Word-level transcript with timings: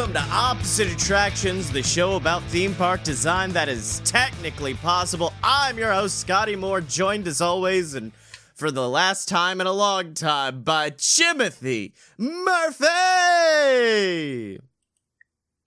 Welcome 0.00 0.14
to 0.14 0.28
Opposite 0.34 0.90
Attractions, 0.90 1.70
the 1.70 1.82
show 1.82 2.16
about 2.16 2.42
theme 2.44 2.74
park 2.74 3.02
design 3.02 3.52
that 3.52 3.68
is 3.68 4.00
technically 4.02 4.72
possible. 4.72 5.34
I'm 5.44 5.76
your 5.76 5.92
host, 5.92 6.20
Scotty 6.20 6.56
Moore, 6.56 6.80
joined 6.80 7.28
as 7.28 7.42
always 7.42 7.92
and 7.92 8.12
for 8.54 8.70
the 8.70 8.88
last 8.88 9.28
time 9.28 9.60
in 9.60 9.66
a 9.66 9.72
long 9.72 10.14
time 10.14 10.62
by 10.62 10.94
Timothy 10.96 11.92
Murphy. 12.16 12.88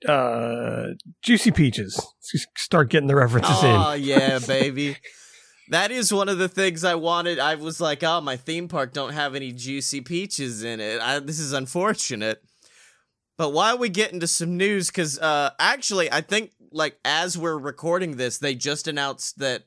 Uh, 0.07 0.85
Juicy 1.21 1.51
Peaches. 1.51 1.93
Let's 2.33 2.47
Start 2.57 2.89
getting 2.89 3.09
the 3.09 3.15
references 3.15 3.57
Oh, 3.61 3.69
in. 3.69 3.81
Oh, 3.81 3.93
yeah, 3.93 4.39
baby. 4.47 4.97
That 5.69 5.91
is 5.91 6.11
one 6.11 6.27
of 6.27 6.39
the 6.39 6.49
things 6.49 6.83
I 6.83 6.95
wanted. 6.95 7.37
I 7.37 7.53
was 7.53 7.79
like, 7.79 8.01
oh, 8.01 8.19
my 8.19 8.37
theme 8.37 8.67
park 8.67 8.93
don't 8.93 9.13
have 9.13 9.35
any 9.35 9.51
juicy 9.51 10.01
peaches 10.01 10.63
in 10.63 10.79
it. 10.79 10.99
I, 10.99 11.19
this 11.19 11.37
is 11.37 11.53
unfortunate. 11.53 12.41
But 13.43 13.51
while 13.51 13.77
we 13.77 13.89
get 13.89 14.13
into 14.13 14.25
some 14.25 14.55
news, 14.55 14.87
because 14.87 15.19
uh, 15.19 15.49
actually, 15.59 16.09
I 16.09 16.21
think 16.21 16.51
like 16.71 16.97
as 17.03 17.37
we're 17.37 17.57
recording 17.57 18.15
this, 18.15 18.37
they 18.37 18.55
just 18.55 18.87
announced 18.87 19.39
that 19.39 19.63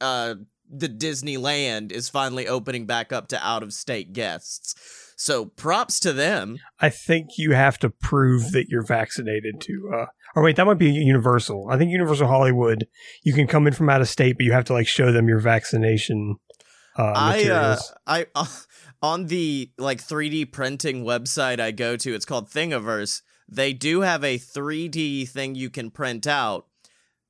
uh, 0.00 0.34
the 0.68 0.88
Disneyland 0.88 1.92
is 1.92 2.08
finally 2.08 2.48
opening 2.48 2.86
back 2.86 3.12
up 3.12 3.28
to 3.28 3.46
out 3.46 3.62
of 3.62 3.72
state 3.72 4.12
guests. 4.12 4.74
So 5.16 5.44
props 5.44 6.00
to 6.00 6.12
them. 6.12 6.58
I 6.80 6.88
think 6.88 7.28
you 7.38 7.52
have 7.52 7.78
to 7.78 7.90
prove 7.90 8.50
that 8.50 8.66
you're 8.68 8.84
vaccinated 8.84 9.60
to. 9.60 9.92
Uh, 9.94 10.06
or 10.34 10.42
wait, 10.42 10.56
that 10.56 10.66
might 10.66 10.78
be 10.78 10.90
Universal. 10.90 11.68
I 11.70 11.78
think 11.78 11.92
Universal 11.92 12.26
Hollywood, 12.26 12.88
you 13.22 13.32
can 13.32 13.46
come 13.46 13.68
in 13.68 13.74
from 13.74 13.88
out 13.88 14.00
of 14.00 14.08
state, 14.08 14.38
but 14.38 14.44
you 14.44 14.50
have 14.50 14.64
to 14.64 14.72
like 14.72 14.88
show 14.88 15.12
them 15.12 15.28
your 15.28 15.38
vaccination. 15.38 16.34
Uh, 16.96 17.12
I 17.14 17.48
uh. 17.48 17.78
I 18.06 18.26
uh, 18.34 18.46
on 19.02 19.26
the 19.26 19.70
like 19.78 20.02
3D 20.02 20.52
printing 20.52 21.04
website 21.04 21.60
I 21.60 21.70
go 21.70 21.96
to, 21.96 22.14
it's 22.14 22.24
called 22.24 22.50
Thingiverse. 22.50 23.22
They 23.48 23.72
do 23.72 24.02
have 24.02 24.22
a 24.22 24.38
3D 24.38 25.28
thing 25.28 25.54
you 25.54 25.70
can 25.70 25.90
print 25.90 26.26
out 26.26 26.66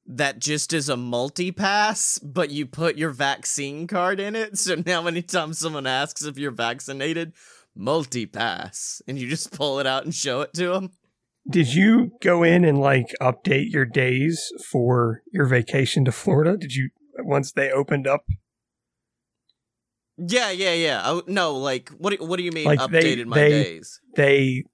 that 0.06 0.38
just 0.38 0.72
is 0.72 0.88
a 0.88 0.96
multi-pass, 0.96 2.18
but 2.18 2.50
you 2.50 2.66
put 2.66 2.96
your 2.96 3.10
vaccine 3.10 3.86
card 3.86 4.20
in 4.20 4.34
it. 4.34 4.58
So 4.58 4.82
now 4.84 5.06
anytime 5.06 5.54
someone 5.54 5.86
asks 5.86 6.24
if 6.24 6.36
you're 6.36 6.50
vaccinated, 6.50 7.32
multi-pass, 7.74 9.00
and 9.06 9.18
you 9.18 9.28
just 9.28 9.52
pull 9.52 9.78
it 9.78 9.86
out 9.86 10.04
and 10.04 10.14
show 10.14 10.40
it 10.42 10.52
to 10.54 10.68
them. 10.72 10.90
Did 11.48 11.72
you 11.72 12.12
go 12.20 12.42
in 12.42 12.64
and 12.64 12.78
like 12.78 13.14
update 13.20 13.72
your 13.72 13.86
days 13.86 14.52
for 14.70 15.22
your 15.32 15.46
vacation 15.46 16.04
to 16.04 16.12
Florida? 16.12 16.56
Did 16.56 16.74
you 16.74 16.90
once 17.18 17.52
they 17.52 17.70
opened 17.70 18.06
up? 18.06 18.24
Yeah, 20.26 20.50
yeah, 20.50 20.74
yeah. 20.74 21.02
Oh, 21.04 21.22
no, 21.26 21.56
like 21.56 21.88
what? 21.90 22.10
do- 22.18 22.24
What 22.24 22.36
do 22.36 22.42
you 22.42 22.52
mean 22.52 22.64
Like, 22.66 22.78
updated 22.80 23.16
they- 23.16 23.24
my 23.24 23.36
they- 23.38 23.48
days? 23.50 24.00
They 24.16 24.64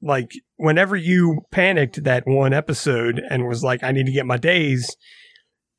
like 0.00 0.30
whenever 0.56 0.96
you 0.96 1.42
panicked 1.50 2.04
that 2.04 2.24
one 2.26 2.52
episode 2.52 3.20
and 3.30 3.46
was 3.48 3.62
like, 3.62 3.82
I 3.82 3.92
need 3.92 4.06
to 4.06 4.12
get 4.12 4.26
my 4.26 4.36
days. 4.36 4.96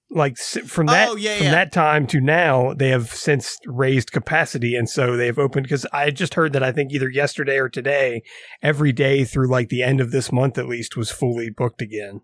Like 0.09 0.37
from 0.37 0.85
that 0.87 1.09
Oh, 1.09 1.15
yeah, 1.15 1.37
from 1.37 1.45
yeah. 1.45 1.51
that 1.51 1.71
time 1.71 2.05
to 2.07 2.21
now, 2.21 2.73
they 2.75 2.89
have 2.89 3.09
since 3.13 3.57
raised 3.65 4.11
capacity, 4.11 4.75
and 4.75 4.87
so 4.87 5.17
they've 5.17 5.39
opened. 5.39 5.63
Because 5.63 5.87
I 5.91 6.11
just 6.11 6.35
heard 6.35 6.53
that 6.53 6.61
I 6.61 6.71
think 6.71 6.91
either 6.91 7.09
yesterday 7.09 7.57
or 7.57 7.67
today, 7.67 8.21
every 8.61 8.91
day 8.91 9.23
through 9.23 9.47
like 9.49 9.69
the 9.69 9.81
end 9.81 9.99
of 10.01 10.11
this 10.11 10.31
month 10.31 10.59
at 10.59 10.67
least 10.67 10.95
was 10.95 11.09
fully 11.09 11.49
booked 11.49 11.81
again. 11.81 12.21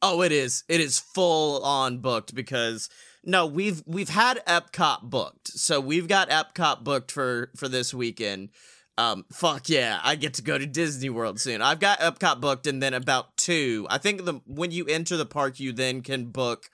Oh, 0.00 0.22
it 0.22 0.30
is. 0.30 0.62
It 0.68 0.80
is 0.80 1.00
full 1.00 1.64
on 1.64 1.98
booked 1.98 2.32
because 2.34 2.88
no, 3.28 3.44
we've 3.44 3.82
we've 3.86 4.08
had 4.08 4.42
Epcot 4.46 5.02
booked. 5.02 5.48
So 5.48 5.80
we've 5.80 6.08
got 6.08 6.30
Epcot 6.30 6.82
booked 6.82 7.12
for 7.12 7.50
for 7.54 7.68
this 7.68 7.92
weekend. 7.92 8.48
Um 8.96 9.26
fuck 9.30 9.68
yeah, 9.68 10.00
I 10.02 10.16
get 10.16 10.34
to 10.34 10.42
go 10.42 10.56
to 10.56 10.64
Disney 10.64 11.10
World 11.10 11.38
soon. 11.38 11.60
I've 11.60 11.78
got 11.78 12.00
Epcot 12.00 12.40
booked 12.40 12.66
and 12.66 12.82
then 12.82 12.94
about 12.94 13.36
2. 13.36 13.86
I 13.90 13.98
think 13.98 14.24
the 14.24 14.40
when 14.46 14.70
you 14.70 14.86
enter 14.86 15.18
the 15.18 15.26
park 15.26 15.60
you 15.60 15.72
then 15.72 16.00
can 16.00 16.30
book 16.30 16.70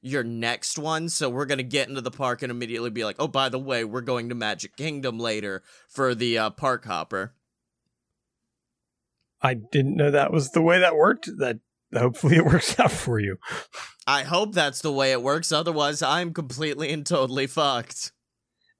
your 0.00 0.22
next 0.22 0.78
one. 0.78 1.08
So 1.08 1.28
we're 1.28 1.46
to 1.46 1.64
get 1.64 1.88
into 1.88 2.00
the 2.00 2.12
park 2.12 2.40
and 2.42 2.52
immediately 2.52 2.90
be 2.90 3.04
like, 3.04 3.16
"Oh, 3.18 3.26
by 3.26 3.48
the 3.48 3.58
way, 3.58 3.84
we're 3.84 4.00
going 4.00 4.28
to 4.28 4.36
Magic 4.36 4.76
Kingdom 4.76 5.18
later 5.18 5.64
for 5.88 6.14
the 6.14 6.38
uh, 6.38 6.50
park 6.50 6.84
hopper." 6.84 7.34
I 9.42 9.54
didn't 9.54 9.96
know 9.96 10.12
that 10.12 10.32
was 10.32 10.50
the 10.50 10.62
way 10.62 10.78
that 10.78 10.94
worked. 10.94 11.28
That 11.38 11.58
hopefully 11.92 12.36
it 12.36 12.44
works 12.44 12.78
out 12.80 12.92
for 12.92 13.18
you. 13.18 13.38
I 14.06 14.22
hope 14.22 14.54
that's 14.54 14.80
the 14.82 14.92
way 14.92 15.10
it 15.12 15.22
works. 15.22 15.50
Otherwise, 15.52 16.00
I'm 16.02 16.32
completely 16.32 16.92
and 16.92 17.04
totally 17.04 17.46
fucked. 17.46 18.12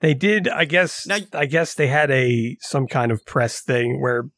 They 0.01 0.15
did, 0.15 0.47
I 0.49 0.65
guess. 0.67 1.07
Now- 1.07 1.19
I 1.33 1.47
guess 1.47 1.75
they 1.75 1.89
had 1.89 2.11
a 2.11 2.57
some 2.61 2.87
kind 2.87 3.11
of 3.11 3.25
press 3.27 3.61
thing 3.61 4.01
where 4.01 4.29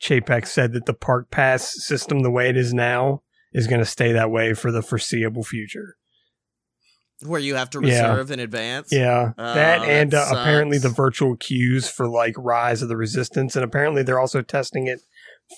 Chapek 0.00 0.46
said 0.46 0.72
that 0.74 0.86
the 0.86 0.94
park 0.94 1.30
pass 1.30 1.74
system, 1.84 2.20
the 2.20 2.30
way 2.30 2.48
it 2.48 2.56
is 2.56 2.72
now, 2.74 3.22
is 3.52 3.66
going 3.66 3.80
to 3.80 3.86
stay 3.86 4.12
that 4.12 4.30
way 4.30 4.52
for 4.54 4.70
the 4.70 4.82
foreseeable 4.82 5.42
future. 5.42 5.96
Where 7.24 7.40
you 7.40 7.54
have 7.54 7.70
to 7.70 7.80
Yeah. 7.82 8.10
reserve 8.10 8.30
in 8.30 8.40
advance. 8.40 8.92
Yeah, 8.92 9.32
Oh, 9.38 9.54
that 9.54 9.78
that 9.80 9.88
and 9.88 10.12
uh, 10.12 10.26
apparently 10.32 10.76
the 10.76 10.90
virtual 10.90 11.34
queues 11.34 11.88
for 11.88 12.06
like 12.06 12.34
Rise 12.36 12.82
of 12.82 12.88
the 12.90 12.96
Resistance, 12.96 13.56
and 13.56 13.64
apparently 13.64 14.02
they're 14.02 14.20
also 14.20 14.42
testing 14.42 14.86
it 14.86 15.00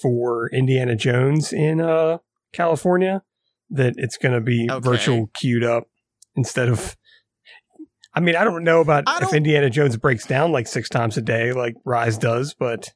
for 0.01 0.49
Indiana 0.51 0.95
Jones 0.95 1.53
in 1.53 1.81
uh 1.81 2.19
California. 2.53 3.25
That 3.71 3.95
it's 3.97 4.17
going 4.17 4.35
to 4.35 4.41
be 4.41 4.69
Okay. 4.71 4.89
virtual 4.89 5.31
queued 5.35 5.65
up 5.65 5.85
instead 6.37 6.69
of. 6.69 6.97
I 8.15 8.21
mean, 8.21 8.35
I 8.37 8.43
don't 8.45 8.65
know 8.65 8.81
about 8.81 9.05
if 9.07 9.21
don't- 9.21 9.35
Indiana 9.35 9.71
Jones 9.71 9.97
breaks 9.97 10.27
down 10.27 10.51
like 10.53 10.67
six 10.67 10.89
times 10.89 11.17
a 11.17 11.23
day, 11.23 11.53
like 11.53 11.75
Rise 11.85 12.19
does, 12.19 12.55
but 12.59 12.89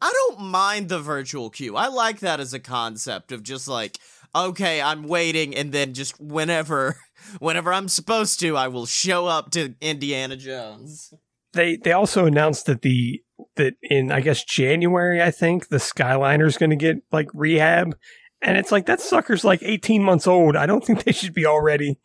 I 0.00 0.12
don't 0.12 0.40
mind 0.46 0.88
the 0.88 0.98
virtual 0.98 1.50
queue. 1.50 1.76
I 1.76 1.88
like 1.88 2.20
that 2.20 2.40
as 2.40 2.52
a 2.52 2.58
concept 2.60 3.32
of 3.32 3.42
just 3.42 3.66
like, 3.68 3.98
okay, 4.34 4.82
I'm 4.82 5.04
waiting, 5.04 5.54
and 5.54 5.72
then 5.72 5.94
just 5.94 6.20
whenever, 6.20 6.96
whenever 7.38 7.72
I'm 7.72 7.88
supposed 7.88 8.40
to, 8.40 8.56
I 8.56 8.68
will 8.68 8.86
show 8.86 9.26
up 9.26 9.50
to 9.52 9.74
Indiana 9.80 10.36
Jones. 10.36 11.12
they 11.52 11.76
they 11.76 11.92
also 11.92 12.26
announced 12.26 12.66
that 12.66 12.82
the 12.82 13.22
that 13.56 13.74
in 13.82 14.10
I 14.12 14.20
guess 14.20 14.44
January 14.44 15.22
I 15.22 15.30
think 15.30 15.68
the 15.68 15.76
Skyliner 15.78 16.46
is 16.46 16.58
going 16.58 16.70
to 16.70 16.76
get 16.76 16.96
like 17.12 17.28
rehab, 17.32 17.96
and 18.42 18.56
it's 18.56 18.70
like 18.72 18.86
that 18.86 19.00
sucker's 19.00 19.44
like 19.44 19.62
eighteen 19.62 20.02
months 20.02 20.26
old. 20.26 20.56
I 20.56 20.66
don't 20.66 20.84
think 20.84 21.04
they 21.04 21.12
should 21.12 21.34
be 21.34 21.46
already 21.46 21.98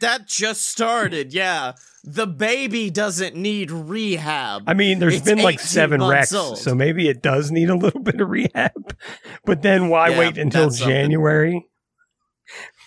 that 0.00 0.26
just 0.28 0.68
started. 0.68 1.32
Yeah, 1.34 1.72
the 2.04 2.26
baby 2.26 2.88
doesn't 2.90 3.34
need 3.34 3.70
rehab. 3.70 4.62
I 4.66 4.74
mean, 4.74 5.00
there's 5.00 5.16
It's 5.16 5.24
been 5.24 5.42
like 5.42 5.58
seven 5.60 6.02
wrecks, 6.02 6.32
old. 6.32 6.58
so 6.58 6.74
maybe 6.74 7.08
it 7.08 7.20
does 7.22 7.50
need 7.50 7.68
a 7.68 7.74
little 7.74 8.00
bit 8.02 8.20
of 8.20 8.28
rehab. 8.30 8.96
But 9.44 9.62
then 9.62 9.88
why 9.88 10.10
Yeah, 10.10 10.18
wait 10.18 10.38
until. 10.38 10.70
January? 10.70 11.66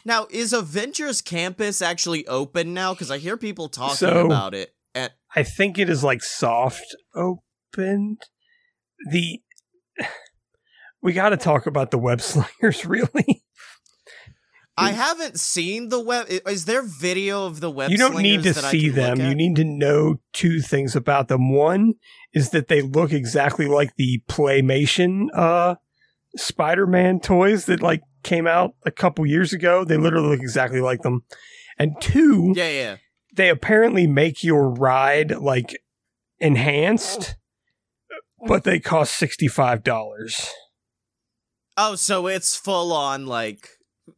now, 0.06 0.28
is 0.30 0.54
Avengers 0.54 1.22
Campus 1.22 1.82
actually 1.82 2.26
open 2.28 2.74
now? 2.74 2.94
Because 2.94 3.12
I 3.12 3.18
hear 3.18 3.36
people 3.38 3.68
talking 3.70 3.96
So- 3.98 4.26
about 4.26 4.54
it. 4.54 4.74
And 4.96 5.12
I 5.36 5.42
think 5.44 5.80
it 5.80 5.90
is 5.90 6.04
like 6.04 6.22
soft 6.24 6.96
opened. 7.16 8.20
The 9.10 9.42
we 11.04 11.14
got 11.14 11.30
to 11.30 11.38
talk 11.38 11.68
about 11.68 11.92
the 11.92 11.98
web 12.00 12.22
slingers, 12.22 12.86
really. 12.86 13.44
I 14.76 14.92
haven't 14.92 15.40
seen 15.40 15.90
the 15.90 16.00
web. 16.00 16.26
Is 16.30 16.66
there 16.66 16.82
video 16.82 17.46
of 17.46 17.60
the 17.60 17.70
web? 17.70 17.92
you 17.92 17.98
don't 17.98 18.18
need 18.20 18.42
to 18.42 18.54
slingers 18.54 18.56
that 18.56 18.64
I 18.66 18.72
see 18.72 18.90
them. 18.90 19.20
You 19.20 19.36
need 19.36 19.56
to 19.58 19.64
know 19.64 20.16
two 20.32 20.62
things 20.62 20.96
about 20.96 21.28
them. 21.28 21.54
One 21.54 21.94
is 22.34 22.50
that 22.50 22.70
they 22.70 22.82
look 22.82 23.14
exactly 23.14 23.68
like 23.68 23.96
the 23.98 24.24
Playmation 24.28 25.30
uh, 25.36 25.76
Spider-Man 26.36 27.20
toys 27.20 27.66
that 27.66 27.84
like 27.84 28.02
came 28.24 28.48
out 28.48 28.74
a 28.84 28.90
couple 28.90 29.28
years 29.28 29.54
ago. 29.54 29.84
They 29.86 29.98
literally 29.98 30.30
look 30.30 30.40
exactly 30.42 30.82
like 30.82 31.04
them. 31.04 31.24
And 31.78 31.94
two, 32.02 32.54
Yeah, 32.56 32.70
yeah. 32.70 32.96
they 33.36 33.50
apparently 33.50 34.08
make 34.08 34.44
your 34.44 34.70
ride 34.70 35.38
like 35.38 35.80
enhanced, 36.40 37.36
but 38.48 38.64
they 38.64 38.80
cost 38.80 39.14
sixty 39.14 39.48
five 39.48 39.84
dollars. 39.84 40.48
Oh, 41.78 41.96
so 41.96 42.28
it's 42.28 42.56
full 42.56 42.94
on 42.94 43.26
like 43.26 43.70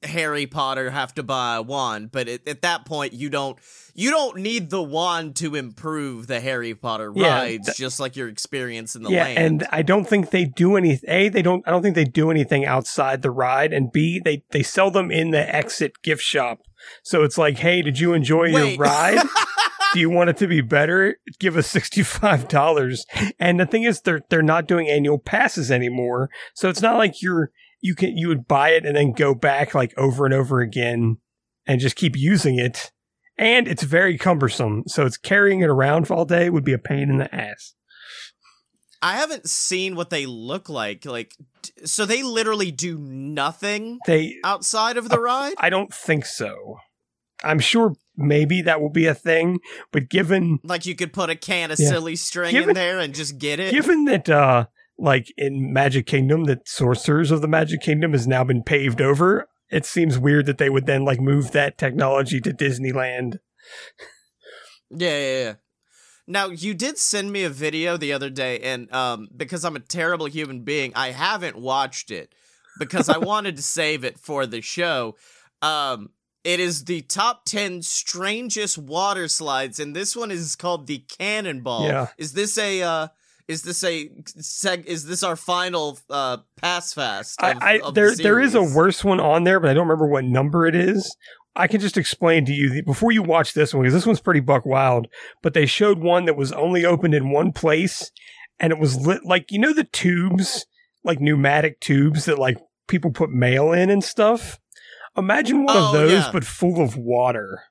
Harry 0.04 0.46
Potter 0.48 0.90
have 0.90 1.14
to 1.16 1.24
buy 1.24 1.56
a 1.56 1.62
wand, 1.62 2.12
but 2.12 2.28
at, 2.28 2.48
at 2.48 2.62
that 2.64 2.86
point 2.86 3.14
you 3.14 3.30
don't 3.30 3.58
you 3.94 4.10
don't 4.12 4.38
need 4.38 4.70
the 4.70 4.82
wand 4.84 5.36
to 5.38 5.56
improve 5.56 6.28
the 6.28 6.40
Harry 6.42 6.74
Potter 6.76 7.12
Yeah, 7.16 7.38
rides, 7.38 7.68
th- 7.68 7.78
just 7.78 8.00
like 8.00 8.16
your 8.16 8.28
experience 8.28 8.96
in 8.96 9.04
the 9.04 9.12
Yeah, 9.12 9.24
land. 9.24 9.38
and 9.38 9.68
I 9.72 9.84
don't 9.84 10.06
think 10.06 10.32
they 10.32 10.46
do 10.46 10.76
any. 10.76 11.00
A, 11.08 11.30
they 11.30 11.42
don't. 11.42 11.64
I 11.68 11.72
don't 11.72 11.82
think 11.82 11.96
they 11.96 12.04
do 12.04 12.30
anything 12.32 12.66
outside 12.66 13.22
the 13.22 13.32
ride. 13.32 13.72
And 13.74 13.92
B, 13.92 14.20
they 14.24 14.44
they 14.52 14.64
sell 14.64 14.92
them 14.92 15.12
in 15.12 15.32
the 15.32 15.56
exit 15.56 16.02
gift 16.02 16.24
shop. 16.24 16.62
So 17.04 17.24
it's 17.24 17.38
like, 17.38 17.58
hey, 17.60 17.82
did 17.82 18.00
you 18.00 18.14
enjoy 18.14 18.52
Wait. 18.52 18.54
your 18.54 18.78
ride? 18.78 19.20
do 19.94 20.00
you 20.00 20.10
want 20.10 20.30
it 20.30 20.38
to 20.38 20.48
be 20.48 20.62
better? 20.62 21.18
Give 21.40 21.58
us 21.58 21.68
sixty 21.68 22.04
five 22.04 22.48
dollars. 22.48 23.06
And 23.40 23.60
the 23.60 23.66
thing 23.66 23.84
is, 23.84 24.02
they're 24.02 24.22
they're 24.30 24.42
not 24.42 24.68
doing 24.68 24.90
annual 24.90 25.20
passes 25.20 25.72
anymore. 25.72 26.30
So 26.54 26.70
it's 26.70 26.82
not 26.82 26.98
like 26.98 27.22
you're 27.22 27.52
you 27.82 27.96
can 27.96 28.18
you 28.18 28.28
would 28.28 28.48
buy 28.48 28.70
it 28.70 28.86
and 28.86 28.96
then 28.96 29.14
go 29.14 29.36
back 29.36 29.74
like 29.74 29.94
over 29.98 30.26
and 30.26 30.34
over 30.34 30.62
again 30.62 31.18
and 31.66 31.80
just 31.80 31.96
keep 31.96 32.16
using 32.16 32.60
it. 32.60 32.92
And 33.38 33.68
it's 33.68 33.84
very 33.84 34.18
cumbersome. 34.18 34.84
So 34.88 35.06
it's 35.06 35.18
carrying 35.18 35.62
it 35.62 35.70
around 35.70 36.10
all 36.10 36.26
day 36.26 36.50
would 36.50 36.64
be 36.64 36.74
a 36.74 36.78
pain 36.78 37.10
in 37.10 37.18
the 37.18 37.34
ass. 37.34 37.74
I 39.02 39.18
haven't 39.18 39.50
seen 39.50 39.96
what 39.96 40.10
they 40.10 40.26
look 40.26 40.70
like. 40.70 41.06
Like, 41.06 41.36
so 41.84 42.06
they 42.06 42.24
literally 42.24 42.72
do 42.72 42.98
nothing 42.98 44.00
They 44.08 44.38
outside 44.44 44.98
of 44.98 45.10
the 45.10 45.20
ride. 45.20 45.54
I 45.60 45.70
don't 45.70 45.94
think 45.94 46.26
so. 46.26 46.78
I'm 47.46 47.60
sure 47.60 47.94
maybe 48.18 48.62
that 48.64 48.82
will 48.82 48.90
be 48.90 49.06
a 49.08 49.14
thing, 49.16 49.60
but 49.92 50.10
given 50.10 50.60
Like, 50.64 50.86
you 50.86 50.96
could 50.96 51.14
put 51.14 51.30
a 51.30 51.36
can 51.36 51.72
of 51.72 51.80
Yeah. 51.80 51.90
silly 51.90 52.16
string 52.16 52.56
in 52.56 52.74
there 52.74 53.00
and 53.00 53.14
just 53.14 53.38
get 53.38 53.60
it. 53.60 53.72
given 53.72 54.06
that 54.06 54.30
uh 54.30 54.66
like 54.98 55.34
in 55.38 55.74
Magic 55.74 56.06
Kingdom 56.06 56.46
that 56.46 56.68
sorcerers 56.70 57.30
of 57.32 57.42
the 57.42 57.48
Magic 57.50 57.82
Kingdom 57.82 58.14
has 58.14 58.26
now 58.28 58.44
been 58.46 58.64
paved 58.64 59.02
over, 59.02 59.48
it 59.70 59.86
seems 59.86 60.18
weird 60.18 60.46
that 60.46 60.58
they 60.58 60.70
would 60.70 60.86
then 60.86 61.04
like 61.04 61.20
move 61.20 61.52
that 61.52 61.78
technology 61.78 62.40
to 62.42 62.52
Disneyland. 62.52 63.40
Yeah, 64.90 65.18
yeah, 65.18 65.40
yeah. 65.44 65.54
Now 66.28 66.48
you 66.48 66.74
did 66.74 66.98
send 66.98 67.32
me 67.32 67.44
a 67.44 67.50
video 67.50 67.98
the 67.98 68.14
other 68.14 68.30
day, 68.30 68.60
and 68.60 68.92
um, 68.94 69.28
because 69.36 69.64
I'm 69.64 69.76
a 69.76 69.80
terrible 69.80 70.26
human 70.28 70.62
being, 70.64 70.92
I 70.96 71.12
haven't 71.12 71.58
watched 71.58 72.10
it 72.10 72.34
because 72.80 73.10
I 73.10 73.18
wanted 73.32 73.58
to 73.58 73.62
save 73.62 74.04
it 74.04 74.18
for 74.20 74.46
the 74.48 74.62
show. 74.62 75.16
Um, 75.62 76.10
it 76.46 76.60
is 76.60 76.86
the 76.86 77.02
top 77.02 77.44
ten 77.44 77.82
strangest 77.82 78.78
water 78.78 79.28
slides, 79.28 79.80
and 79.80 79.96
this 79.96 80.16
one 80.16 80.30
is 80.30 80.56
called 80.56 80.86
the 80.86 81.00
Cannonball. 81.00 81.88
Yeah. 81.88 82.08
Is 82.18 82.34
this 82.34 82.58
a 82.58 82.84
uh, 82.84 83.08
is 83.48 83.64
this 83.64 83.84
a 83.84 84.08
seg? 84.38 84.86
Is 84.86 85.06
this 85.06 85.24
our 85.24 85.36
final 85.36 85.98
uh 86.10 86.38
pass 86.62 86.94
fast? 86.94 87.42
Of, 87.42 87.58
I, 87.62 87.74
I 87.74 87.80
of 87.80 87.96
the 87.96 88.02
there 88.02 88.16
there 88.16 88.40
is 88.40 88.54
a 88.54 88.62
worse 88.62 89.04
one 89.04 89.20
on 89.20 89.44
there, 89.44 89.60
but 89.60 89.72
I 89.72 89.74
don't 89.74 89.88
remember 89.88 90.08
what 90.08 90.24
number 90.24 90.68
it 90.68 90.76
is. 90.76 91.18
I 91.56 91.68
can 91.68 91.80
just 91.80 91.98
explain 91.98 92.46
to 92.46 92.54
you 92.54 92.70
the, 92.70 92.82
before 92.82 93.12
you 93.12 93.24
watch 93.24 93.54
this 93.54 93.74
one 93.74 93.84
because 93.84 93.94
this 93.94 94.06
one's 94.06 94.20
pretty 94.20 94.42
buck 94.42 94.66
wild. 94.66 95.08
But 95.42 95.56
they 95.56 95.66
showed 95.66 96.00
one 96.00 96.26
that 96.26 96.38
was 96.38 96.52
only 96.52 96.86
opened 96.86 97.16
in 97.16 97.32
one 97.32 97.54
place, 97.54 98.12
and 98.60 98.72
it 98.72 98.78
was 98.78 98.96
lit 98.98 99.26
like 99.26 99.52
you 99.52 99.58
know 99.58 99.74
the 99.74 99.84
tubes, 99.86 100.68
like 101.04 101.20
pneumatic 101.20 101.80
tubes 101.80 102.26
that 102.26 102.38
like 102.38 102.58
people 102.88 103.12
put 103.12 103.32
mail 103.32 103.72
in 103.72 103.90
and 103.90 104.04
stuff. 104.04 104.60
Imagine 105.18 105.64
one 105.66 105.76
Oh, 105.78 105.88
of 105.88 105.94
those, 105.94 106.12
yeah. 106.12 106.30
but 106.32 106.44
full 106.46 106.82
of 106.82 106.98
water. 106.98 107.64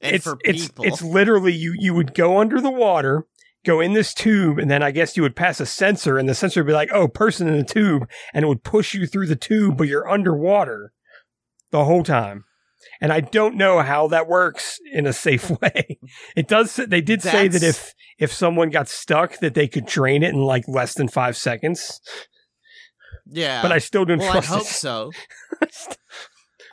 and 0.00 0.16
it's 0.16 0.24
for 0.24 0.36
it's 0.44 0.68
people. 0.68 0.84
it's 0.84 1.02
literally 1.02 1.52
you 1.52 1.74
you 1.78 1.94
would 1.94 2.14
go 2.14 2.38
under 2.38 2.60
the 2.60 2.70
water, 2.70 3.26
go 3.64 3.80
in 3.80 3.92
this 3.92 4.12
tube, 4.12 4.58
and 4.58 4.70
then 4.70 4.82
I 4.82 4.90
guess 4.90 5.16
you 5.16 5.22
would 5.22 5.36
pass 5.36 5.60
a 5.60 5.66
sensor, 5.66 6.18
and 6.18 6.28
the 6.28 6.34
sensor 6.34 6.60
would 6.62 6.66
be 6.66 6.72
like, 6.72 6.90
"Oh, 6.92 7.08
person 7.08 7.46
in 7.48 7.56
the 7.58 7.64
tube," 7.64 8.08
and 8.32 8.44
it 8.44 8.48
would 8.48 8.64
push 8.64 8.94
you 8.94 9.06
through 9.06 9.26
the 9.28 9.36
tube, 9.36 9.76
but 9.76 9.88
you're 9.88 10.08
underwater 10.08 10.92
the 11.70 11.84
whole 11.84 12.02
time. 12.02 12.44
And 13.00 13.12
I 13.12 13.20
don't 13.20 13.56
know 13.56 13.80
how 13.80 14.08
that 14.08 14.28
works 14.28 14.78
in 14.92 15.06
a 15.06 15.12
safe 15.12 15.50
way. 15.62 15.98
It 16.36 16.48
does. 16.48 16.76
They 16.76 17.00
did 17.00 17.22
say 17.22 17.48
that 17.48 17.62
if 17.62 17.94
if 18.18 18.32
someone 18.32 18.70
got 18.70 18.88
stuck, 18.88 19.38
that 19.38 19.54
they 19.54 19.68
could 19.68 19.86
drain 19.86 20.22
it 20.22 20.34
in 20.34 20.40
like 20.42 20.64
less 20.68 20.94
than 20.94 21.08
five 21.08 21.36
seconds. 21.36 22.00
Yeah, 23.26 23.62
But 23.62 23.72
I 23.72 23.78
still 23.78 24.04
don't 24.04 24.18
well, 24.18 24.36
I 24.36 24.40
hope 24.40 24.62
it. 24.62 24.66
so. 24.66 25.10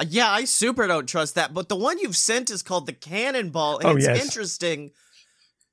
Yeah, 0.07 0.31
I 0.31 0.45
super 0.45 0.87
don't 0.87 1.07
trust 1.07 1.35
that. 1.35 1.53
But 1.53 1.69
the 1.69 1.75
one 1.75 1.99
you've 1.99 2.17
sent 2.17 2.49
is 2.49 2.63
called 2.63 2.87
the 2.87 2.93
Cannonball, 2.93 3.77
and 3.79 3.85
Oh, 3.87 3.95
it's 3.95 4.07
yes. 4.07 4.23
interesting 4.23 4.91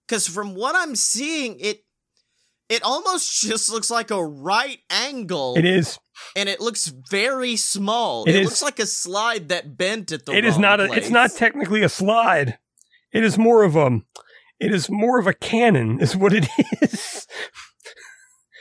because 0.06 0.28
from 0.28 0.54
what 0.54 0.76
I'm 0.76 0.96
seeing, 0.96 1.58
it 1.60 1.84
it 2.68 2.82
almost 2.82 3.40
just 3.48 3.70
looks 3.70 3.90
like 3.90 4.10
a 4.10 4.22
right 4.22 4.80
angle, 4.90 5.54
It 5.56 5.64
is. 5.64 5.98
and 6.36 6.46
it 6.48 6.60
looks 6.60 6.88
very 7.10 7.56
small. 7.56 8.24
It 8.24 8.34
It, 8.34 8.44
looks 8.44 8.60
like 8.60 8.78
a 8.78 8.84
slide 8.86 9.48
that 9.48 9.78
bent 9.78 10.12
at 10.12 10.26
the. 10.26 10.32
It 10.34 10.44
is 10.44 10.58
not 10.58 10.78
a. 10.78 10.92
It's 10.92 11.08
not 11.10 11.30
technically 11.34 11.82
a 11.82 11.88
slide. 11.88 12.58
It 13.12 13.24
is 13.24 13.38
more 13.38 13.62
of 13.64 13.76
a. 13.76 14.00
It 14.60 14.74
is 14.74 14.90
more 14.90 15.18
of 15.18 15.26
a 15.26 15.32
cannon, 15.32 16.00
is 16.02 16.14
what 16.16 16.34
it 16.34 16.46
is. 16.82 17.26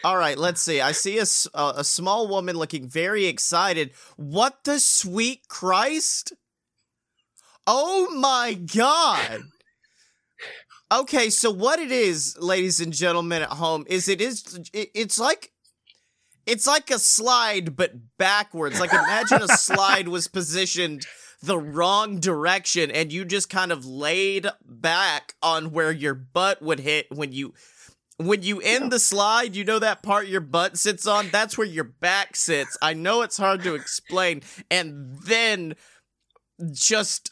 All 0.03 0.17
right, 0.17 0.37
let's 0.37 0.61
see. 0.61 0.79
I 0.79 0.91
see 0.91 1.17
a 1.17 1.25
a 1.53 1.83
small 1.83 2.27
woman 2.27 2.55
looking 2.55 2.87
very 2.87 3.25
excited. 3.25 3.91
What 4.15 4.63
the 4.63 4.79
sweet 4.79 5.47
Christ? 5.47 6.33
Oh 7.65 8.09
my 8.15 8.53
god. 8.53 9.41
Okay, 10.91 11.29
so 11.29 11.51
what 11.51 11.79
it 11.79 11.91
is, 11.91 12.37
ladies 12.39 12.79
and 12.79 12.93
gentlemen 12.93 13.41
at 13.41 13.49
home, 13.49 13.85
is 13.89 14.07
it 14.07 14.21
is 14.21 14.59
it, 14.71 14.89
it's 14.93 15.19
like 15.19 15.51
it's 16.45 16.65
like 16.65 16.89
a 16.89 16.99
slide 16.99 17.75
but 17.75 17.91
backwards. 18.17 18.79
Like 18.79 18.93
imagine 18.93 19.41
a 19.41 19.49
slide 19.49 20.07
was 20.07 20.27
positioned 20.27 21.05
the 21.41 21.59
wrong 21.59 22.19
direction 22.19 22.89
and 22.89 23.11
you 23.11 23.25
just 23.25 23.49
kind 23.49 23.71
of 23.71 23.85
laid 23.85 24.47
back 24.65 25.35
on 25.43 25.71
where 25.71 25.91
your 25.91 26.15
butt 26.15 26.61
would 26.61 26.79
hit 26.79 27.07
when 27.11 27.31
you 27.31 27.53
when 28.17 28.41
you 28.43 28.59
end 28.61 28.91
the 28.91 28.99
slide, 28.99 29.55
you 29.55 29.63
know 29.63 29.79
that 29.79 30.01
part 30.03 30.27
your 30.27 30.41
butt 30.41 30.77
sits 30.77 31.05
on? 31.07 31.29
That's 31.31 31.57
where 31.57 31.67
your 31.67 31.83
back 31.83 32.35
sits. 32.35 32.77
I 32.81 32.93
know 32.93 33.21
it's 33.21 33.37
hard 33.37 33.63
to 33.63 33.75
explain. 33.75 34.41
And 34.71 35.17
then 35.25 35.75
just 36.73 37.31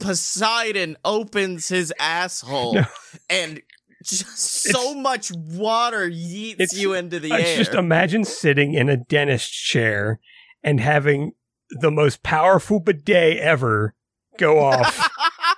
Poseidon 0.00 0.96
opens 1.04 1.68
his 1.68 1.92
asshole 1.98 2.74
No. 2.74 2.84
and 3.28 3.60
just 4.02 4.26
so 4.72 4.94
much 4.94 5.30
water 5.34 6.08
yeets 6.08 6.54
It's- 6.54 6.74
you 6.74 6.94
into 6.94 7.20
the 7.20 7.32
It's 7.34 7.50
air. 7.50 7.56
just 7.58 7.74
imagine 7.74 8.24
sitting 8.24 8.72
in 8.74 8.88
a 8.88 8.96
dentist 8.96 9.52
chair 9.52 10.18
and 10.62 10.80
having 10.80 11.32
the 11.80 11.90
most 11.90 12.22
powerful 12.22 12.80
bidet 12.80 13.38
ever 13.38 13.94
go 14.38 14.58
off 14.64 15.10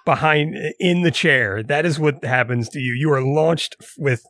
behind 0.04 0.56
in 0.80 1.02
the 1.02 1.10
chair. 1.12 1.62
That 1.62 1.86
is 1.86 1.98
what 2.00 2.24
happens 2.24 2.68
to 2.70 2.80
you. 2.80 2.92
You 2.92 3.12
are 3.12 3.22
launched 3.22 3.76
with. 3.96 4.24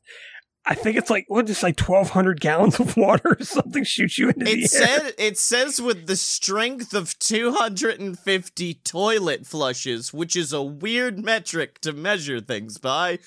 I 0.66 0.74
think 0.74 0.96
it's 0.96 1.10
like 1.10 1.26
what 1.28 1.48
is 1.50 1.62
like 1.62 1.76
twelve 1.76 2.10
hundred 2.10 2.40
gallons 2.40 2.80
of 2.80 2.96
water 2.96 3.36
or 3.38 3.44
something 3.44 3.84
shoots 3.84 4.18
you 4.18 4.28
into 4.30 4.44
the 4.46 4.50
It 4.50 4.60
air. 4.62 4.68
said 4.68 5.12
it 5.18 5.38
says 5.38 5.80
with 5.82 6.06
the 6.06 6.16
strength 6.16 6.94
of 6.94 7.18
250 7.18 8.74
toilet 8.74 9.46
flushes, 9.46 10.12
which 10.14 10.34
is 10.36 10.52
a 10.52 10.62
weird 10.62 11.22
metric 11.24 11.80
to 11.82 11.92
measure 11.92 12.40
things 12.40 12.78
by. 12.78 13.18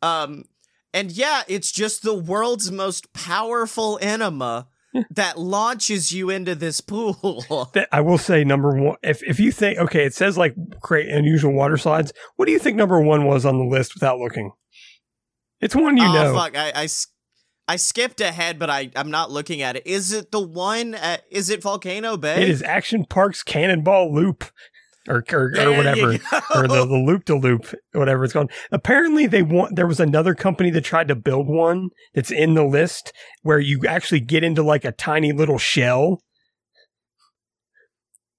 Um 0.00 0.44
and 0.94 1.10
yeah, 1.12 1.42
it's 1.48 1.72
just 1.72 2.02
the 2.02 2.14
world's 2.14 2.70
most 2.70 3.12
powerful 3.12 3.98
enema 4.02 4.66
that 5.10 5.38
launches 5.38 6.12
you 6.12 6.28
into 6.28 6.54
this 6.54 6.80
pool. 6.82 7.70
I 7.92 8.00
will 8.00 8.18
say 8.18 8.44
number 8.44 8.74
one. 8.74 8.96
If 9.02 9.22
if 9.22 9.38
you 9.40 9.52
think 9.52 9.78
okay, 9.78 10.04
it 10.04 10.14
says 10.14 10.36
like 10.36 10.54
create 10.82 11.08
unusual 11.08 11.52
water 11.52 11.76
slides. 11.76 12.12
What 12.36 12.46
do 12.46 12.52
you 12.52 12.58
think 12.58 12.76
number 12.76 13.00
one 13.00 13.24
was 13.24 13.46
on 13.46 13.58
the 13.58 13.64
list 13.64 13.94
without 13.94 14.18
looking? 14.18 14.52
It's 15.62 15.76
one 15.76 15.96
you 15.96 16.04
oh 16.04 16.12
know. 16.12 16.34
fuck, 16.34 16.56
I, 16.56 16.72
I 16.74 16.88
I 17.68 17.76
skipped 17.76 18.20
ahead, 18.20 18.58
but 18.58 18.68
I 18.68 18.90
I'm 18.96 19.10
not 19.10 19.30
looking 19.30 19.62
at 19.62 19.76
it. 19.76 19.86
Is 19.86 20.12
it 20.12 20.32
the 20.32 20.40
one 20.40 20.94
at 20.94 21.22
is 21.30 21.48
it 21.48 21.62
Volcano 21.62 22.16
Bay? 22.16 22.42
It 22.42 22.50
is 22.50 22.62
Action 22.62 23.06
Park's 23.08 23.42
Cannonball 23.42 24.12
Loop, 24.12 24.44
or 25.08 25.24
or, 25.32 25.52
or 25.56 25.72
whatever, 25.72 26.18
or 26.54 26.68
the 26.68 26.84
the 26.86 27.02
loop 27.06 27.24
to 27.26 27.36
loop, 27.36 27.72
whatever 27.92 28.24
it's 28.24 28.32
called. 28.32 28.50
Apparently, 28.70 29.26
they 29.26 29.42
want 29.42 29.76
there 29.76 29.86
was 29.86 30.00
another 30.00 30.34
company 30.34 30.70
that 30.70 30.84
tried 30.84 31.08
to 31.08 31.14
build 31.14 31.48
one 31.48 31.90
that's 32.14 32.30
in 32.30 32.54
the 32.54 32.64
list 32.64 33.12
where 33.42 33.60
you 33.60 33.82
actually 33.88 34.20
get 34.20 34.44
into 34.44 34.62
like 34.62 34.84
a 34.84 34.92
tiny 34.92 35.32
little 35.32 35.58
shell. 35.58 36.20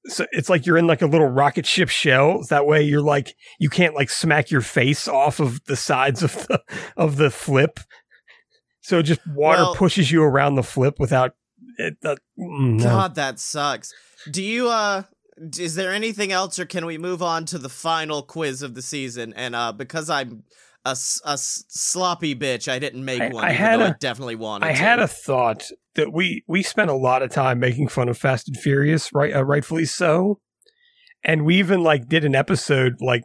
So 0.07 0.25
it's 0.31 0.49
like 0.49 0.65
you're 0.65 0.77
in 0.77 0.85
like 0.87 1.01
a 1.01 1.05
little 1.07 1.27
rocket 1.27 1.65
ship 1.65 1.87
shell. 1.89 2.43
That 2.49 2.65
way, 2.65 2.81
you're 2.83 3.01
like 3.01 3.35
you 3.59 3.69
can't 3.69 3.95
like 3.95 4.09
smack 4.09 4.51
your 4.51 4.61
face 4.61 5.07
off 5.07 5.39
of 5.39 5.63
the 5.65 5.75
sides 5.77 6.23
of 6.23 6.33
the 6.47 6.61
of 6.97 7.15
the 7.17 7.29
flip. 7.31 7.79
So 8.81 9.01
just 9.01 9.21
water 9.27 9.61
Well- 9.63 9.75
pushes 9.75 10.11
you 10.11 10.23
around 10.23 10.55
the 10.55 10.63
flip 10.63 10.95
without 10.99 11.35
it. 11.77 11.95
Uh, 12.03 12.15
mm, 12.37 12.79
no. 12.79 12.83
God, 12.83 13.15
that 13.15 13.39
sucks. 13.39 13.93
Do 14.29 14.43
you 14.43 14.69
uh 14.69 15.03
is 15.57 15.75
there 15.75 15.91
anything 15.91 16.31
else 16.31 16.59
or 16.59 16.65
can 16.65 16.85
we 16.85 16.97
move 16.97 17.23
on 17.23 17.45
to 17.45 17.57
the 17.57 17.69
final 17.69 18.21
quiz 18.21 18.61
of 18.61 18.75
the 18.75 18.81
season? 18.81 19.33
And 19.35 19.55
uh 19.55 19.71
because 19.71 20.09
I'm 20.09 20.43
a, 20.85 20.91
a 21.25 21.37
sloppy 21.37 22.35
bitch, 22.35 22.69
I 22.69 22.77
didn't 22.77 23.05
make 23.05 23.21
I- 23.21 23.29
one. 23.29 23.45
I 23.45 23.51
had 23.51 23.79
though 23.79 23.93
definitely 23.99 24.35
wanted 24.35 24.65
I 24.67 24.71
to. 24.73 24.77
had 24.77 24.99
a 24.99 25.07
thought 25.07 25.69
that 25.95 26.11
we 26.11 26.43
we 26.47 26.63
spent 26.63 26.89
a 26.89 26.95
lot 26.95 27.21
of 27.21 27.31
time 27.31 27.59
making 27.59 27.87
fun 27.87 28.09
of 28.09 28.17
Fast 28.17 28.47
and 28.47 28.57
Furious, 28.57 29.11
right? 29.13 29.35
Uh, 29.35 29.43
rightfully 29.43 29.85
so, 29.85 30.39
and 31.23 31.45
we 31.45 31.57
even 31.57 31.83
like 31.83 32.07
did 32.07 32.25
an 32.25 32.35
episode 32.35 32.95
like 32.99 33.23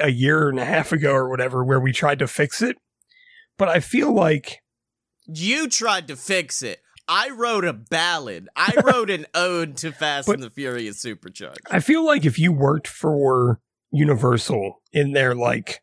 a 0.00 0.10
year 0.10 0.48
and 0.48 0.58
a 0.58 0.64
half 0.64 0.92
ago 0.92 1.12
or 1.12 1.28
whatever 1.28 1.62
where 1.64 1.80
we 1.80 1.92
tried 1.92 2.18
to 2.18 2.26
fix 2.26 2.62
it. 2.62 2.76
But 3.58 3.68
I 3.68 3.80
feel 3.80 4.12
like 4.12 4.60
You 5.26 5.68
tried 5.68 6.08
to 6.08 6.16
fix 6.16 6.62
it. 6.62 6.80
I 7.06 7.28
wrote 7.30 7.64
a 7.66 7.74
ballad. 7.74 8.48
I 8.56 8.74
wrote 8.84 9.10
an 9.10 9.26
ode 9.34 9.76
to 9.78 9.92
Fast 9.92 10.28
and 10.28 10.42
the 10.42 10.50
Furious 10.50 11.00
Supercharged. 11.00 11.60
I 11.70 11.80
feel 11.80 12.04
like 12.04 12.24
if 12.24 12.38
you 12.38 12.50
worked 12.52 12.88
for 12.88 13.60
Universal 13.92 14.80
in 14.92 15.12
their 15.12 15.34
like 15.34 15.80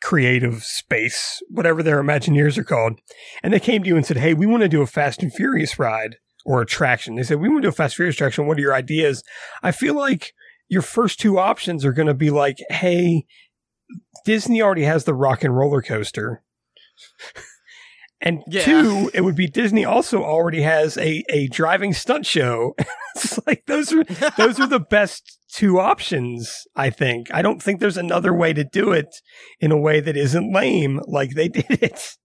creative 0.00 0.62
space, 0.64 1.42
whatever 1.48 1.82
their 1.82 2.02
Imagineers 2.02 2.56
are 2.58 2.64
called, 2.64 3.00
and 3.42 3.52
they 3.52 3.60
came 3.60 3.82
to 3.82 3.88
you 3.88 3.96
and 3.96 4.06
said, 4.06 4.16
"Hey, 4.18 4.34
we 4.34 4.46
want 4.46 4.62
to 4.62 4.68
do 4.68 4.82
a 4.82 4.86
Fast 4.86 5.22
and 5.22 5.32
Furious 5.32 5.78
ride 5.78 6.16
or 6.44 6.60
attraction." 6.60 7.16
They 7.16 7.22
said, 7.22 7.40
"We 7.40 7.48
want 7.48 7.62
to 7.62 7.66
do 7.66 7.68
a 7.70 7.72
Fast 7.72 7.92
and 7.94 7.96
Furious 7.96 8.16
attraction. 8.16 8.46
What 8.46 8.58
are 8.58 8.62
your 8.62 8.74
ideas?" 8.74 9.22
I 9.62 9.72
feel 9.72 9.94
like 9.94 10.32
your 10.68 10.82
first 10.82 11.18
two 11.20 11.38
options 11.38 11.84
are 11.84 11.92
going 11.92 12.08
to 12.08 12.14
be 12.14 12.30
like, 12.30 12.56
"Hey, 12.70 13.26
Disney 14.24 14.60
already 14.62 14.84
has 14.84 15.04
the 15.04 15.14
Rock 15.14 15.44
and 15.44 15.56
Roller 15.56 15.82
Coaster." 15.82 16.42
And 18.20 18.42
Yeah. 18.48 18.64
two, 18.64 19.10
it 19.14 19.20
would 19.20 19.36
be 19.36 19.46
Disney 19.46 19.84
also 19.84 20.24
already 20.24 20.62
has 20.62 20.96
a, 20.96 21.22
a 21.28 21.46
driving 21.46 21.92
stunt 21.92 22.26
show. 22.26 22.74
it's 23.14 23.38
like 23.46 23.64
those 23.66 23.92
are 23.92 24.02
those 24.36 24.58
are 24.58 24.66
the 24.66 24.80
best 24.80 25.37
two 25.52 25.80
options, 25.80 26.66
I 26.76 26.90
think. 26.90 27.32
I 27.32 27.42
don't 27.42 27.62
think 27.62 27.80
there's 27.80 27.96
another 27.96 28.34
way 28.34 28.52
to 28.52 28.64
do 28.64 28.92
it 28.92 29.08
in 29.60 29.72
a 29.72 29.78
way 29.78 30.00
that 30.00 30.16
isn't 30.16 30.52
lame 30.52 31.00
like 31.06 31.34
they 31.34 31.48
did 31.48 31.82
it. 31.82 32.16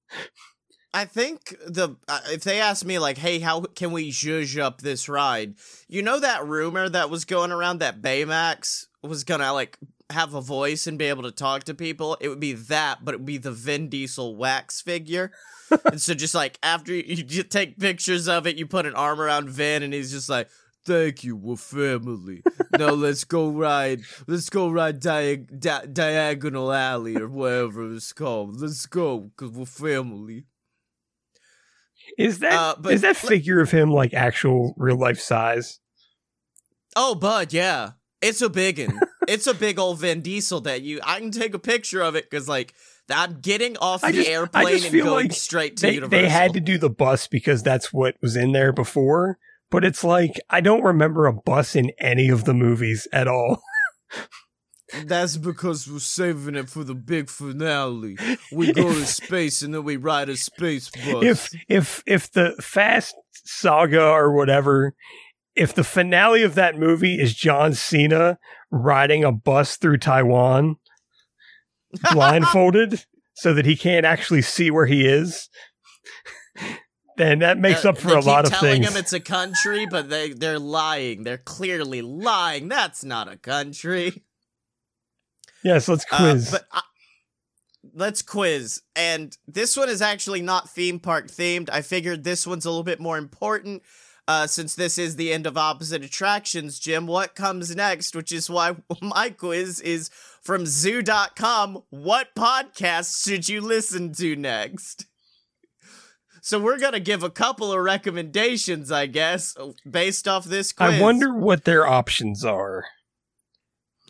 I 0.94 1.06
think 1.06 1.56
the 1.66 1.96
uh, 2.08 2.20
if 2.28 2.44
they 2.44 2.62
ask 2.62 2.86
me 2.86 3.00
like, 3.00 3.18
"Hey, 3.18 3.40
how 3.40 3.62
can 3.62 3.92
we 3.92 4.12
zhuzh 4.12 4.60
up 4.60 4.82
this 4.82 5.10
ride?" 5.10 5.56
You 5.88 6.04
know 6.04 6.20
that 6.20 6.46
rumor 6.46 6.88
that 6.88 7.10
was 7.10 7.26
going 7.26 7.52
around 7.52 7.80
that 7.80 8.02
Baymax 8.02 8.86
was 9.02 9.24
gonna 9.24 9.52
like 9.54 9.80
have 10.12 10.36
a 10.36 10.42
voice 10.42 10.86
and 10.86 11.00
be 11.00 11.06
able 11.06 11.24
to 11.24 11.32
talk 11.32 11.64
to 11.64 11.74
people. 11.74 12.16
It 12.22 12.30
would 12.30 12.40
be 12.40 12.54
that, 12.54 13.04
but 13.04 13.16
it 13.16 13.18
would 13.18 13.26
be 13.26 13.40
the 13.40 13.52
Vin 13.52 13.90
Diesel 13.90 14.36
wax 14.36 14.82
figure. 14.82 15.32
and 15.86 16.00
so 16.00 16.14
just 16.14 16.36
like 16.36 16.60
after 16.62 16.94
you, 16.94 17.26
you 17.28 17.42
take 17.42 17.80
pictures 17.80 18.28
of 18.28 18.46
it, 18.46 18.58
you 18.58 18.68
put 18.68 18.86
an 18.86 18.94
arm 18.94 19.20
around 19.20 19.50
Vin, 19.50 19.82
and 19.84 19.94
he's 19.94 20.12
just 20.12 20.30
like. 20.30 20.48
Thank 20.86 21.24
you, 21.24 21.36
we're 21.38 21.56
family. 21.56 22.44
now 22.78 22.90
let's 22.92 23.24
go 23.24 23.50
ride. 23.50 24.02
Let's 24.28 24.50
go 24.50 24.70
ride 24.70 25.00
dia- 25.00 25.38
di- 25.38 25.86
diagonal 25.92 26.74
alley 26.74 27.16
or 27.16 27.30
whatever 27.30 27.94
it's 27.94 28.12
called. 28.12 28.60
Let's 28.60 28.86
go, 28.86 29.32
cause 29.38 29.52
we're 29.52 29.66
family. 29.66 30.46
Is 32.18 32.40
that 32.40 32.54
Uh, 32.54 32.76
but 32.80 32.94
is 32.94 33.02
that 33.02 33.16
figure 33.16 33.62
of 33.62 33.72
him 33.72 33.92
like 33.92 34.14
actual 34.14 34.74
real 34.78 34.98
life 34.98 35.20
size? 35.22 35.80
Oh, 36.96 37.16
bud, 37.16 37.54
yeah. 37.54 37.92
It's 38.22 38.42
a 38.42 38.50
biggin. 38.50 39.00
it's 39.28 39.48
a 39.48 39.54
big 39.54 39.80
old 39.80 40.00
Vin 40.00 40.22
Diesel 40.22 40.62
that 40.62 40.82
you. 40.82 41.00
I 41.04 41.20
can 41.20 41.32
take 41.32 41.54
a 41.54 41.60
picture 41.60 42.02
of 42.02 42.16
it 42.16 42.30
because, 42.30 42.48
like, 42.48 42.74
I'm 43.10 43.40
getting 43.42 43.78
off 43.78 44.04
I 44.04 44.12
the 44.12 44.18
just- 44.18 44.30
airplane 44.30 44.84
and 44.84 44.94
going 45.02 45.28
like 45.28 45.34
straight 45.34 45.78
to 45.78 45.88
They 45.88 45.94
Universal. 45.96 46.22
they 46.24 46.30
had 46.30 46.54
to 46.54 46.60
do 46.60 46.78
the 46.78 46.90
bus 46.90 47.28
because 47.28 47.64
that's 47.64 47.92
what 47.94 48.16
was 48.22 48.36
in 48.36 48.52
there 48.52 48.74
before. 48.74 49.38
But 49.74 49.84
it's 49.84 50.04
like 50.04 50.40
I 50.52 50.62
don't 50.62 50.84
remember 50.84 51.26
a 51.26 51.34
bus 51.34 51.76
in 51.76 51.92
any 52.00 52.30
of 52.30 52.46
the 52.46 52.54
movies 52.54 53.08
at 53.12 53.28
all. 53.28 53.64
That's 55.06 55.38
because 55.38 55.88
we're 55.88 55.98
saving 55.98 56.54
it 56.54 56.70
for 56.70 56.84
the 56.84 56.94
big 56.94 57.28
finale. 57.28 58.16
We 58.52 58.72
go 58.72 58.94
to 58.94 59.06
space 59.08 59.64
and 59.64 59.74
then 59.74 59.84
we 59.84 59.98
ride 59.98 60.30
a 60.30 60.38
space 60.38 60.92
bus. 60.92 61.24
if 61.24 61.50
if 61.68 62.04
if 62.06 62.32
the 62.32 62.52
fast 62.62 63.16
saga 63.46 64.04
or 64.04 64.32
whatever 64.32 64.94
if 65.56 65.74
the 65.74 65.84
finale 65.84 66.44
of 66.44 66.56
that 66.56 66.78
movie 66.78 67.20
is 67.20 67.34
john 67.34 67.74
cena 67.74 68.38
riding 68.72 69.24
a 69.24 69.32
bus 69.32 69.76
through 69.76 69.98
taiwan 69.98 70.78
blindfolded 72.12 73.06
so 73.34 73.54
that 73.54 73.66
he 73.66 73.76
can't 73.76 74.06
actually 74.06 74.42
see 74.42 74.72
where 74.72 74.86
he 74.86 75.06
is 75.06 75.50
then 77.18 77.40
that 77.40 77.58
makes 77.58 77.86
Uh, 77.86 77.90
up 77.90 77.98
for 77.98 78.16
a 78.16 78.20
lot 78.22 78.46
of 78.46 78.52
telling 78.52 78.82
things 78.82 78.92
him 78.94 78.98
it's 78.98 79.14
a 79.14 79.20
country, 79.20 79.86
but 79.86 80.10
they 80.10 80.30
they're 80.34 80.60
lying. 80.60 81.24
They're 81.24 81.38
clearly 81.38 82.02
lying. 82.02 82.68
That's 82.68 83.04
not 83.04 83.32
a 83.32 83.38
country. 83.38 84.24
yes 85.64 85.88
let's 85.88 86.06
Uh, 86.12 86.18
quiz 86.18 86.52
but 86.52 86.66
I, 86.72 86.82
let's 87.94 88.22
quiz. 88.22 88.82
And 88.96 89.38
this 89.48 89.76
one 89.78 89.90
is 89.90 90.02
actually 90.02 90.42
not 90.42 90.70
theme 90.70 91.00
park 91.00 91.28
themed. 91.28 91.70
I 91.72 91.82
figured 91.82 92.24
this 92.24 92.46
one's 92.48 92.66
a 92.66 92.70
little 92.70 92.84
bit 92.84 93.00
more 93.00 93.18
important. 93.18 93.84
Uh, 94.26 94.48
since 94.48 94.74
this 94.76 94.98
is 94.98 95.18
the 95.18 95.34
end 95.34 95.46
of 95.46 95.58
opposite 95.58 96.02
attractions, 96.02 96.80
Jim, 96.80 97.08
what 97.08 97.36
comes 97.36 97.76
next? 97.76 98.16
Which 98.16 98.32
is 98.32 98.50
why 98.50 98.78
my 99.02 99.30
quiz 99.32 99.82
is 99.82 100.10
from 100.42 100.66
zoo.com. 100.66 101.84
What 101.90 102.34
podcast 102.34 103.22
should 103.24 103.50
you 103.50 103.60
listen 103.60 104.14
to 104.14 104.38
next? 104.38 105.08
So 106.46 106.60
we're 106.60 106.78
gonna 106.78 107.00
give 107.00 107.24
a 107.24 107.30
couple 107.30 107.72
of 107.72 107.80
recommendations, 107.80 108.92
I 108.92 109.06
guess, 109.06 109.56
based 109.90 110.28
off 110.28 110.44
this 110.44 110.74
quiz. 110.74 110.96
i 110.96 111.02
wonder 111.02 111.34
what 111.34 111.64
their 111.64 111.88
options 111.88 112.44
are 112.44 112.84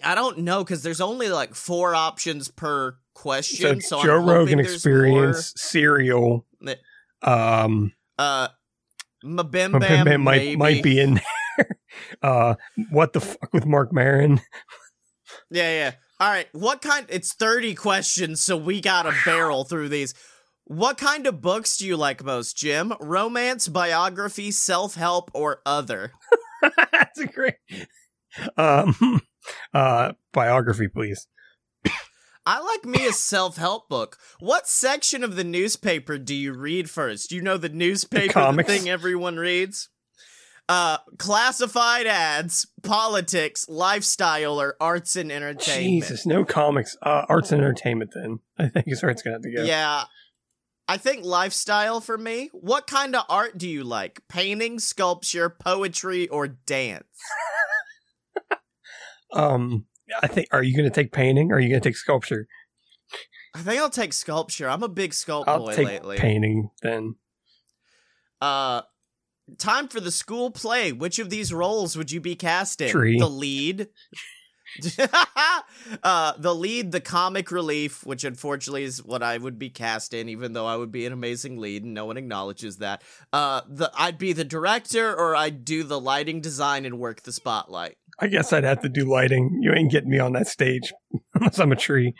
I 0.04 0.16
don't 0.16 0.40
know 0.40 0.63
because 0.63 0.82
there's 0.82 1.00
only 1.00 1.30
like 1.30 1.54
four 1.54 1.94
options 1.94 2.50
per 2.50 2.98
question. 3.13 3.82
so, 3.82 3.88
So, 3.88 4.00
I'm 4.00 4.06
joe 4.06 4.16
rogan 4.16 4.60
experience 4.60 5.54
serial 5.56 6.48
um 7.22 7.94
uh, 8.18 8.48
Mabim 9.24 9.80
Bam 9.80 10.06
Bam, 10.06 10.22
might 10.24 10.38
maybe. 10.38 10.56
might 10.56 10.84
be 10.84 11.00
in 11.00 11.13
there. 11.16 11.68
Uh, 12.24 12.56
what 12.90 13.13
the 13.13 13.22
fuck 13.22 13.54
with 13.54 13.66
Marc 13.68 13.94
Maron? 13.94 14.42
Yeah, 15.52 15.72
yeah. 15.72 15.92
All 16.20 16.30
right. 16.30 16.48
What 16.54 16.82
kind? 16.82 17.06
It's 17.10 17.34
30 17.34 17.75
questions, 17.75 18.42
so 18.42 18.58
we 18.58 18.82
gotta 18.82 19.13
barrel 19.25 19.63
through 19.63 19.90
these. 19.90 20.16
What 20.65 20.98
kind 20.98 21.27
of 21.27 21.41
books 21.41 21.77
do 21.77 21.86
you 21.86 21.98
like 21.98 22.24
most, 22.24 22.58
Jim? 22.58 22.93
Romance, 23.00 23.67
biography, 23.67 24.51
self 24.51 24.96
help, 24.96 25.29
or 25.34 25.62
other? 25.65 26.13
That's 26.91 27.20
a 27.20 27.27
great 27.27 27.55
um 28.58 29.22
uh 29.74 30.13
biography, 30.32 30.88
please. 30.88 31.27
I 32.46 32.60
like 32.60 32.84
me 32.84 33.05
a 33.08 33.13
self 33.13 33.58
help 33.58 33.88
book. 33.88 34.17
What 34.39 34.67
section 34.67 35.24
of 35.24 35.36
the 35.36 35.43
newspaper 35.43 36.17
do 36.17 36.36
you 36.36 36.53
read 36.53 36.89
first? 36.89 37.29
Do 37.29 37.36
you 37.36 37.41
know 37.41 37.58
the 37.58 37.70
newspaper, 37.70 38.27
the, 38.27 38.34
comics. 38.34 38.70
thing 38.70 38.89
everyone 38.89 39.38
reads? 39.38 39.89
Uh, 40.70 40.98
classified 41.17 42.08
ads, 42.08 42.67
politics, 42.84 43.67
lifestyle, 43.67 44.62
or 44.62 44.75
arts 44.79 45.15
and 45.15 45.32
entertainment. 45.32 46.03
Jesus, 46.03 46.25
no 46.25 46.46
comics. 46.46 46.98
Uh, 47.01 47.25
arts 47.29 47.51
and 47.51 47.62
entertainment. 47.62 48.12
Then 48.13 48.39
I 48.58 48.67
think 48.70 48.88
is 48.88 49.01
where 49.01 49.12
it's 49.12 49.22
gonna 49.22 49.36
have 49.36 49.43
to 49.43 49.53
go. 49.53 49.63
Yeah. 49.63 50.03
I 50.88 50.98
think 50.98 51.24
lifestyle 51.24 52.02
for 52.02 52.18
me. 52.18 52.50
What 52.52 52.88
kind 52.88 53.16
of 53.16 53.25
art 53.30 53.58
do 53.58 53.68
you 53.70 53.84
like? 53.84 54.22
Painting, 54.28 54.80
sculpture, 54.80 55.50
poetry, 55.50 56.28
or 56.28 56.48
dance? 56.48 57.06
Um, 59.34 59.86
I 60.22 60.28
think. 60.28 60.48
Are 60.52 60.62
you 60.63 60.75
gonna 60.78 60.92
take 60.92 61.12
painting? 61.12 61.52
or 61.52 61.56
Are 61.56 61.60
you 61.60 61.70
gonna 61.70 61.80
take 61.82 61.98
sculpture? 61.98 62.48
I 63.56 63.60
think 63.60 63.82
I'll 63.82 63.90
take 63.90 64.13
sculpture. 64.13 64.70
I'm 64.70 64.84
a 64.84 64.88
big 64.88 65.12
sculpt 65.12 65.46
I'll 65.48 65.66
boy 65.66 65.75
take 65.75 65.88
lately. 65.88 66.18
painting 66.18 66.70
then. 66.82 67.16
Uh 68.40 68.84
time 69.58 69.88
for 69.88 70.00
the 70.00 70.12
school 70.12 70.52
play. 70.52 70.92
Which 70.92 71.20
of 71.20 71.30
these 71.30 71.52
roles 71.54 71.98
would 71.98 72.12
you 72.12 72.22
be 72.22 72.36
casting? 72.36 72.90
Tree. 72.90 73.18
The 73.20 73.28
lead. 73.30 73.88
uh 76.03 76.34
the 76.38 76.53
lead, 76.56 76.92
the 76.92 77.01
comic 77.01 77.51
relief, 77.51 78.06
which 78.06 78.24
unfortunately 78.24 78.84
is 78.84 79.03
what 79.03 79.24
I 79.24 79.38
would 79.38 79.60
be 79.60 79.70
cast 79.70 80.13
in, 80.13 80.30
even 80.30 80.53
though 80.53 80.65
I 80.65 80.75
would 80.75 80.92
be 80.92 81.06
an 81.06 81.13
amazing 81.13 81.58
lead 81.58 81.84
and 81.84 81.94
no 81.94 82.06
one 82.06 82.18
acknowledges 82.18 82.77
that. 82.77 83.01
Uh 83.32 83.62
the 83.68 83.92
I'd 83.98 84.18
be 84.18 84.34
the 84.34 84.44
director 84.44 85.13
or 85.15 85.36
I'd 85.36 85.65
do 85.65 85.84
the 85.84 86.00
lighting 86.00 86.42
design 86.42 86.86
and 86.86 87.00
work 87.00 87.24
the 87.24 87.32
spotlight. 87.32 87.98
I 88.20 88.27
guess 88.27 88.53
I'd 88.53 88.63
have 88.63 88.82
to 88.82 88.89
do 88.89 89.06
lighting. 89.06 89.60
You 89.62 89.74
ain't 89.74 89.92
getting 89.92 90.10
me 90.10 90.20
on 90.20 90.34
that 90.34 90.48
stage 90.48 90.94
unless 91.34 91.60
I'm 91.60 91.72
a 91.72 91.75
tree. 91.75 92.13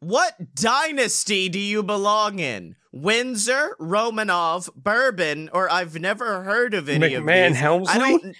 What 0.00 0.54
dynasty 0.54 1.50
do 1.50 1.58
you 1.58 1.82
belong 1.82 2.38
in? 2.38 2.76
Windsor, 2.90 3.76
Romanov, 3.78 4.74
Bourbon, 4.74 5.50
or 5.52 5.70
I've 5.70 6.00
never 6.00 6.42
heard 6.42 6.72
of 6.74 6.88
any 6.88 7.14
of 7.14 7.22
McMahon 7.22 7.50
these. 7.50 7.58
Helmsley. 7.58 7.94
I 7.94 7.98
don't. 7.98 8.36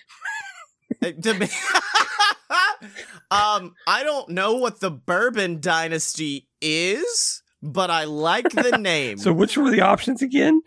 To 2.80 2.86
um, 3.36 3.74
I 3.86 4.02
don't 4.02 4.30
know 4.30 4.54
what 4.54 4.80
the 4.80 4.90
Bourbon 4.90 5.60
dynasty 5.60 6.48
is, 6.60 7.42
but 7.62 7.90
I 7.90 8.04
like 8.04 8.50
the 8.50 8.76
name. 8.78 9.18
So 9.18 9.32
which 9.32 9.56
were 9.56 9.70
the 9.70 9.80
options 9.82 10.22
again? 10.22 10.62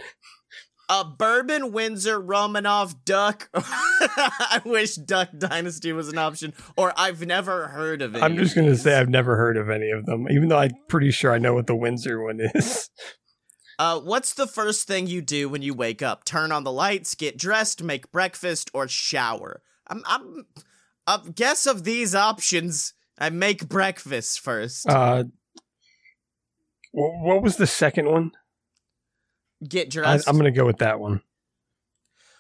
A 0.89 1.05
Bourbon, 1.05 1.71
Windsor, 1.71 2.19
Romanov, 2.21 3.05
Duck. 3.05 3.49
I 3.55 4.61
wish 4.65 4.95
Duck 4.95 5.29
Dynasty 5.37 5.93
was 5.93 6.09
an 6.09 6.17
option, 6.17 6.53
or 6.75 6.93
I've 6.97 7.25
never 7.25 7.67
heard 7.67 8.01
of 8.01 8.15
it. 8.15 8.21
I'm 8.21 8.35
just 8.35 8.53
gonna 8.53 8.75
say 8.75 8.99
I've 8.99 9.09
never 9.09 9.37
heard 9.37 9.55
of 9.55 9.69
any 9.69 9.89
of 9.91 10.05
them, 10.05 10.27
even 10.29 10.49
though 10.49 10.57
I'm 10.59 10.73
pretty 10.89 11.11
sure 11.11 11.33
I 11.33 11.37
know 11.37 11.53
what 11.53 11.67
the 11.67 11.75
Windsor 11.75 12.21
one 12.21 12.41
is. 12.53 12.89
Uh, 13.79 13.99
what's 13.99 14.33
the 14.33 14.47
first 14.47 14.87
thing 14.87 15.07
you 15.07 15.21
do 15.21 15.49
when 15.49 15.61
you 15.61 15.73
wake 15.73 16.01
up? 16.01 16.25
Turn 16.25 16.51
on 16.51 16.63
the 16.63 16.71
lights, 16.71 17.15
get 17.15 17.37
dressed, 17.37 17.81
make 17.81 18.11
breakfast, 18.11 18.69
or 18.73 18.87
shower? 18.87 19.61
I'm, 19.87 20.03
I'm, 20.05 20.45
a 21.07 21.19
guess 21.33 21.65
of 21.65 21.83
these 21.83 22.15
options. 22.15 22.93
I 23.19 23.29
make 23.29 23.67
breakfast 23.67 24.39
first. 24.39 24.89
Uh, 24.89 25.25
what 26.91 27.41
was 27.41 27.57
the 27.57 27.67
second 27.67 28.07
one? 28.09 28.31
get 29.67 29.87
I, 29.87 29.89
dressed. 29.89 30.29
I'm 30.29 30.37
gonna 30.37 30.51
go 30.51 30.65
with 30.65 30.79
that 30.79 30.99
one. 30.99 31.21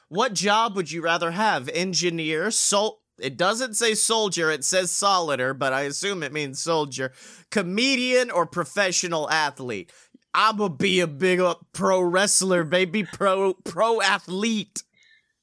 what 0.09 0.33
job 0.33 0.75
would 0.75 0.91
you 0.91 1.01
rather 1.01 1.31
have? 1.31 1.69
Engineer, 1.69 2.51
sol. 2.51 3.01
It 3.19 3.37
doesn't 3.37 3.75
say 3.75 3.93
soldier. 3.93 4.49
It 4.51 4.63
says 4.65 4.91
solider, 4.91 5.53
but 5.53 5.71
I 5.71 5.81
assume 5.81 6.23
it 6.23 6.33
means 6.33 6.61
soldier. 6.61 7.13
Comedian 7.51 8.31
or 8.31 8.45
professional 8.45 9.29
athlete? 9.29 9.91
I'ma 10.33 10.69
be 10.69 10.99
a 10.99 11.07
big 11.07 11.39
uh, 11.39 11.55
pro 11.73 12.01
wrestler, 12.01 12.63
baby. 12.63 13.03
Pro 13.03 13.53
pro 13.53 14.01
athlete. 14.01 14.83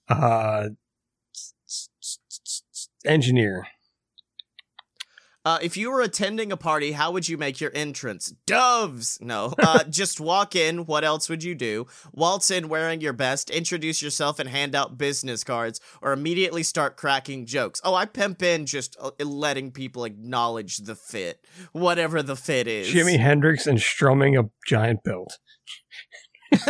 Uh, 0.09 0.71
engineer. 3.05 3.67
Uh, 5.43 5.59
if 5.63 5.75
you 5.75 5.91
were 5.91 6.03
attending 6.03 6.53
a 6.53 6.57
party, 6.57 6.93
how 6.93 7.11
would 7.11 7.27
you 7.27 7.39
make 7.39 7.63
your 7.63 7.71
entrance? 7.75 8.35
Doves! 8.47 9.19
No. 9.23 9.55
Uh, 9.59 9.85
just 9.89 10.21
walk 10.21 10.55
in. 10.55 10.85
What 10.85 11.03
else 11.03 11.31
would 11.31 11.43
you 11.43 11.55
do? 11.55 11.87
Waltz 12.13 12.51
in 12.51 12.69
wearing 12.69 13.01
your 13.01 13.15
best, 13.15 13.49
introduce 13.49 14.03
yourself, 14.03 14.39
and 14.39 14.51
hand 14.51 14.75
out 14.75 14.99
business 14.99 15.43
cards, 15.43 15.81
or 16.03 16.13
immediately 16.13 16.63
start 16.63 16.99
cracking 16.99 17.47
jokes. 17.47 17.81
Oh, 17.83 17.95
I 17.95 18.05
pimp 18.05 18.43
in 18.43 18.67
just 18.67 18.99
uh, 19.01 19.13
letting 19.19 19.71
people 19.71 20.05
acknowledge 20.05 20.77
the 20.79 20.95
fit, 20.95 21.47
whatever 21.73 22.23
the 22.23 22.37
fit 22.37 22.67
is. 22.67 22.93
Jimi 22.93 23.19
Hendrix 23.19 23.67
and 23.67 23.81
strumming 23.81 24.37
a 24.37 24.51
giant 24.67 25.03
belt. 25.05 25.39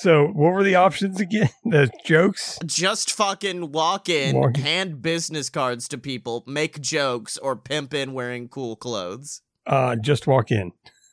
So, 0.00 0.28
what 0.28 0.54
were 0.54 0.64
the 0.64 0.76
options 0.76 1.20
again? 1.20 1.50
The 1.64 1.90
jokes? 2.06 2.58
Just 2.64 3.12
fucking 3.12 3.70
walk 3.72 4.08
in, 4.08 4.34
Walk- 4.34 4.56
hand 4.56 5.02
business 5.02 5.50
cards 5.50 5.88
to 5.88 5.98
people, 5.98 6.42
make 6.46 6.80
jokes, 6.80 7.36
or 7.36 7.54
pimp 7.54 7.92
in 7.92 8.14
wearing 8.14 8.48
cool 8.48 8.76
clothes. 8.76 9.42
Uh, 9.66 9.96
just 9.96 10.26
walk 10.26 10.50
in 10.50 10.72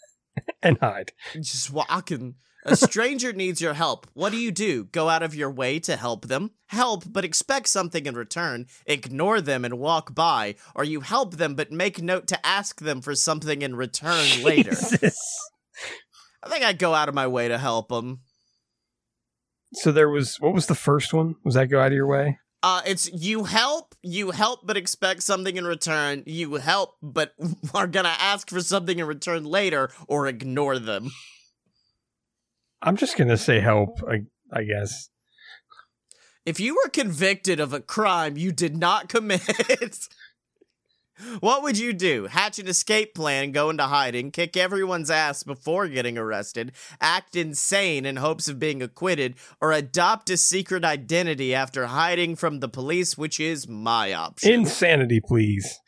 and 0.64 0.78
hide. 0.80 1.12
Just 1.36 1.70
walking. 1.72 2.36
A 2.64 2.78
stranger 2.78 3.34
needs 3.34 3.62
your 3.62 3.74
help. 3.74 4.08
What 4.14 4.32
do 4.32 4.38
you 4.38 4.52
do? 4.52 4.86
Go 4.86 5.10
out 5.10 5.22
of 5.24 5.36
your 5.36 5.52
way 5.52 5.80
to 5.80 5.96
help 5.98 6.28
them? 6.28 6.52
Help, 6.68 7.04
but 7.12 7.26
expect 7.26 7.68
something 7.68 8.06
in 8.06 8.16
return. 8.16 8.68
Ignore 8.86 9.42
them 9.42 9.64
and 9.66 9.80
walk 9.80 10.16
by. 10.16 10.56
Or 10.76 10.84
you 10.84 11.02
help 11.02 11.36
them, 11.36 11.56
but 11.56 11.72
make 11.72 12.02
note 12.02 12.28
to 12.28 12.46
ask 12.46 12.80
them 12.82 13.02
for 13.02 13.16
something 13.16 13.62
in 13.62 13.76
return 13.76 14.44
later. 14.44 14.72
I 16.44 16.50
think 16.50 16.64
I'd 16.64 16.80
go 16.80 16.94
out 16.94 17.10
of 17.10 17.16
my 17.16 17.28
way 17.28 17.48
to 17.48 17.58
help 17.58 17.90
them. 17.90 18.22
So 19.78 19.92
there 19.92 20.10
was 20.10 20.40
what 20.40 20.54
was 20.54 20.68
the 20.68 20.76
first 20.76 21.14
one? 21.14 21.36
Was 21.44 21.56
that 21.56 21.68
go 21.68 21.80
out 21.80 21.88
of 21.88 21.94
your 21.94 22.08
way? 22.08 22.40
Uh, 22.64 22.82
it's 22.86 23.12
you 23.14 23.44
help, 23.44 23.94
you 24.02 24.32
help, 24.32 24.62
but 24.66 24.78
expect 24.78 25.22
something 25.22 25.58
in 25.58 25.66
return. 25.66 26.24
You 26.26 26.56
help, 26.56 26.96
but 27.02 27.34
are 27.74 27.88
gonna 27.88 28.16
ask 28.18 28.50
for 28.50 28.62
something 28.62 28.98
in 28.98 29.06
return 29.06 29.46
later, 29.46 29.92
or 30.08 30.28
ignore 30.28 30.80
them. 30.80 31.12
I'm 32.82 32.98
just 32.98 33.18
gonna 33.18 33.38
say 33.38 33.60
help. 33.60 34.00
I 34.10 34.24
I 34.52 34.64
guess. 34.64 35.10
If 36.46 36.60
you 36.60 36.76
were 36.76 36.90
convicted 36.90 37.60
of 37.60 37.74
a 37.74 37.82
crime 37.82 38.38
you 38.38 38.54
did 38.54 38.78
not 38.78 39.10
commit, 39.10 39.42
what 41.40 41.64
would 41.64 41.78
you 41.78 41.94
do? 41.94 42.26
Hatch 42.28 42.60
an 42.60 42.68
escape 42.68 43.14
plan, 43.16 43.52
go 43.52 43.70
into 43.70 43.84
hiding, 43.84 44.32
kick 44.32 44.56
everyone's 44.56 45.10
ass 45.10 45.44
before 45.44 45.88
getting 45.88 46.18
arrested, 46.18 46.72
act 47.02 47.36
insane 47.36 48.06
in 48.06 48.18
hopes 48.18 48.48
of 48.48 48.60
being 48.60 48.82
acquitted, 48.82 49.36
or 49.62 49.72
adopt 49.72 50.30
a 50.30 50.38
secret 50.38 50.84
identity 50.86 51.54
after 51.56 51.88
hiding 51.88 52.36
from 52.36 52.60
the 52.60 52.70
police, 52.70 53.18
which 53.18 53.40
is 53.40 53.68
my 53.68 54.14
option. 54.14 54.52
Insanity, 54.52 55.20
please. 55.26 55.80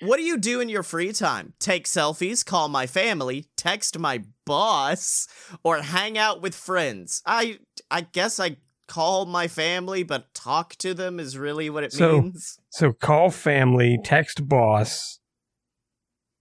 What 0.00 0.18
do 0.18 0.22
you 0.22 0.36
do 0.38 0.60
in 0.60 0.68
your 0.68 0.84
free 0.84 1.12
time? 1.12 1.54
Take 1.58 1.86
selfies, 1.86 2.44
call 2.44 2.68
my 2.68 2.86
family, 2.86 3.46
text 3.56 3.98
my 3.98 4.22
boss, 4.46 5.26
or 5.64 5.78
hang 5.78 6.16
out 6.16 6.40
with 6.40 6.54
friends? 6.54 7.20
I 7.26 7.58
I 7.90 8.02
guess 8.02 8.38
I 8.38 8.58
call 8.86 9.26
my 9.26 9.48
family, 9.48 10.02
but 10.04 10.32
talk 10.34 10.76
to 10.76 10.94
them 10.94 11.18
is 11.18 11.36
really 11.36 11.68
what 11.68 11.82
it 11.84 11.92
So- 11.92 12.22
means. 12.22 12.58
So 12.70 12.92
call 12.92 13.30
family, 13.30 13.98
text 14.02 14.46
boss, 14.46 15.20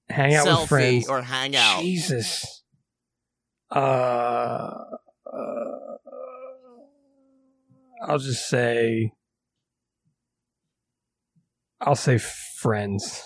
hang 0.10 0.36
out 0.36 0.48
Selfie 0.48 0.60
with 0.60 0.70
friends. 0.70 1.10
or 1.10 1.22
hang 1.22 1.56
out. 1.56 1.82
Jesus. 1.82 2.64
Uh, 3.72 3.78
uh, 3.80 4.74
I'll 8.06 8.20
just 8.20 8.50
say. 8.50 9.12
I'll 11.80 11.96
say 11.96 12.18
friends. 12.18 13.24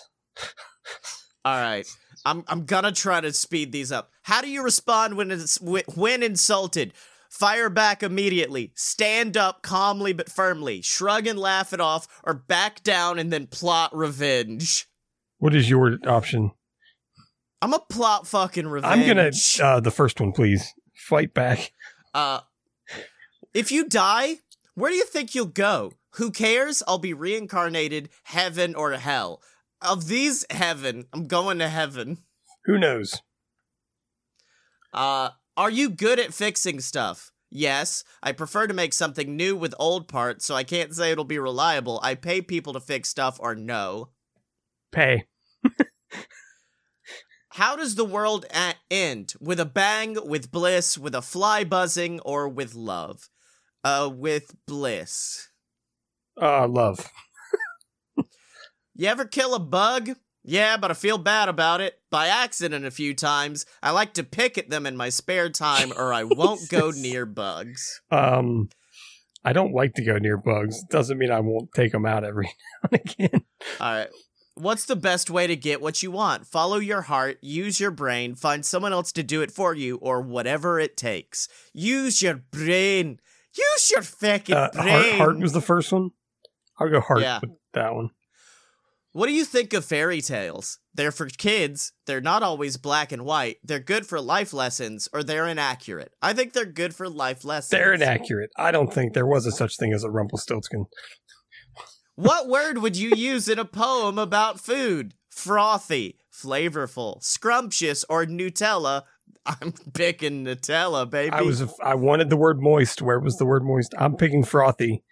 All 1.45 1.59
right. 1.59 1.87
I'm 2.25 2.43
I'm 2.47 2.65
gonna 2.65 2.91
try 2.91 3.19
to 3.21 3.33
speed 3.33 3.71
these 3.71 3.91
up. 3.91 4.11
How 4.23 4.41
do 4.41 4.49
you 4.49 4.63
respond 4.63 5.17
when 5.17 5.31
it's 5.31 5.59
when 5.59 6.21
insulted? 6.21 6.93
Fire 7.31 7.69
back 7.69 8.03
immediately. 8.03 8.73
Stand 8.75 9.37
up 9.37 9.63
calmly 9.63 10.11
but 10.11 10.29
firmly. 10.29 10.81
Shrug 10.81 11.25
and 11.27 11.39
laugh 11.39 11.71
it 11.71 11.79
off, 11.79 12.05
or 12.25 12.33
back 12.33 12.83
down 12.83 13.17
and 13.17 13.31
then 13.31 13.47
plot 13.47 13.95
revenge. 13.95 14.85
What 15.37 15.55
is 15.55 15.69
your 15.69 15.97
option? 16.05 16.51
I'm 17.61 17.73
a 17.73 17.79
plot 17.79 18.27
fucking 18.27 18.67
revenge. 18.67 18.93
I'm 18.93 19.07
gonna 19.07 19.31
uh, 19.63 19.79
the 19.79 19.91
first 19.91 20.19
one, 20.19 20.33
please. 20.33 20.73
Fight 20.93 21.33
back. 21.33 21.71
Uh, 22.13 22.41
if 23.53 23.71
you 23.71 23.87
die, 23.87 24.39
where 24.75 24.91
do 24.91 24.97
you 24.97 25.05
think 25.05 25.33
you'll 25.33 25.45
go? 25.45 25.93
Who 26.15 26.31
cares? 26.31 26.83
I'll 26.85 26.97
be 26.97 27.13
reincarnated, 27.13 28.09
heaven 28.23 28.75
or 28.75 28.91
hell. 28.91 29.41
Of 29.81 30.09
these, 30.09 30.45
heaven. 30.49 31.05
I'm 31.13 31.27
going 31.27 31.59
to 31.59 31.69
heaven. 31.69 32.17
Who 32.65 32.77
knows? 32.77 33.21
Uh, 34.93 35.29
are 35.57 35.69
you 35.69 35.89
good 35.89 36.19
at 36.19 36.33
fixing 36.33 36.79
stuff? 36.79 37.31
Yes, 37.49 38.03
I 38.23 38.31
prefer 38.31 38.67
to 38.67 38.73
make 38.73 38.93
something 38.93 39.35
new 39.35 39.55
with 39.57 39.75
old 39.77 40.07
parts, 40.07 40.45
so 40.45 40.55
I 40.55 40.63
can't 40.63 40.95
say 40.95 41.11
it'll 41.11 41.25
be 41.25 41.39
reliable. 41.39 41.99
I 42.01 42.15
pay 42.15 42.41
people 42.41 42.71
to 42.73 42.79
fix 42.79 43.09
stuff 43.09 43.37
or 43.41 43.55
no. 43.55 44.09
Pay. 44.91 45.25
How 47.49 47.75
does 47.75 47.95
the 47.95 48.05
world 48.05 48.45
a- 48.53 48.75
end? 48.89 49.33
With 49.41 49.59
a 49.59 49.65
bang, 49.65 50.17
with 50.25 50.51
bliss, 50.51 50.97
with 50.97 51.13
a 51.13 51.21
fly 51.21 51.65
buzzing, 51.65 52.21
or 52.21 52.47
with 52.47 52.73
love? 52.73 53.29
Uh, 53.83 54.09
with 54.13 54.55
bliss. 54.65 55.49
Uh, 56.41 56.67
love. 56.67 57.09
You 58.95 59.07
ever 59.07 59.25
kill 59.25 59.53
a 59.53 59.59
bug? 59.59 60.11
Yeah, 60.43 60.77
but 60.77 60.89
I 60.91 60.95
feel 60.95 61.17
bad 61.17 61.49
about 61.49 61.81
it. 61.81 61.99
By 62.09 62.27
accident 62.27 62.85
a 62.85 62.91
few 62.91 63.13
times. 63.13 63.65
I 63.83 63.91
like 63.91 64.13
to 64.15 64.23
pick 64.23 64.57
at 64.57 64.69
them 64.69 64.85
in 64.85 64.97
my 64.97 65.09
spare 65.09 65.49
time, 65.49 65.93
or 65.95 66.13
I 66.13 66.23
won't 66.23 66.67
go 66.69 66.91
near 66.95 67.25
bugs. 67.25 68.01
Um, 68.09 68.69
I 69.45 69.53
don't 69.53 69.73
like 69.73 69.93
to 69.95 70.03
go 70.03 70.17
near 70.17 70.37
bugs. 70.37 70.83
Doesn't 70.89 71.17
mean 71.17 71.31
I 71.31 71.39
won't 71.39 71.69
take 71.75 71.91
them 71.91 72.05
out 72.05 72.23
every 72.23 72.45
now 72.83 72.89
and 72.91 73.01
again. 73.01 73.41
All 73.79 73.93
right. 73.93 74.09
What's 74.55 74.85
the 74.85 74.95
best 74.97 75.29
way 75.29 75.47
to 75.47 75.55
get 75.55 75.81
what 75.81 76.03
you 76.03 76.11
want? 76.11 76.45
Follow 76.45 76.77
your 76.77 77.03
heart, 77.03 77.37
use 77.41 77.79
your 77.79 77.89
brain, 77.89 78.35
find 78.35 78.65
someone 78.65 78.91
else 78.93 79.11
to 79.13 79.23
do 79.23 79.41
it 79.41 79.49
for 79.51 79.73
you, 79.73 79.95
or 79.97 80.21
whatever 80.21 80.79
it 80.79 80.97
takes. 80.97 81.47
Use 81.73 82.21
your 82.21 82.35
brain. 82.51 83.19
Use 83.57 83.89
your 83.91 84.01
fucking 84.01 84.53
Uh, 84.55 84.69
brain. 84.73 84.87
heart, 84.89 85.11
heart 85.17 85.39
was 85.39 85.53
the 85.53 85.61
first 85.61 85.91
one. 85.93 86.09
I'll 86.79 86.89
go 86.89 86.99
heart 86.99 87.21
Yeah. 87.21 87.39
with 87.41 87.51
that 87.73 87.95
one. 87.95 88.09
What 89.13 89.27
do 89.27 89.33
you 89.33 89.43
think 89.43 89.73
of 89.73 89.83
fairy 89.83 90.21
tales? 90.21 90.79
They're 90.93 91.11
for 91.11 91.27
kids. 91.27 91.91
They're 92.05 92.21
not 92.21 92.43
always 92.43 92.77
black 92.77 93.11
and 93.11 93.25
white. 93.25 93.57
They're 93.61 93.79
good 93.79 94.05
for 94.05 94.21
life 94.21 94.53
lessons, 94.53 95.09
or 95.11 95.21
they're 95.21 95.47
inaccurate. 95.47 96.13
I 96.21 96.31
think 96.33 96.53
they're 96.53 96.65
good 96.65 96.95
for 96.95 97.09
life 97.09 97.43
lessons. 97.43 97.71
They're 97.71 97.93
inaccurate. 97.93 98.51
I 98.57 98.71
don't 98.71 98.93
think 98.93 99.13
there 99.13 99.27
was 99.27 99.45
a 99.45 99.51
such 99.51 99.75
thing 99.77 99.91
as 99.93 100.05
a 100.05 100.09
Rumpelstiltskin. 100.09 100.85
What 102.15 102.47
word 102.47 102.77
would 102.77 102.95
you 102.95 103.09
use 103.09 103.49
in 103.49 103.59
a 103.59 103.65
poem 103.65 104.17
about 104.17 104.59
food? 104.61 105.13
Frothy, 105.29 106.19
flavorful, 106.31 107.21
scrumptious, 107.21 108.05
or 108.09 108.25
Nutella? 108.25 109.03
I'm 109.45 109.73
picking 109.93 110.45
Nutella, 110.45 111.09
baby. 111.09 111.31
I 111.31 111.41
was 111.41 111.63
I 111.83 111.95
wanted 111.95 112.29
the 112.29 112.37
word 112.37 112.61
moist. 112.61 113.01
Where 113.01 113.19
was 113.19 113.37
the 113.37 113.45
word 113.45 113.63
moist? 113.63 113.93
I'm 113.97 114.15
picking 114.15 114.43
frothy. 114.43 115.03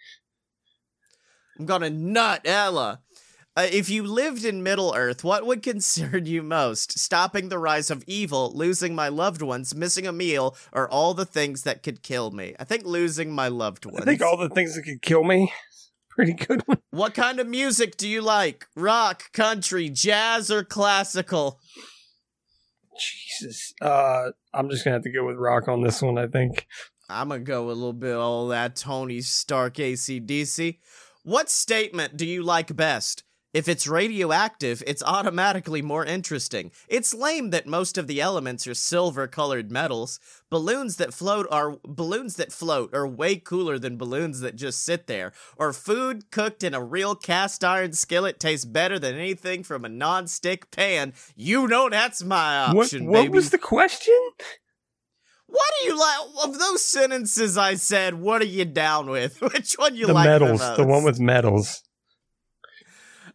I'm 1.58 1.66
gonna 1.66 1.90
nut 1.90 2.42
Ella. 2.44 3.00
Uh, 3.56 3.66
if 3.70 3.90
you 3.90 4.04
lived 4.04 4.44
in 4.44 4.62
Middle 4.62 4.94
Earth, 4.94 5.24
what 5.24 5.44
would 5.44 5.62
concern 5.64 6.26
you 6.26 6.42
most? 6.42 6.98
Stopping 6.98 7.48
the 7.48 7.58
rise 7.58 7.90
of 7.90 8.04
evil, 8.06 8.52
losing 8.54 8.94
my 8.94 9.08
loved 9.08 9.42
ones, 9.42 9.74
missing 9.74 10.06
a 10.06 10.12
meal, 10.12 10.56
or 10.72 10.88
all 10.88 11.14
the 11.14 11.24
things 11.24 11.62
that 11.62 11.82
could 11.82 12.02
kill 12.02 12.30
me? 12.30 12.54
I 12.58 12.64
think 12.64 12.84
losing 12.84 13.32
my 13.32 13.48
loved 13.48 13.84
ones. 13.86 14.00
I 14.00 14.04
think 14.04 14.22
all 14.22 14.36
the 14.36 14.48
things 14.48 14.76
that 14.76 14.82
could 14.82 15.02
kill 15.02 15.24
me. 15.24 15.52
Pretty 16.10 16.32
good 16.32 16.62
one. 16.66 16.78
What 16.90 17.14
kind 17.14 17.40
of 17.40 17.46
music 17.46 17.96
do 17.96 18.08
you 18.08 18.20
like? 18.20 18.66
Rock, 18.76 19.32
country, 19.32 19.88
jazz, 19.88 20.50
or 20.50 20.64
classical? 20.64 21.60
Jesus. 22.98 23.72
Uh, 23.80 24.30
I'm 24.52 24.68
just 24.68 24.84
gonna 24.84 24.96
have 24.96 25.04
to 25.04 25.12
go 25.12 25.26
with 25.26 25.36
rock 25.36 25.68
on 25.68 25.82
this 25.82 26.02
one. 26.02 26.18
I 26.18 26.26
think. 26.26 26.66
I'm 27.08 27.28
gonna 27.28 27.40
go 27.40 27.66
a 27.66 27.72
little 27.72 27.92
bit 27.92 28.14
all 28.14 28.48
that 28.48 28.76
Tony 28.76 29.20
Stark 29.20 29.76
ACDC. 29.76 30.78
What 31.22 31.48
statement 31.48 32.16
do 32.16 32.26
you 32.26 32.42
like 32.42 32.74
best? 32.76 33.24
If 33.52 33.68
it's 33.68 33.88
radioactive, 33.88 34.80
it's 34.86 35.02
automatically 35.02 35.82
more 35.82 36.04
interesting. 36.04 36.70
It's 36.88 37.12
lame 37.12 37.50
that 37.50 37.66
most 37.66 37.98
of 37.98 38.06
the 38.06 38.20
elements 38.20 38.64
are 38.68 38.74
silver 38.74 39.26
colored 39.26 39.72
metals. 39.72 40.20
Balloons 40.50 40.96
that 40.96 41.12
float 41.12 41.48
are 41.50 41.78
balloons 41.84 42.36
that 42.36 42.52
float 42.52 42.94
are 42.94 43.08
way 43.08 43.36
cooler 43.36 43.76
than 43.76 43.96
balloons 43.96 44.38
that 44.40 44.54
just 44.54 44.84
sit 44.84 45.08
there. 45.08 45.32
Or 45.56 45.72
food 45.72 46.30
cooked 46.30 46.62
in 46.62 46.74
a 46.74 46.82
real 46.82 47.16
cast 47.16 47.64
iron 47.64 47.92
skillet 47.92 48.38
tastes 48.38 48.64
better 48.64 49.00
than 49.00 49.16
anything 49.16 49.64
from 49.64 49.84
a 49.84 49.88
non-stick 49.88 50.70
pan. 50.70 51.12
You 51.34 51.66
know 51.66 51.88
that's 51.88 52.22
my 52.22 52.72
What 52.72 52.84
option, 52.86 53.06
What 53.06 53.22
baby. 53.22 53.30
was 53.30 53.50
the 53.50 53.58
question? 53.58 54.14
What 55.46 55.66
do 55.80 55.88
you 55.88 55.98
like 55.98 56.18
of 56.44 56.58
those 56.60 56.84
sentences 56.84 57.58
I 57.58 57.74
said? 57.74 58.14
What 58.14 58.42
are 58.42 58.46
you 58.46 58.64
down 58.64 59.10
with? 59.10 59.40
Which 59.52 59.74
one 59.74 59.96
you 59.96 60.06
the 60.06 60.12
like 60.12 60.26
medals. 60.28 60.60
the 60.60 60.66
most? 60.68 60.76
The 60.76 60.86
one 60.86 61.02
with 61.02 61.18
medals. 61.18 61.82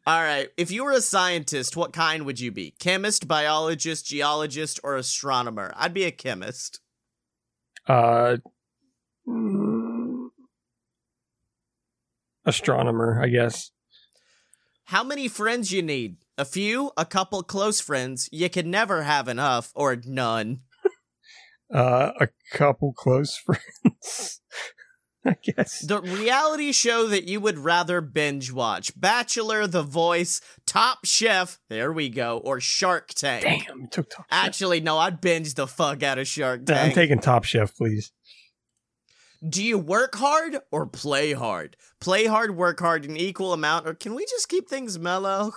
All 0.08 0.22
right. 0.22 0.50
If 0.56 0.70
you 0.70 0.84
were 0.84 0.92
a 0.92 1.02
scientist, 1.02 1.76
what 1.76 1.92
kind 1.92 2.26
would 2.26 2.40
you 2.40 2.52
be? 2.52 2.76
Chemist, 2.80 3.28
biologist, 3.28 4.06
geologist, 4.06 4.80
or 4.84 4.96
astronomer? 4.96 5.74
I'd 5.76 5.96
be 5.96 6.04
a 6.04 6.12
chemist. 6.12 6.80
Uh, 7.88 8.38
mm, 9.28 10.28
astronomer, 12.46 13.20
I 13.22 13.30
guess. 13.30 13.72
How 14.86 15.04
many 15.04 15.28
friends 15.28 15.72
you 15.72 15.82
need? 15.82 16.18
A 16.38 16.46
few, 16.46 16.92
a 16.96 17.06
couple 17.06 17.42
close 17.42 17.82
friends. 17.82 18.30
You 18.32 18.50
can 18.50 18.70
never 18.70 19.04
have 19.04 19.28
enough, 19.28 19.72
or 19.74 19.96
none. 20.06 20.62
Uh, 21.74 22.12
a 22.20 22.28
couple 22.52 22.94
close 22.94 23.36
friends. 23.46 24.40
I 25.28 25.36
guess. 25.42 25.80
The 25.80 26.02
reality 26.02 26.72
show 26.72 27.08
that 27.08 27.28
you 27.28 27.40
would 27.40 27.58
rather 27.58 28.00
binge 28.02 28.52
watch 28.52 28.92
Bachelor, 29.00 29.66
The 29.66 29.82
Voice, 29.82 30.40
Top 30.66 31.00
Chef, 31.06 31.60
there 31.70 31.92
we 31.92 32.10
go, 32.10 32.38
or 32.38 32.60
Shark 32.60 33.10
Tank. 33.10 33.44
Damn, 33.44 33.88
took 33.88 34.10
Top 34.10 34.26
Chef. 34.30 34.46
Actually, 34.46 34.82
no, 34.82 34.98
I'd 34.98 35.22
binge 35.22 35.56
the 35.56 35.68
fuck 35.68 36.04
out 36.04 36.20
of 36.20 36.28
Shark 36.28 36.66
Tank. 36.66 36.80
I'm 36.80 36.92
taking 36.92 37.20
Top 37.20 37.44
Chef, 37.44 37.76
please. 37.76 38.12
Do 39.48 39.64
you 39.64 39.78
work 39.78 40.16
hard 40.16 40.60
or 40.72 40.86
play 40.86 41.34
hard? 41.34 41.76
Play 42.00 42.26
hard, 42.26 42.56
work 42.56 42.80
hard 42.80 43.06
in 43.06 43.18
equal 43.18 43.54
amount, 43.54 43.88
or 43.88 43.94
can 43.94 44.16
we 44.16 44.26
just 44.26 44.50
keep 44.50 44.70
things 44.70 44.98
mellow? 45.00 45.52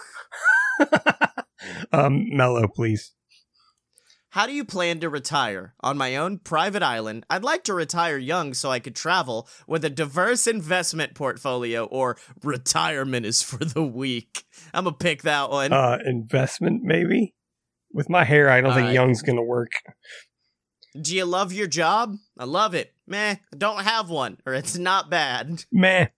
um, 1.93 2.27
mellow, 2.31 2.69
please. 2.69 3.13
How 4.31 4.47
do 4.47 4.53
you 4.53 4.65
plan 4.65 5.01
to 5.01 5.09
retire? 5.09 5.75
On 5.81 5.97
my 5.97 6.17
own 6.17 6.39
private 6.39 6.83
island, 6.83 7.25
I'd 7.31 7.45
like 7.45 7.65
to 7.65 7.75
retire 7.75 8.19
young 8.19 8.53
so 8.53 8.71
I 8.71 8.79
could 8.79 8.95
travel 8.95 9.49
with 9.67 9.85
a 9.87 9.91
diverse 9.91 10.47
investment 10.47 11.15
portfolio 11.15 11.87
or 11.87 12.19
retirement 12.43 13.25
is 13.25 13.43
for 13.43 13.65
the 13.65 13.83
weak. 13.83 14.45
I'm 14.75 14.85
gonna 14.85 14.97
pick 14.97 15.23
that 15.23 15.51
one. 15.51 15.73
Uh, 15.73 15.99
investment, 16.05 16.83
maybe? 16.83 17.35
With 17.93 18.11
my 18.11 18.25
hair, 18.25 18.51
I 18.51 18.61
don't 18.61 18.75
think 18.75 18.93
young's 18.93 19.23
gonna 19.23 19.43
work. 19.43 19.73
do 21.01 21.17
you 21.17 21.25
love 21.25 21.53
your 21.53 21.67
job? 21.67 22.17
I 22.39 22.45
love 22.45 22.75
it. 22.75 22.93
Meh, 23.07 23.37
I 23.53 23.57
don't 23.57 23.83
have 23.83 24.11
one, 24.11 24.37
or 24.45 24.53
it's 24.53 24.77
not 24.77 25.09
bad. 25.09 25.65
Meh. 25.73 26.09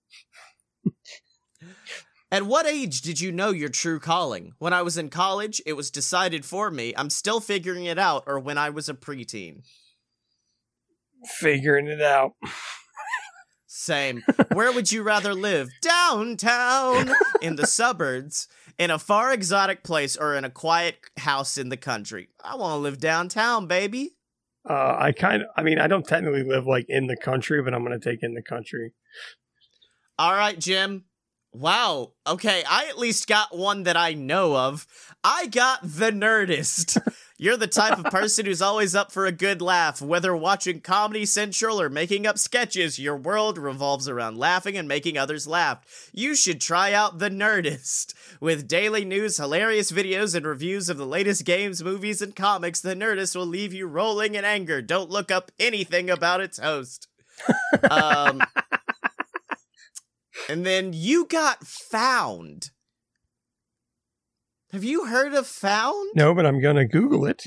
At 2.32 2.44
what 2.44 2.64
age 2.64 3.00
did 3.00 3.20
you 3.20 3.32
know 3.32 3.50
your 3.50 3.68
true 3.68 3.98
calling? 3.98 4.54
When 4.58 4.72
I 4.72 4.82
was 4.82 4.96
in 4.96 5.08
college, 5.08 5.60
it 5.66 5.72
was 5.72 5.90
decided 5.90 6.44
for 6.44 6.70
me. 6.70 6.94
I'm 6.96 7.10
still 7.10 7.40
figuring 7.40 7.86
it 7.86 7.98
out, 7.98 8.22
or 8.26 8.38
when 8.38 8.56
I 8.56 8.70
was 8.70 8.88
a 8.88 8.94
preteen. 8.94 9.62
Figuring 11.24 11.88
it 11.88 12.00
out. 12.00 12.34
Same. 13.66 14.22
Where 14.52 14.72
would 14.72 14.92
you 14.92 15.02
rather 15.02 15.34
live? 15.34 15.70
Downtown, 15.82 17.10
in 17.42 17.56
the 17.56 17.66
suburbs, 17.66 18.46
in 18.78 18.92
a 18.92 18.98
far 18.98 19.32
exotic 19.32 19.82
place, 19.82 20.16
or 20.16 20.36
in 20.36 20.44
a 20.44 20.50
quiet 20.50 20.98
house 21.16 21.58
in 21.58 21.68
the 21.68 21.76
country? 21.76 22.28
I 22.44 22.54
want 22.54 22.74
to 22.74 22.78
live 22.78 23.00
downtown, 23.00 23.66
baby. 23.66 24.14
Uh, 24.68 24.96
I 24.96 25.10
kind 25.12 25.42
of, 25.42 25.48
I 25.56 25.64
mean, 25.64 25.80
I 25.80 25.88
don't 25.88 26.06
technically 26.06 26.44
live 26.44 26.66
like 26.66 26.86
in 26.88 27.08
the 27.08 27.16
country, 27.16 27.60
but 27.60 27.74
I'm 27.74 27.82
gonna 27.82 27.98
take 27.98 28.22
in 28.22 28.34
the 28.34 28.42
country. 28.42 28.92
All 30.18 30.34
right, 30.34 30.58
Jim. 30.58 31.06
Wow. 31.52 32.12
Okay, 32.26 32.62
I 32.68 32.86
at 32.86 32.98
least 32.98 33.26
got 33.26 33.56
one 33.56 33.82
that 33.82 33.96
I 33.96 34.14
know 34.14 34.56
of. 34.56 34.86
I 35.24 35.46
got 35.46 35.80
the 35.82 36.10
Nerdist. 36.10 36.96
You're 37.38 37.56
the 37.56 37.66
type 37.66 37.98
of 37.98 38.04
person 38.12 38.44
who's 38.44 38.60
always 38.60 38.94
up 38.94 39.10
for 39.10 39.24
a 39.24 39.32
good 39.32 39.62
laugh. 39.62 40.02
Whether 40.02 40.36
watching 40.36 40.80
Comedy 40.82 41.24
Central 41.24 41.80
or 41.80 41.88
making 41.88 42.26
up 42.26 42.38
sketches, 42.38 42.98
your 42.98 43.16
world 43.16 43.56
revolves 43.56 44.08
around 44.08 44.36
laughing 44.36 44.76
and 44.76 44.86
making 44.86 45.16
others 45.16 45.46
laugh. 45.46 46.10
You 46.12 46.34
should 46.34 46.60
try 46.60 46.92
out 46.92 47.18
The 47.18 47.30
Nerdist. 47.30 48.12
With 48.40 48.68
daily 48.68 49.06
news, 49.06 49.38
hilarious 49.38 49.90
videos, 49.90 50.34
and 50.34 50.46
reviews 50.46 50.90
of 50.90 50.98
the 50.98 51.06
latest 51.06 51.46
games, 51.46 51.82
movies, 51.82 52.20
and 52.20 52.36
comics, 52.36 52.80
The 52.80 52.94
Nerdist 52.94 53.34
will 53.34 53.46
leave 53.46 53.72
you 53.72 53.86
rolling 53.86 54.34
in 54.34 54.44
anger. 54.44 54.82
Don't 54.82 55.10
look 55.10 55.30
up 55.30 55.50
anything 55.58 56.10
about 56.10 56.42
its 56.42 56.58
host. 56.58 57.08
um, 57.90 58.42
and 60.50 60.66
then 60.66 60.92
you 60.92 61.26
got 61.26 61.64
found. 61.64 62.70
Have 64.72 64.82
you 64.82 65.06
heard 65.06 65.32
of 65.32 65.46
found? 65.46 66.10
No, 66.16 66.34
but 66.34 66.44
I'm 66.44 66.60
gonna 66.60 66.86
Google 66.86 67.24
it. 67.26 67.44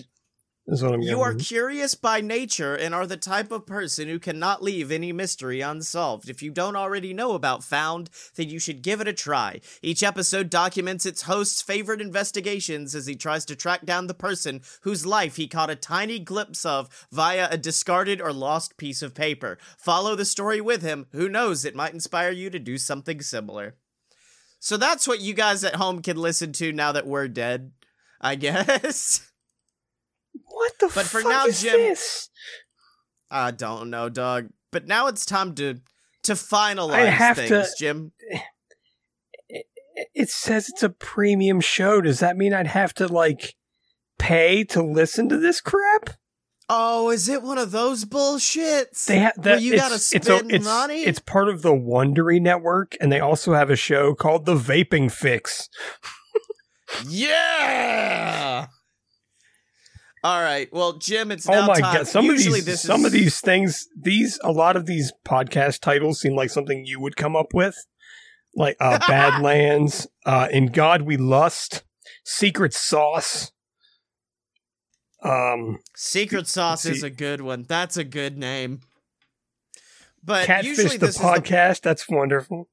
Is 0.65 0.81
what 0.81 0.93
I'm 0.93 1.01
You 1.01 1.19
are 1.19 1.33
curious 1.33 1.93
by 1.93 2.21
nature 2.21 2.73
and 2.73 2.95
are 2.95 3.05
the 3.05 3.17
type 3.17 3.51
of 3.51 3.65
person 3.65 4.07
who 4.07 4.17
cannot 4.17 4.63
leave 4.63 4.91
any 4.91 5.11
mystery 5.11 5.59
unsolved. 5.59 6.29
If 6.29 6.41
you 6.41 6.51
don't 6.51 6.77
already 6.77 7.13
know 7.13 7.33
about 7.33 7.65
Found, 7.65 8.09
then 8.35 8.47
you 8.47 8.59
should 8.59 8.81
give 8.81 9.01
it 9.01 9.07
a 9.07 9.13
try. 9.13 9.59
Each 9.81 10.03
episode 10.03 10.49
documents 10.49 11.05
its 11.05 11.23
host's 11.23 11.61
favorite 11.61 11.99
investigations 11.99 12.95
as 12.95 13.07
he 13.07 13.15
tries 13.15 13.43
to 13.45 13.57
track 13.57 13.85
down 13.85 14.07
the 14.07 14.13
person 14.13 14.61
whose 14.83 15.05
life 15.05 15.35
he 15.35 15.49
caught 15.49 15.69
a 15.69 15.75
tiny 15.75 16.17
glimpse 16.17 16.65
of 16.65 17.07
via 17.11 17.49
a 17.51 17.57
discarded 17.57 18.21
or 18.21 18.31
lost 18.31 18.77
piece 18.77 19.01
of 19.01 19.13
paper. 19.13 19.57
Follow 19.77 20.15
the 20.15 20.23
story 20.23 20.61
with 20.61 20.81
him. 20.81 21.07
Who 21.11 21.27
knows, 21.27 21.65
it 21.65 21.75
might 21.75 21.93
inspire 21.93 22.31
you 22.31 22.49
to 22.49 22.59
do 22.59 22.77
something 22.77 23.19
similar. 23.19 23.75
So 24.61 24.77
that's 24.77 25.09
what 25.09 25.19
you 25.19 25.33
guys 25.33 25.65
at 25.65 25.75
home 25.75 26.01
can 26.01 26.15
listen 26.15 26.53
to 26.53 26.71
now 26.71 26.93
that 26.93 27.05
we're 27.05 27.27
dead, 27.27 27.73
I 28.21 28.35
guess. 28.37 29.29
What 30.45 30.73
the 30.79 30.87
But 30.93 31.05
for 31.05 31.21
fuck 31.21 31.29
now, 31.31 31.45
is 31.45 31.61
Jim- 31.61 31.77
this? 31.79 32.29
I 33.31 33.51
don't 33.51 33.89
know, 33.89 34.09
dog. 34.09 34.49
But 34.71 34.85
now 34.87 35.07
it's 35.07 35.25
time 35.25 35.55
to 35.55 35.75
to 36.23 36.33
finalize 36.33 36.91
I 36.93 37.05
have 37.05 37.37
things, 37.37 37.49
to- 37.49 37.75
Jim. 37.77 38.11
It 40.15 40.29
says 40.29 40.69
it's 40.69 40.81
a 40.83 40.89
premium 40.89 41.59
show. 41.61 42.01
Does 42.01 42.19
that 42.19 42.35
mean 42.37 42.53
I'd 42.53 42.67
have 42.67 42.93
to 42.95 43.07
like 43.07 43.55
pay 44.17 44.63
to 44.65 44.81
listen 44.81 45.29
to 45.29 45.37
this 45.37 45.61
crap? 45.61 46.11
Oh, 46.69 47.09
is 47.11 47.27
it 47.29 47.43
one 47.43 47.57
of 47.57 47.71
those 47.71 48.05
bullshits? 48.05 49.05
They 49.05 49.29
that. 49.37 49.61
you 49.61 49.73
it's, 49.73 49.81
gotta 49.81 49.95
it's, 49.95 50.13
a- 50.13 50.21
spend 50.21 50.51
it's, 50.51 50.65
money? 50.65 51.03
It's 51.03 51.19
part 51.19 51.49
of 51.49 51.61
the 51.61 51.73
Wondery 51.73 52.41
network, 52.41 52.95
and 53.01 53.11
they 53.11 53.19
also 53.19 53.53
have 53.53 53.69
a 53.69 53.75
show 53.75 54.15
called 54.15 54.45
The 54.45 54.55
Vaping 54.55 55.11
Fix. 55.11 55.69
yeah. 57.07 58.67
All 60.23 60.41
right. 60.41 60.71
Well, 60.71 60.93
Jim, 60.93 61.31
it's 61.31 61.47
Oh 61.49 61.65
my 61.67 61.79
time. 61.79 61.95
god! 61.95 62.07
Some 62.07 62.25
Usually 62.25 62.59
of 62.59 62.65
these, 62.65 62.81
some 62.81 63.01
is, 63.01 63.05
of 63.07 63.11
these 63.11 63.41
things, 63.41 63.87
these 63.99 64.39
a 64.43 64.51
lot 64.51 64.75
of 64.77 64.85
these 64.85 65.11
podcast 65.25 65.81
titles 65.81 66.21
seem 66.21 66.33
like 66.35 66.49
something 66.49 66.85
you 66.85 66.99
would 67.01 67.17
come 67.17 67.35
up 67.35 67.53
with, 67.53 67.75
like 68.55 68.77
uh, 68.79 68.99
Badlands, 69.07 70.07
uh, 70.25 70.47
In 70.49 70.67
God 70.67 71.01
We 71.01 71.17
Lust, 71.17 71.83
Secret 72.23 72.73
Sauce. 72.73 73.51
Um, 75.23 75.79
Secret 75.95 76.47
Sauce 76.47 76.85
is 76.85 77.03
a 77.03 77.09
good 77.09 77.41
one. 77.41 77.63
That's 77.67 77.97
a 77.97 78.03
good 78.03 78.37
name. 78.37 78.81
But 80.23 80.45
Catfish 80.45 80.67
usually 80.69 80.97
the 80.97 81.07
this 81.07 81.15
is 81.15 81.21
the 81.21 81.27
podcast. 81.27 81.81
That's 81.81 82.07
wonderful. 82.09 82.69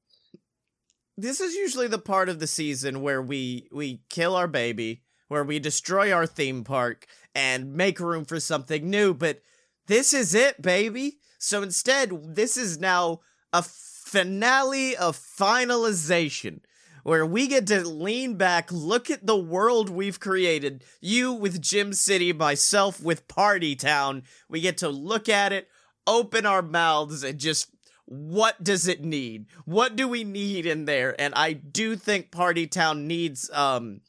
this 1.17 1.41
is 1.41 1.53
usually 1.53 1.87
the 1.87 1.97
part 1.99 2.29
of 2.29 2.39
the 2.39 2.47
season 2.47 3.01
where 3.01 3.21
we 3.21 3.67
we 3.73 4.01
kill 4.09 4.35
our 4.35 4.47
baby, 4.47 5.01
where 5.27 5.43
we 5.43 5.59
destroy 5.59 6.11
our 6.13 6.25
theme 6.25 6.63
park 6.63 7.07
and 7.33 7.73
make 7.73 7.99
room 7.99 8.25
for 8.25 8.39
something 8.39 8.89
new, 8.89 9.13
but 9.13 9.41
this 9.87 10.13
is 10.13 10.35
it, 10.35 10.61
baby. 10.61 11.17
So 11.37 11.63
instead, 11.63 12.35
this 12.35 12.57
is 12.57 12.79
now 12.79 13.21
a 13.51 13.63
finale 13.63 14.95
of 14.95 15.17
finalization 15.17 16.59
where 17.03 17.25
we 17.25 17.47
get 17.47 17.65
to 17.67 17.87
lean 17.87 18.35
back, 18.35 18.71
look 18.71 19.09
at 19.09 19.25
the 19.25 19.37
world 19.37 19.89
we've 19.89 20.19
created. 20.19 20.83
You 20.99 21.33
with 21.33 21.61
Gym 21.61 21.93
City, 21.93 22.31
myself 22.31 23.01
with 23.01 23.27
Party 23.27 23.75
Town. 23.75 24.23
We 24.47 24.61
get 24.61 24.77
to 24.79 24.89
look 24.89 25.27
at 25.27 25.51
it, 25.51 25.67
open 26.05 26.45
our 26.45 26.61
mouths, 26.61 27.23
and 27.23 27.39
just 27.39 27.69
what 28.05 28.61
does 28.63 28.87
it 28.87 29.03
need? 29.03 29.45
What 29.65 29.95
do 29.95 30.07
we 30.07 30.23
need 30.23 30.65
in 30.65 30.85
there? 30.85 31.19
And 31.19 31.33
I 31.33 31.53
do 31.53 31.95
think 31.95 32.29
Party 32.31 32.67
Town 32.67 33.07
needs 33.07 33.49
um 33.51 34.01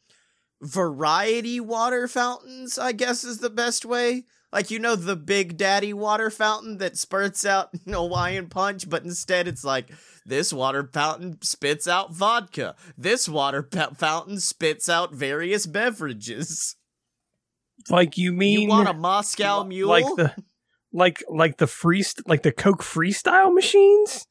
variety 0.63 1.61
water 1.61 2.09
fountains, 2.09 2.79
I 2.79 2.93
guess 2.93 3.25
is 3.25 3.39
the 3.39 3.51
best 3.51 3.85
way. 3.85 4.25
Like 4.53 4.71
you 4.71 4.79
know 4.79 4.97
the 4.97 5.17
Big 5.17 5.57
Daddy 5.57 5.93
water 5.93 6.31
fountain 6.31 6.79
that 6.79 6.97
spurts 6.97 7.45
out 7.45 7.71
Hawaiian 7.89 8.49
punch, 8.49 8.89
but 8.89 9.03
instead 9.03 9.49
it's 9.49 9.65
like 9.65 9.91
this 10.25 10.53
water 10.53 10.89
fountain 10.93 11.41
spits 11.43 11.89
out 11.89 12.15
vodka. 12.15 12.75
This 12.97 13.29
water 13.29 13.63
pa- 13.71 13.95
fountain 13.97 14.41
spits 14.41 14.89
out 14.89 15.15
various 15.15 15.67
beverages. 15.67 16.77
Like 17.91 18.17
you 18.17 18.33
mean 18.33 18.61
you 18.61 18.69
want 18.69 18.89
a 18.89 18.95
Moscow 18.95 19.65
mule? 19.65 19.89
like 19.89 20.05
the 20.17 20.35
like 20.93 21.25
like 21.29 21.57
the 21.57 21.67
free 21.67 22.05
like 22.27 22.43
the 22.43 22.53
Coke 22.53 22.83
freestyle 22.83 23.53
machines? 23.55 24.27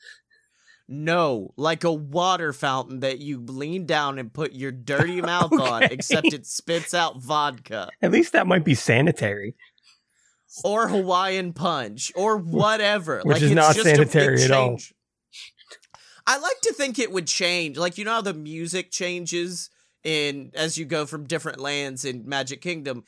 No, 0.93 1.53
like 1.55 1.85
a 1.85 1.93
water 1.93 2.51
fountain 2.51 2.99
that 2.99 3.19
you 3.19 3.39
lean 3.39 3.85
down 3.85 4.19
and 4.19 4.33
put 4.33 4.51
your 4.51 4.73
dirty 4.73 5.21
mouth 5.21 5.53
on, 5.53 5.83
except 5.83 6.33
it 6.33 6.45
spits 6.45 6.93
out 6.93 7.21
vodka. 7.21 7.89
At 8.01 8.11
least 8.11 8.33
that 8.33 8.45
might 8.45 8.65
be 8.65 8.75
sanitary. 8.75 9.55
Or 10.65 10.89
Hawaiian 10.89 11.53
punch, 11.53 12.11
or 12.13 12.35
whatever. 12.35 13.21
Which 13.23 13.35
like, 13.35 13.41
is 13.41 13.51
it's 13.51 13.55
not 13.55 13.73
just 13.73 13.87
a- 13.87 13.95
sanitary 13.95 14.43
at 14.43 14.51
all. 14.51 14.77
I 16.27 16.37
like 16.37 16.59
to 16.63 16.73
think 16.73 16.99
it 16.99 17.13
would 17.13 17.27
change. 17.27 17.77
Like 17.77 17.97
you 17.97 18.03
know 18.03 18.15
how 18.15 18.21
the 18.21 18.33
music 18.33 18.91
changes 18.91 19.69
in 20.03 20.51
as 20.53 20.77
you 20.77 20.83
go 20.83 21.05
from 21.05 21.25
different 21.25 21.61
lands 21.61 22.03
in 22.03 22.27
Magic 22.27 22.59
Kingdom. 22.59 23.05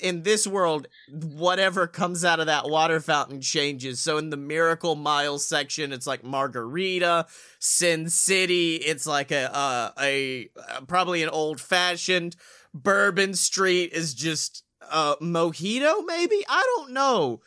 In 0.00 0.22
this 0.22 0.46
world, 0.46 0.86
whatever 1.10 1.86
comes 1.86 2.24
out 2.24 2.40
of 2.40 2.46
that 2.46 2.68
water 2.68 3.00
fountain 3.00 3.40
changes. 3.40 4.00
So 4.00 4.18
in 4.18 4.30
the 4.30 4.36
Miracle 4.36 4.94
Mile 4.94 5.38
section, 5.38 5.92
it's 5.92 6.06
like 6.06 6.22
Margarita. 6.22 7.26
Sin 7.58 8.08
City, 8.08 8.76
it's 8.76 9.06
like 9.06 9.30
a 9.30 9.92
a 10.00 10.48
uh, 10.68 10.80
probably 10.82 11.22
an 11.22 11.28
old 11.28 11.60
fashioned. 11.60 12.36
Bourbon 12.72 13.34
Street 13.34 13.92
is 13.92 14.14
just 14.14 14.64
uh 14.90 15.16
mojito. 15.16 16.04
Maybe 16.06 16.44
I 16.48 16.62
don't 16.76 16.92
know. 16.92 17.40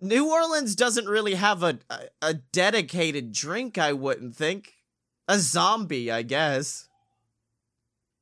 New 0.00 0.30
Orleans 0.30 0.76
doesn't 0.76 1.08
really 1.08 1.34
have 1.34 1.62
a, 1.62 1.78
a, 1.90 1.98
a 2.22 2.34
dedicated 2.34 3.32
drink, 3.32 3.78
I 3.78 3.92
wouldn't 3.92 4.36
think. 4.36 4.74
A 5.26 5.38
zombie, 5.38 6.10
I 6.10 6.22
guess. 6.22 6.87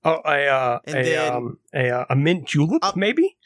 Oh, 0.07 0.21
a 0.25 0.47
uh, 0.47 0.79
And 0.85 0.97
a 0.97 1.03
then- 1.03 1.33
um, 1.33 1.59
a 1.75 1.91
uh, 1.91 2.05
a 2.11 2.17
mint 2.17 2.47
julep, 2.47 2.79
Uh, 2.83 2.93
maybe. 2.95 3.37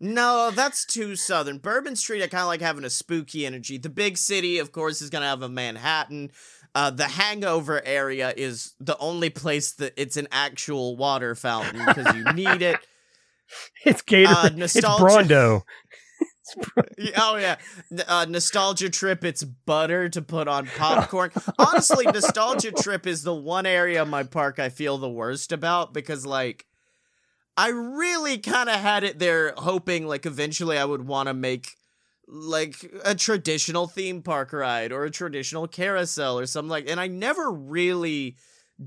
No, 0.00 0.50
that's 0.50 0.86
too 0.86 1.14
southern. 1.14 1.58
Bourbon 1.58 1.94
Street, 1.94 2.22
I 2.22 2.26
kind 2.26 2.40
of 2.42 2.46
like 2.48 2.62
having 2.62 2.84
a 2.84 2.90
spooky 2.90 3.44
energy. 3.44 3.76
The 3.76 3.90
big 3.90 4.16
city, 4.16 4.58
of 4.58 4.72
course, 4.72 5.02
is 5.02 5.10
going 5.10 5.20
to 5.22 5.28
have 5.28 5.42
a 5.42 5.48
Manhattan. 5.48 6.30
Uh, 6.74 6.90
the 6.90 7.04
Hangover 7.08 7.84
area 7.84 8.32
is 8.34 8.72
the 8.80 8.96
only 8.98 9.28
place 9.28 9.72
that 9.72 9.92
it's 9.98 10.16
an 10.16 10.26
actual 10.32 10.96
water 10.96 11.34
fountain 11.34 11.84
because 11.84 12.14
you 12.16 12.24
need 12.32 12.62
it. 12.62 12.78
It's 13.84 14.00
Gator. 14.02 14.30
uh, 14.30 14.46
it's 14.46 14.56
nostalgia- 14.56 15.04
Brawndo. 15.04 15.62
Oh 17.16 17.36
yeah, 17.36 17.56
uh, 18.06 18.26
nostalgia 18.28 18.90
trip. 18.90 19.24
It's 19.24 19.42
butter 19.42 20.08
to 20.10 20.20
put 20.20 20.48
on 20.48 20.66
popcorn. 20.76 21.30
Honestly, 21.58 22.04
nostalgia 22.04 22.72
trip 22.72 23.06
is 23.06 23.22
the 23.22 23.34
one 23.34 23.64
area 23.64 24.02
of 24.02 24.08
my 24.08 24.22
park 24.22 24.58
I 24.58 24.68
feel 24.68 24.98
the 24.98 25.08
worst 25.08 25.50
about 25.50 25.94
because 25.94 26.26
like 26.26 26.66
I 27.56 27.68
really 27.68 28.38
kind 28.38 28.68
of 28.68 28.76
had 28.76 29.04
it 29.04 29.18
there, 29.18 29.54
hoping 29.56 30.06
like 30.06 30.26
eventually 30.26 30.78
I 30.78 30.84
would 30.84 31.06
want 31.06 31.28
to 31.28 31.34
make 31.34 31.76
like 32.28 32.76
a 33.04 33.14
traditional 33.14 33.86
theme 33.86 34.22
park 34.22 34.52
ride 34.52 34.92
or 34.92 35.04
a 35.04 35.10
traditional 35.10 35.66
carousel 35.66 36.38
or 36.38 36.46
something 36.46 36.70
like. 36.70 36.88
And 36.88 37.00
I 37.00 37.06
never 37.06 37.50
really 37.50 38.36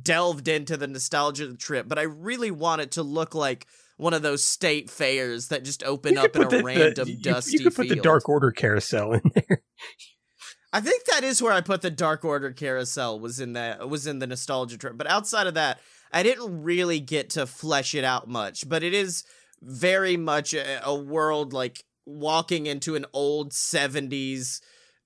delved 0.02 0.48
into 0.48 0.78
the 0.78 0.88
nostalgia 0.88 1.56
trip, 1.56 1.88
but 1.88 2.00
I 2.00 2.04
really 2.04 2.52
want 2.52 2.82
it 2.82 2.92
to 2.92 3.04
look 3.04 3.36
like 3.36 3.68
one 3.98 4.14
of 4.14 4.22
those 4.22 4.44
state 4.44 4.90
fairs 4.90 5.48
that 5.50 5.64
just 5.64 5.84
open 5.84 6.14
You 6.16 6.22
up 6.22 6.36
in 6.36 6.44
a 6.44 6.48
the- 6.50 6.64
random 6.64 7.06
the, 7.08 7.12
you- 7.14 7.22
dusty 7.22 7.58
You, 7.58 7.64
could 7.66 7.76
put 7.76 7.90
the. 7.90 7.96
Dark 7.96 8.28
Order 8.30 8.52
carousel 8.52 9.14
in 9.14 9.22
there. 9.34 9.62
I 10.76 10.82
think 10.82 11.04
that 11.06 11.24
is 11.24 11.40
where 11.42 11.54
I 11.54 11.62
put 11.62 11.82
the 11.84 11.92
Dark 11.92 12.26
Order 12.26 12.52
carousel 12.52 13.20
was 13.20 13.40
in 13.40 13.54
that 13.54 13.88
was 13.88 14.08
in 14.08 14.18
the 14.20 14.26
nostalgia 14.28 14.78
trip. 14.78 14.98
But 14.98 15.06
outside 15.08 15.46
of 15.46 15.54
that, 15.54 15.80
I 16.12 16.24
didn't 16.24 16.64
really 16.64 17.00
get 17.00 17.30
to 17.32 17.46
flesh 17.46 17.94
it 17.94 18.04
out 18.04 18.28
much. 18.28 18.68
But 18.68 18.82
it 18.82 18.94
is 18.96 19.24
very 19.62 20.18
much 20.18 20.54
a, 20.56 20.82
a 20.84 20.96
world 20.96 21.54
like 21.54 21.84
walking 22.08 22.66
into 22.66 22.96
an 22.96 23.06
old 23.14 23.52
70s 23.54 24.60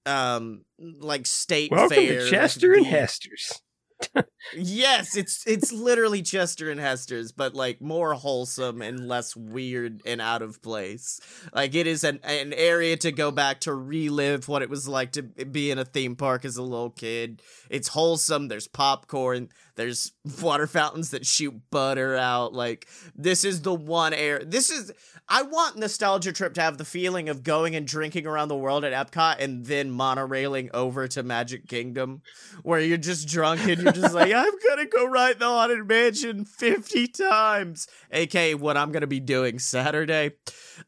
um 0.05 0.63
like 0.79 1.25
state 1.27 1.69
Welcome 1.69 1.95
fair. 1.97 2.13
to 2.19 2.21
like 2.21 2.31
Chester 2.31 2.73
and 2.73 2.85
Hester's. 2.85 3.61
Yes, 4.55 5.17
it's 5.17 5.45
it's 5.45 5.71
literally 5.73 6.21
Chester 6.21 6.69
and 6.71 6.79
Hester's, 6.79 7.31
but 7.31 7.53
like 7.53 7.81
more 7.81 8.13
wholesome 8.13 8.81
and 8.81 9.07
less 9.07 9.35
weird 9.35 10.01
and 10.05 10.21
out 10.21 10.41
of 10.41 10.61
place. 10.61 11.19
Like 11.53 11.75
it 11.75 11.85
is 11.85 12.03
an 12.03 12.19
an 12.23 12.53
area 12.53 12.95
to 12.97 13.11
go 13.11 13.29
back 13.31 13.59
to 13.61 13.73
relive 13.73 14.47
what 14.47 14.61
it 14.61 14.69
was 14.69 14.87
like 14.87 15.11
to 15.13 15.23
be 15.23 15.69
in 15.69 15.79
a 15.79 15.85
theme 15.85 16.15
park 16.15 16.45
as 16.45 16.55
a 16.57 16.63
little 16.63 16.89
kid. 16.89 17.41
It's 17.69 17.89
wholesome. 17.89 18.47
There's 18.47 18.67
popcorn. 18.67 19.49
There's 19.75 20.13
water 20.41 20.65
fountains 20.65 21.11
that 21.11 21.25
shoot 21.25 21.53
butter 21.69 22.15
out. 22.15 22.53
Like 22.53 22.87
this 23.15 23.43
is 23.43 23.61
the 23.63 23.73
one 23.73 24.13
air. 24.13 24.41
This 24.45 24.69
is 24.69 24.93
I 25.27 25.41
want 25.41 25.77
nostalgia 25.77 26.31
trip 26.31 26.53
to 26.53 26.61
have 26.61 26.77
the 26.77 26.85
feeling 26.85 27.27
of 27.27 27.43
going 27.43 27.75
and 27.75 27.85
drinking 27.85 28.25
around 28.25 28.47
the 28.47 28.55
world 28.55 28.85
at 28.85 28.93
Epcot 28.93 29.39
and 29.39 29.65
then 29.65 29.91
monorailing 29.91 30.69
over 30.73 31.07
to 31.09 31.21
Magic 31.21 31.67
Kingdom 31.67 32.21
where 32.63 32.79
you're 32.79 32.97
just 32.97 33.27
drunk 33.27 33.67
and 33.67 33.86
you're 33.95 34.03
just 34.03 34.15
like, 34.15 34.33
I'm 34.33 34.53
gonna 34.67 34.85
go 34.85 35.05
ride 35.05 35.39
the 35.39 35.45
Haunted 35.45 35.87
Mansion 35.87 36.45
50 36.45 37.07
times, 37.07 37.87
aka 38.11 38.55
what 38.55 38.77
I'm 38.77 38.91
gonna 38.91 39.07
be 39.07 39.19
doing 39.19 39.59
Saturday. 39.59 40.31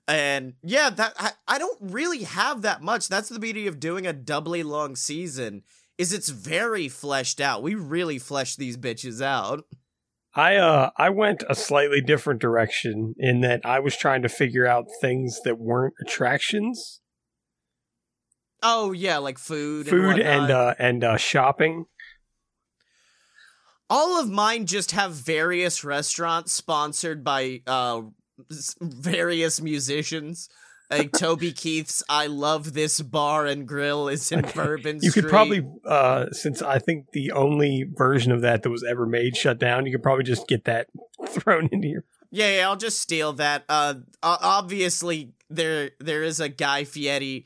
And 0.07 0.53
yeah, 0.63 0.89
that 0.89 1.13
I, 1.17 1.31
I 1.47 1.57
don't 1.57 1.77
really 1.81 2.23
have 2.23 2.61
that 2.63 2.81
much. 2.81 3.07
That's 3.07 3.29
the 3.29 3.39
beauty 3.39 3.67
of 3.67 3.79
doing 3.79 4.05
a 4.05 4.13
doubly 4.13 4.63
long 4.63 4.95
season, 4.95 5.63
is 5.97 6.13
it's 6.13 6.29
very 6.29 6.87
fleshed 6.87 7.41
out. 7.41 7.63
We 7.63 7.75
really 7.75 8.19
flesh 8.19 8.55
these 8.55 8.77
bitches 8.77 9.21
out. 9.21 9.63
I 10.35 10.57
uh 10.57 10.91
I 10.97 11.09
went 11.09 11.43
a 11.49 11.55
slightly 11.55 12.01
different 12.01 12.41
direction 12.41 13.15
in 13.17 13.41
that 13.41 13.61
I 13.65 13.79
was 13.79 13.95
trying 13.95 14.21
to 14.21 14.29
figure 14.29 14.67
out 14.67 14.85
things 15.01 15.39
that 15.43 15.57
weren't 15.57 15.95
attractions, 16.01 17.01
Oh 18.61 18.91
yeah, 18.91 19.17
like 19.17 19.37
food, 19.37 19.87
food 19.87 20.19
and, 20.19 20.21
and 20.21 20.51
uh 20.51 20.75
and 20.79 21.03
uh 21.03 21.17
shopping. 21.17 21.85
All 23.89 24.19
of 24.21 24.29
mine 24.29 24.65
just 24.65 24.91
have 24.91 25.13
various 25.13 25.83
restaurants 25.83 26.51
sponsored 26.53 27.23
by 27.23 27.61
uh 27.67 28.01
various 28.81 29.61
musicians. 29.61 30.49
Like 30.89 31.11
Toby 31.17 31.51
Keith's 31.51 32.01
"I 32.09 32.27
Love 32.27 32.73
This 32.73 32.99
Bar 33.01 33.45
and 33.45 33.67
Grill" 33.67 34.07
is 34.07 34.31
in. 34.31 34.41
Bourbon 34.41 34.99
You 35.01 35.11
Street. 35.11 35.23
could 35.23 35.29
probably 35.29 35.67
uh 35.85 36.27
since 36.31 36.61
I 36.61 36.79
think 36.79 37.11
the 37.11 37.31
only 37.31 37.85
version 37.95 38.31
of 38.31 38.41
that 38.41 38.63
that 38.63 38.69
was 38.69 38.83
ever 38.83 39.05
made 39.05 39.35
shut 39.37 39.59
down, 39.59 39.85
you 39.85 39.91
could 39.91 40.03
probably 40.03 40.23
just 40.23 40.47
get 40.47 40.65
that 40.65 40.87
thrown 41.27 41.69
into 41.71 41.87
your 41.87 42.03
Yeah, 42.31 42.57
yeah, 42.57 42.69
I'll 42.69 42.75
just 42.77 42.99
steal 42.99 43.33
that. 43.33 43.65
Uh, 43.69 43.95
obviously 44.23 45.33
there 45.49 45.91
there 45.99 46.23
is 46.23 46.39
a 46.39 46.49
Guy 46.49 46.83
Fieri. 46.83 47.45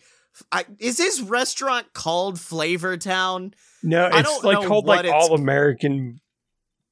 I, 0.51 0.65
is 0.79 0.97
his 0.97 1.21
restaurant 1.21 1.93
called 1.93 2.39
Flavor 2.39 2.97
Town? 2.97 3.53
No, 3.83 4.05
I 4.05 4.21
it's 4.21 4.43
like 4.43 4.65
called 4.67 4.85
like 4.85 5.05
all 5.05 5.35
American 5.35 6.19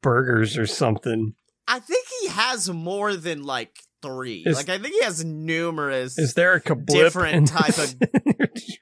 burgers 0.01 0.57
or 0.57 0.65
something. 0.65 1.35
I 1.67 1.79
think 1.79 2.05
he 2.21 2.27
has 2.29 2.69
more 2.69 3.15
than 3.15 3.43
like 3.43 3.79
three. 4.01 4.43
Is- 4.45 4.55
like 4.55 4.69
I 4.69 4.77
think 4.77 4.93
he 4.93 5.03
has 5.03 5.23
numerous. 5.23 6.17
Is 6.17 6.33
there 6.33 6.53
a 6.53 6.75
Different 6.75 7.47
type 7.47 7.75
this? 7.75 7.95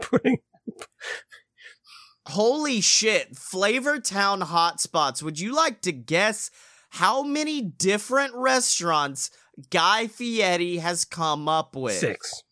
putting 0.00 0.38
Holy 2.26 2.82
shit! 2.82 3.36
Flavor 3.36 3.98
Town 3.98 4.42
hotspots. 4.42 5.22
Would 5.22 5.40
you 5.40 5.54
like 5.54 5.80
to 5.82 5.92
guess 5.92 6.50
how 6.90 7.22
many 7.22 7.62
different 7.62 8.34
restaurants 8.34 9.30
Guy 9.70 10.08
Fieri 10.08 10.76
has 10.76 11.06
come 11.06 11.48
up 11.48 11.74
with? 11.74 11.94
six. 11.94 12.42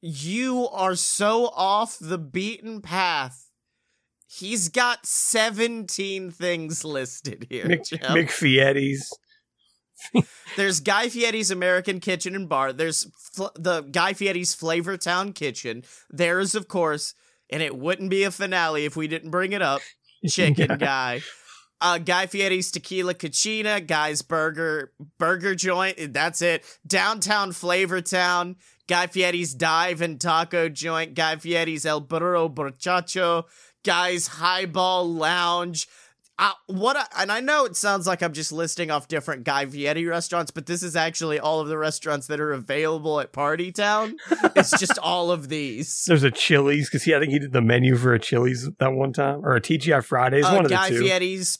You 0.00 0.66
are 0.68 0.96
so 0.96 1.46
off 1.48 1.96
the 2.00 2.18
beaten 2.18 2.80
path. 2.80 3.49
He's 4.32 4.68
got 4.68 5.04
17 5.06 6.30
things 6.30 6.84
listed 6.84 7.46
here. 7.50 7.66
Mc. 7.66 7.84
McFietti's. 8.02 9.10
There's 10.56 10.80
Guy 10.80 11.08
Fieri's 11.08 11.50
American 11.50 12.00
Kitchen 12.00 12.34
and 12.34 12.48
Bar. 12.48 12.72
There's 12.72 13.06
fl- 13.34 13.46
the 13.56 13.82
Guy 13.82 14.12
Fieri's 14.12 14.54
Flavor 14.54 14.96
Town 14.96 15.32
Kitchen. 15.32 15.82
There's, 16.10 16.54
of 16.54 16.68
course, 16.68 17.14
and 17.50 17.62
it 17.62 17.76
wouldn't 17.76 18.10
be 18.10 18.22
a 18.22 18.30
finale 18.30 18.84
if 18.84 18.96
we 18.96 19.08
didn't 19.08 19.30
bring 19.30 19.52
it 19.52 19.62
up, 19.62 19.80
Chicken 20.28 20.66
Yeah. 20.70 20.76
Guy. 20.76 21.22
Uh, 21.82 21.98
Guy 21.98 22.26
Fieri's 22.26 22.70
Tequila 22.70 23.14
Cucina, 23.14 23.84
Guy's 23.86 24.20
Burger 24.22 24.92
Burger 25.18 25.54
Joint. 25.54 26.12
That's 26.12 26.42
it. 26.42 26.62
Downtown 26.86 27.52
Flavor 27.52 28.00
Town. 28.02 28.56
Guy 28.86 29.06
Fieri's 29.06 29.54
Dive 29.54 30.02
and 30.02 30.20
Taco 30.20 30.68
Joint. 30.68 31.14
Guy 31.14 31.36
Fieri's 31.36 31.86
El 31.86 32.00
Burro 32.00 32.48
Borchacho. 32.50 33.44
Guy's 33.84 34.26
Highball 34.26 35.10
Lounge. 35.12 35.88
Uh, 36.38 36.52
what 36.68 36.96
I, 36.96 37.04
and 37.18 37.30
I 37.30 37.40
know 37.40 37.66
it 37.66 37.76
sounds 37.76 38.06
like 38.06 38.22
I'm 38.22 38.32
just 38.32 38.50
listing 38.50 38.90
off 38.90 39.08
different 39.08 39.44
Guy 39.44 39.66
Fieri 39.66 40.06
restaurants, 40.06 40.50
but 40.50 40.64
this 40.64 40.82
is 40.82 40.96
actually 40.96 41.38
all 41.38 41.60
of 41.60 41.68
the 41.68 41.76
restaurants 41.76 42.28
that 42.28 42.40
are 42.40 42.52
available 42.52 43.20
at 43.20 43.30
Party 43.30 43.70
Town. 43.70 44.16
it's 44.56 44.70
just 44.78 44.98
all 45.02 45.30
of 45.30 45.50
these. 45.50 46.04
There's 46.06 46.22
a 46.22 46.30
Chili's 46.30 46.88
because 46.88 47.02
he 47.02 47.14
I 47.14 47.18
think 47.20 47.32
he 47.32 47.38
did 47.38 47.52
the 47.52 47.60
menu 47.60 47.96
for 47.96 48.14
a 48.14 48.18
Chili's 48.18 48.70
that 48.78 48.92
one 48.94 49.12
time 49.12 49.44
or 49.44 49.54
a 49.54 49.60
TGI 49.60 50.02
Fridays. 50.02 50.46
Uh, 50.46 50.52
one 50.52 50.64
of 50.64 50.70
Guy 50.70 50.88
the 50.88 50.96
two. 50.96 51.02
Fieri's 51.02 51.58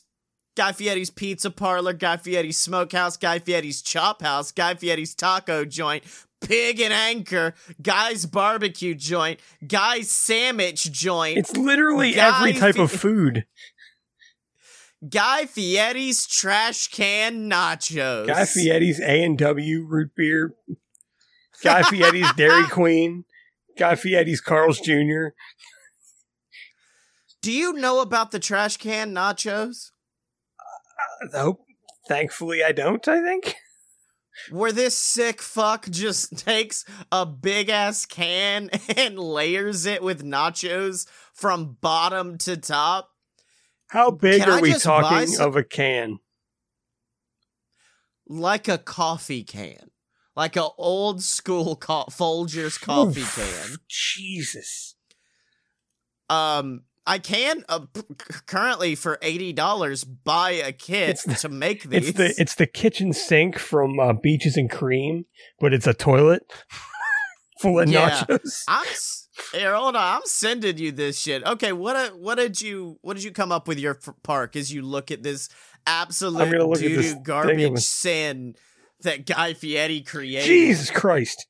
Guy 0.57 0.71
Fieri's 0.71 1.11
Pizza 1.11 1.51
Parlor, 1.51 1.93
Guy 1.93 2.17
Fieri's 2.17 2.57
Smokehouse, 2.57 3.17
Guy 3.17 3.37
Fieri's 3.37 3.83
Chop 3.83 4.21
House, 4.21 4.51
Guy 4.51 4.73
Fieri's 4.73 5.13
Taco 5.13 5.63
Joint, 5.63 6.03
Pig 6.41 6.79
and 6.79 6.93
Anchor, 6.93 7.53
Guy's 7.81 8.25
Barbecue 8.25 8.95
Joint, 8.95 9.39
Guy's 9.65 10.09
Sandwich 10.11 10.91
Joint, 10.91 11.37
It's 11.37 11.55
literally 11.55 12.13
Guy 12.13 12.37
every 12.37 12.53
type 12.53 12.77
of 12.77 12.91
food. 12.91 13.45
Guy 15.07 15.45
Fieri's 15.45 16.27
Trash 16.27 16.89
Can 16.89 17.49
Nachos. 17.49 18.27
Guy 18.27 18.45
Fieri's 18.45 18.99
A 18.99 19.23
and 19.23 19.37
W 19.37 19.83
root 19.85 20.11
beer. 20.15 20.53
Guy 21.63 21.83
Fieri's 21.83 22.31
Dairy 22.33 22.63
Queen. 22.69 23.25
Guy 23.77 23.95
Fieri's 23.95 24.41
Carl's 24.41 24.79
Jr. 24.79 25.29
Do 27.41 27.51
you 27.51 27.73
know 27.73 28.01
about 28.01 28.29
the 28.31 28.37
trash 28.39 28.77
can 28.77 29.13
nachos? 29.15 29.89
Uh, 31.33 31.53
thankfully, 32.07 32.63
I 32.63 32.71
don't. 32.71 33.07
I 33.07 33.21
think. 33.23 33.55
Where 34.49 34.71
this 34.71 34.97
sick 34.97 35.41
fuck 35.41 35.89
just 35.89 36.37
takes 36.45 36.85
a 37.11 37.25
big 37.25 37.69
ass 37.69 38.05
can 38.05 38.69
and 38.97 39.17
layers 39.19 39.85
it 39.85 40.01
with 40.01 40.23
nachos 40.23 41.07
from 41.33 41.77
bottom 41.81 42.37
to 42.39 42.57
top. 42.57 43.09
How 43.87 44.09
big 44.11 44.41
Can 44.41 44.49
are 44.49 44.57
I 44.57 44.61
we 44.61 44.73
talking 44.73 45.27
some- 45.27 45.47
of 45.49 45.55
a 45.55 45.63
can? 45.63 46.19
Like 48.27 48.67
a 48.69 48.77
coffee 48.77 49.43
can 49.43 49.91
like 50.35 50.55
a 50.55 50.69
old 50.77 51.21
school 51.21 51.75
co- 51.75 52.05
Folgers 52.09 52.79
coffee 52.79 53.23
can. 53.23 53.75
Jesus. 53.89 54.95
Um, 56.29 56.83
I 57.05 57.19
can 57.19 57.63
uh, 57.67 57.85
currently 58.45 58.95
for 58.95 59.17
eighty 59.21 59.53
dollars 59.53 60.03
buy 60.03 60.51
a 60.51 60.71
kit 60.71 61.19
the, 61.25 61.33
to 61.35 61.49
make 61.49 61.83
these. 61.83 62.09
It's 62.09 62.17
the 62.17 62.41
it's 62.41 62.55
the 62.55 62.67
kitchen 62.67 63.13
sink 63.13 63.57
from 63.57 63.99
uh, 63.99 64.13
Beaches 64.13 64.57
and 64.57 64.69
Cream, 64.69 65.25
but 65.59 65.73
it's 65.73 65.87
a 65.87 65.93
toilet 65.93 66.43
full 67.59 67.79
of 67.79 67.89
yeah. 67.89 68.23
nachos. 68.25 68.63
I'm, 68.67 68.85
here, 69.53 69.73
hold 69.73 69.95
on. 69.95 70.17
I'm 70.17 70.21
sending 70.25 70.77
you 70.77 70.91
this 70.91 71.19
shit. 71.19 71.43
Okay, 71.43 71.73
what 71.73 72.19
what 72.19 72.35
did 72.35 72.61
you 72.61 72.99
what 73.01 73.15
did 73.15 73.23
you 73.23 73.31
come 73.31 73.51
up 73.51 73.67
with 73.67 73.79
your 73.79 73.97
f- 73.97 74.13
park 74.23 74.55
as 74.55 74.71
you 74.71 74.83
look 74.83 75.09
at 75.09 75.23
this 75.23 75.49
absolute 75.87 76.51
doo 76.79 77.15
garbage 77.23 77.79
sin 77.79 78.55
that 79.01 79.25
Guy 79.25 79.53
Fieri 79.53 80.01
created. 80.01 80.45
Jesus 80.45 80.89
Christ. 80.89 81.47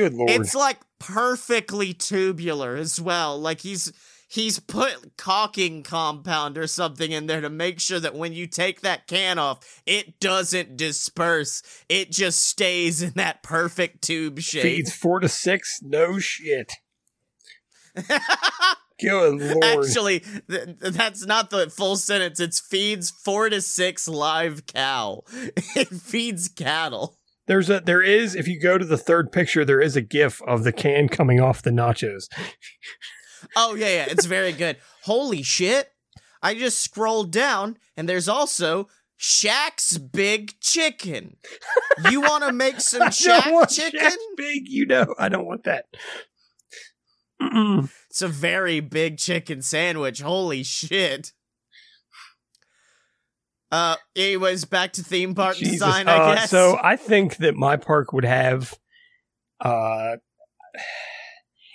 Good 0.00 0.14
lord. 0.14 0.30
It's 0.30 0.54
like 0.54 0.78
perfectly 0.98 1.92
tubular 1.92 2.74
as 2.74 2.98
well. 2.98 3.38
Like 3.38 3.60
he's 3.60 3.92
he's 4.28 4.58
put 4.58 5.18
caulking 5.18 5.82
compound 5.82 6.56
or 6.56 6.66
something 6.66 7.12
in 7.12 7.26
there 7.26 7.42
to 7.42 7.50
make 7.50 7.80
sure 7.80 8.00
that 8.00 8.14
when 8.14 8.32
you 8.32 8.46
take 8.46 8.80
that 8.80 9.06
can 9.06 9.38
off, 9.38 9.82
it 9.84 10.18
doesn't 10.18 10.78
disperse. 10.78 11.62
It 11.90 12.10
just 12.10 12.42
stays 12.42 13.02
in 13.02 13.12
that 13.16 13.42
perfect 13.42 14.02
tube 14.02 14.40
shape. 14.40 14.62
Feeds 14.62 14.94
four 14.94 15.20
to 15.20 15.28
six? 15.28 15.80
No 15.82 16.18
shit. 16.18 16.72
Good 19.00 19.34
lord. 19.34 19.64
Actually, 19.64 20.20
th- 20.20 20.76
that's 20.80 21.26
not 21.26 21.50
the 21.50 21.68
full 21.68 21.96
sentence. 21.96 22.40
It 22.40 22.54
feeds 22.54 23.10
four 23.10 23.50
to 23.50 23.60
six 23.60 24.08
live 24.08 24.64
cow. 24.66 25.24
it 25.76 25.88
feeds 25.88 26.48
cattle. 26.48 27.19
There's 27.50 27.68
a 27.68 27.80
there 27.80 28.00
is 28.00 28.36
if 28.36 28.46
you 28.46 28.60
go 28.60 28.78
to 28.78 28.84
the 28.84 28.96
third 28.96 29.32
picture, 29.32 29.64
there 29.64 29.80
is 29.80 29.96
a 29.96 30.00
GIF 30.00 30.40
of 30.42 30.62
the 30.62 30.70
can 30.70 31.08
coming 31.08 31.40
off 31.40 31.62
the 31.62 31.70
nachos. 31.70 32.28
oh 33.56 33.74
yeah, 33.74 33.88
yeah, 33.88 34.06
it's 34.08 34.24
very 34.24 34.52
good. 34.52 34.76
Holy 35.02 35.42
shit! 35.42 35.88
I 36.40 36.54
just 36.54 36.78
scrolled 36.78 37.32
down, 37.32 37.76
and 37.96 38.08
there's 38.08 38.28
also 38.28 38.86
Shaq's 39.18 39.98
Big 39.98 40.60
Chicken. 40.60 41.38
You 42.08 42.20
want 42.20 42.44
to 42.44 42.52
make 42.52 42.80
some 42.80 43.08
Shaq 43.08 43.68
chicken? 43.68 43.98
Shaq's 43.98 44.16
big, 44.36 44.68
you 44.68 44.86
know, 44.86 45.12
I 45.18 45.28
don't 45.28 45.44
want 45.44 45.64
that. 45.64 45.86
Mm-mm. 47.42 47.90
It's 48.10 48.22
a 48.22 48.28
very 48.28 48.78
big 48.78 49.18
chicken 49.18 49.60
sandwich. 49.62 50.20
Holy 50.20 50.62
shit. 50.62 51.32
Uh, 53.70 53.96
anyways, 54.16 54.64
back 54.64 54.92
to 54.94 55.02
theme 55.02 55.34
park 55.34 55.56
Jesus. 55.56 55.74
design, 55.74 56.08
I 56.08 56.16
uh, 56.16 56.34
guess. 56.34 56.50
So 56.50 56.78
I 56.82 56.96
think 56.96 57.36
that 57.36 57.54
my 57.54 57.76
park 57.76 58.12
would 58.12 58.24
have, 58.24 58.74
uh, 59.60 60.16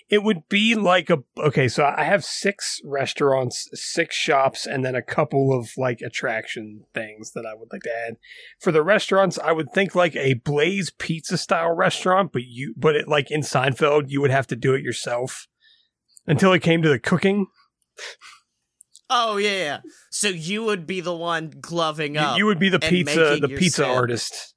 it 0.09 0.21
would 0.21 0.47
be 0.49 0.75
like 0.75 1.09
a 1.09 1.23
okay. 1.37 1.67
So 1.67 1.83
I 1.83 2.03
have 2.03 2.23
six 2.23 2.79
restaurants, 2.83 3.69
six 3.73 4.15
shops, 4.15 4.65
and 4.65 4.85
then 4.85 4.93
a 4.93 5.01
couple 5.01 5.57
of 5.57 5.69
like 5.77 6.01
attraction 6.01 6.83
things 6.93 7.31
that 7.31 7.45
I 7.45 7.55
would 7.55 7.69
like 7.71 7.81
to 7.83 7.91
add. 8.07 8.17
For 8.59 8.71
the 8.71 8.83
restaurants, 8.83 9.39
I 9.39 9.51
would 9.51 9.71
think 9.73 9.95
like 9.95 10.15
a 10.15 10.35
Blaze 10.35 10.91
Pizza 10.91 11.37
style 11.37 11.73
restaurant, 11.73 12.31
but 12.33 12.43
you, 12.43 12.73
but 12.77 12.95
it 12.95 13.07
like 13.07 13.31
in 13.31 13.41
Seinfeld, 13.41 14.09
you 14.09 14.21
would 14.21 14.31
have 14.31 14.47
to 14.47 14.55
do 14.55 14.73
it 14.73 14.83
yourself 14.83 15.47
until 16.27 16.53
it 16.53 16.61
came 16.61 16.81
to 16.81 16.89
the 16.89 16.99
cooking. 16.99 17.47
Oh 19.09 19.37
yeah, 19.37 19.51
yeah. 19.51 19.79
So 20.09 20.29
you 20.29 20.63
would 20.63 20.87
be 20.87 21.01
the 21.01 21.15
one 21.15 21.53
gloving 21.61 22.17
up. 22.17 22.37
You 22.37 22.45
would 22.45 22.59
be 22.59 22.69
the 22.69 22.79
pizza, 22.79 23.37
the 23.39 23.47
pizza 23.49 23.85
artist. 23.85 24.55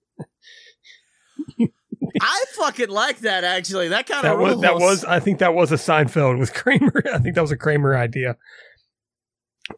I 2.20 2.44
fucking 2.56 2.88
like 2.88 3.18
that. 3.20 3.44
Actually, 3.44 3.88
that 3.88 4.06
kind 4.06 4.26
of 4.26 4.38
was 4.38 4.60
that 4.60 4.74
was. 4.74 5.04
I 5.04 5.20
think 5.20 5.38
that 5.38 5.54
was 5.54 5.72
a 5.72 5.76
Seinfeld 5.76 6.38
with 6.38 6.54
Kramer. 6.54 7.02
I 7.12 7.18
think 7.18 7.34
that 7.34 7.42
was 7.42 7.52
a 7.52 7.56
Kramer 7.56 7.96
idea. 7.96 8.36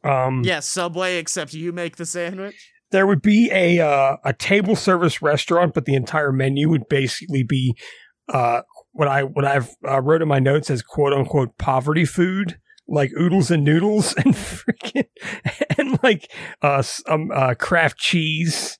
Um, 0.05 0.43
yeah, 0.45 0.61
Subway. 0.61 1.17
Except 1.17 1.53
you 1.53 1.73
make 1.73 1.97
the 1.97 2.07
sandwich. 2.07 2.73
There 2.93 3.07
would 3.07 3.23
be 3.23 3.51
a 3.53 3.81
uh, 3.81 4.17
a 4.25 4.33
table 4.33 4.77
service 4.77 5.23
restaurant, 5.23 5.75
but 5.75 5.85
the 5.85 5.95
entire 5.95 6.33
menu 6.33 6.69
would 6.69 6.89
basically 6.89 7.43
be 7.43 7.77
uh, 8.29 8.63
what 8.93 9.09
I 9.09 9.25
what 9.25 9.45
I've 9.45 9.71
uh, 9.87 10.01
wrote 10.01 10.23
in 10.23 10.29
my 10.29 10.39
notes 10.39 10.71
as 10.71 10.83
quote 10.83 11.13
unquote 11.13 11.57
poverty 11.59 12.05
food, 12.05 12.59
like 12.91 13.13
oodles 13.19 13.51
and 13.51 13.65
noodles 13.65 14.13
and 14.17 14.35
freaking 14.35 15.07
and 15.79 16.03
like 16.03 16.31
uh 16.61 16.83
um 17.09 17.31
uh 17.33 17.55
Kraft 17.55 17.99
cheese, 17.99 18.79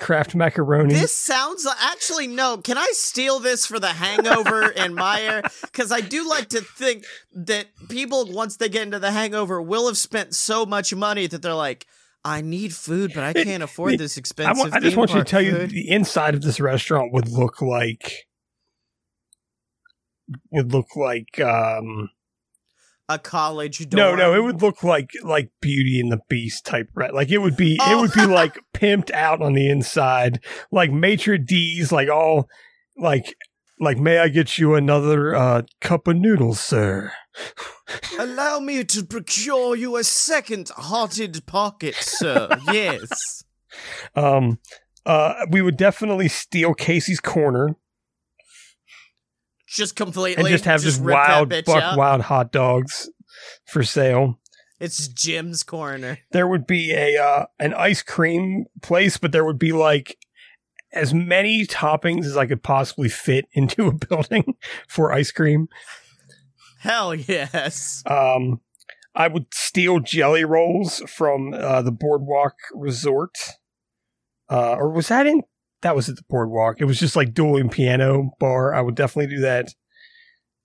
Kraft 0.00 0.34
macaroni. 0.34 0.92
This 0.92 1.16
sounds 1.16 1.64
like, 1.64 1.78
actually 1.80 2.26
no. 2.26 2.58
Can 2.58 2.76
I 2.76 2.88
steal 2.92 3.38
this 3.38 3.64
for 3.64 3.78
the 3.78 3.88
Hangover 3.88 4.72
and 4.76 4.94
Meyer? 4.94 5.42
Because 5.62 5.90
I 5.90 6.02
do 6.02 6.28
like 6.28 6.50
to 6.50 6.60
think 6.60 7.04
that 7.32 7.66
people 7.88 8.30
once 8.30 8.58
they 8.58 8.68
get 8.68 8.82
into 8.82 8.98
the 8.98 9.10
Hangover 9.10 9.62
will 9.62 9.86
have 9.86 9.96
spent 9.96 10.34
so 10.34 10.66
much 10.66 10.94
money 10.94 11.26
that 11.26 11.40
they're 11.40 11.54
like. 11.54 11.86
I 12.24 12.40
need 12.40 12.72
food, 12.72 13.10
but 13.16 13.24
I 13.24 13.32
can't 13.32 13.64
afford 13.64 13.98
this 13.98 14.16
expensive. 14.16 14.72
I, 14.72 14.76
I 14.76 14.78
just 14.78 14.96
want 14.96 15.10
you 15.10 15.18
to 15.18 15.24
tell 15.24 15.40
food. 15.40 15.72
you 15.72 15.82
the 15.82 15.90
inside 15.90 16.36
of 16.36 16.42
this 16.42 16.60
restaurant 16.60 17.12
would 17.12 17.28
look 17.28 17.60
like 17.60 18.28
would 20.52 20.72
look 20.72 20.94
like 20.94 21.40
um 21.40 22.10
a 23.08 23.18
college 23.18 23.88
dorm. 23.88 23.98
No, 23.98 24.14
no, 24.14 24.34
it 24.34 24.42
would 24.42 24.62
look 24.62 24.82
like 24.82 25.10
like 25.22 25.50
Beauty 25.60 26.00
and 26.00 26.10
the 26.10 26.20
Beast 26.28 26.64
type 26.64 26.88
right. 26.94 27.12
Like 27.12 27.30
it 27.30 27.38
would 27.38 27.56
be 27.56 27.78
oh. 27.80 27.98
it 27.98 28.00
would 28.00 28.12
be 28.12 28.26
like 28.32 28.58
pimped 28.74 29.10
out 29.12 29.42
on 29.42 29.52
the 29.54 29.68
inside, 29.68 30.40
like 30.70 30.90
maitre 30.90 31.38
d's, 31.38 31.92
like 31.92 32.08
all 32.08 32.48
like 32.96 33.34
like 33.80 33.98
may 33.98 34.18
I 34.18 34.28
get 34.28 34.58
you 34.58 34.74
another 34.74 35.34
uh, 35.34 35.62
cup 35.80 36.06
of 36.06 36.16
noodles, 36.16 36.60
sir? 36.60 37.12
Allow 38.18 38.60
me 38.60 38.84
to 38.84 39.04
procure 39.04 39.74
you 39.74 39.96
a 39.96 40.04
second 40.04 40.70
hearted 40.70 41.44
pocket, 41.46 41.94
sir. 41.96 42.48
yes. 42.72 43.44
Um 44.14 44.58
uh 45.04 45.46
we 45.50 45.62
would 45.62 45.76
definitely 45.76 46.28
steal 46.28 46.74
Casey's 46.74 47.20
corner 47.20 47.76
just 49.72 49.96
completely 49.96 50.42
and 50.42 50.48
just 50.48 50.64
have 50.64 50.82
just, 50.82 50.98
just 50.98 51.04
wild 51.04 51.48
buck 51.64 51.96
wild 51.96 52.22
hot 52.22 52.52
dogs 52.52 53.10
for 53.66 53.82
sale. 53.82 54.38
It's 54.78 55.08
Jim's 55.08 55.62
corner. 55.62 56.18
There 56.32 56.48
would 56.48 56.66
be 56.66 56.92
a 56.92 57.16
uh, 57.16 57.46
an 57.58 57.72
ice 57.74 58.02
cream 58.02 58.66
place, 58.82 59.16
but 59.16 59.32
there 59.32 59.44
would 59.44 59.58
be 59.58 59.72
like 59.72 60.18
as 60.92 61.14
many 61.14 61.66
toppings 61.66 62.26
as 62.26 62.36
I 62.36 62.46
could 62.46 62.62
possibly 62.62 63.08
fit 63.08 63.46
into 63.52 63.86
a 63.86 63.92
building 63.92 64.56
for 64.88 65.12
ice 65.12 65.30
cream. 65.30 65.68
Hell 66.80 67.14
yes. 67.14 68.02
Um, 68.06 68.60
I 69.14 69.28
would 69.28 69.46
steal 69.52 70.00
Jellyrolls 70.00 71.08
from 71.08 71.54
uh, 71.54 71.82
the 71.82 71.92
Boardwalk 71.92 72.54
Resort. 72.74 73.36
Uh, 74.50 74.74
or 74.74 74.90
was 74.90 75.08
that 75.08 75.26
in 75.26 75.42
that 75.82 75.94
was 75.94 76.08
at 76.08 76.16
the 76.16 76.24
boardwalk. 76.28 76.80
It 76.80 76.84
was 76.84 76.98
just 76.98 77.16
like 77.16 77.34
dueling 77.34 77.68
piano 77.68 78.30
bar. 78.40 78.74
I 78.74 78.80
would 78.80 78.94
definitely 78.94 79.34
do 79.34 79.42
that. 79.42 79.68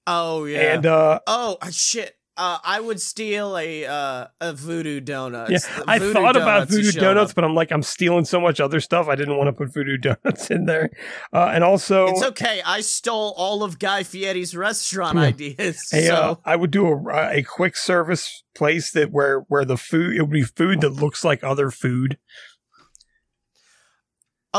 Oh 0.05 0.45
yeah. 0.45 0.75
And 0.75 0.85
uh 0.85 1.19
oh 1.27 1.57
uh, 1.61 1.69
shit. 1.71 2.13
Uh, 2.39 2.59
I 2.63 2.79
would 2.79 3.01
steal 3.01 3.57
a 3.57 3.85
uh, 3.85 4.27
a 4.39 4.53
voodoo 4.53 4.99
donuts. 4.99 5.49
Yeah, 5.49 5.83
I 5.87 5.97
thought 5.97 6.35
about 6.35 6.69
voodoo 6.69 6.91
donuts, 6.91 7.31
up. 7.31 7.35
but 7.35 7.43
I'm 7.43 7.55
like, 7.55 7.71
I'm 7.71 7.81
stealing 7.81 8.25
so 8.25 8.39
much 8.39 8.59
other 8.59 8.79
stuff. 8.79 9.07
I 9.07 9.15
didn't 9.15 9.37
want 9.37 9.47
to 9.47 9.53
put 9.53 9.73
voodoo 9.73 9.97
donuts 10.23 10.51
in 10.51 10.65
there. 10.65 10.91
Uh, 11.33 11.49
and 11.51 11.63
also, 11.63 12.05
it's 12.09 12.21
okay. 12.21 12.61
I 12.63 12.81
stole 12.81 13.33
all 13.37 13.63
of 13.63 13.79
Guy 13.79 14.03
Fieri's 14.03 14.55
restaurant 14.55 15.17
yeah. 15.17 15.23
ideas. 15.23 15.89
So. 15.89 16.13
uh, 16.13 16.35
I 16.45 16.55
would 16.55 16.69
do 16.69 16.85
a, 16.85 17.37
a 17.37 17.41
quick 17.41 17.75
service 17.75 18.43
place 18.53 18.91
that 18.91 19.11
where 19.11 19.39
where 19.47 19.65
the 19.65 19.77
food 19.77 20.15
it 20.15 20.21
would 20.21 20.29
be 20.29 20.43
food 20.43 20.81
that 20.81 20.91
looks 20.91 21.25
like 21.25 21.43
other 21.43 21.71
food. 21.71 22.19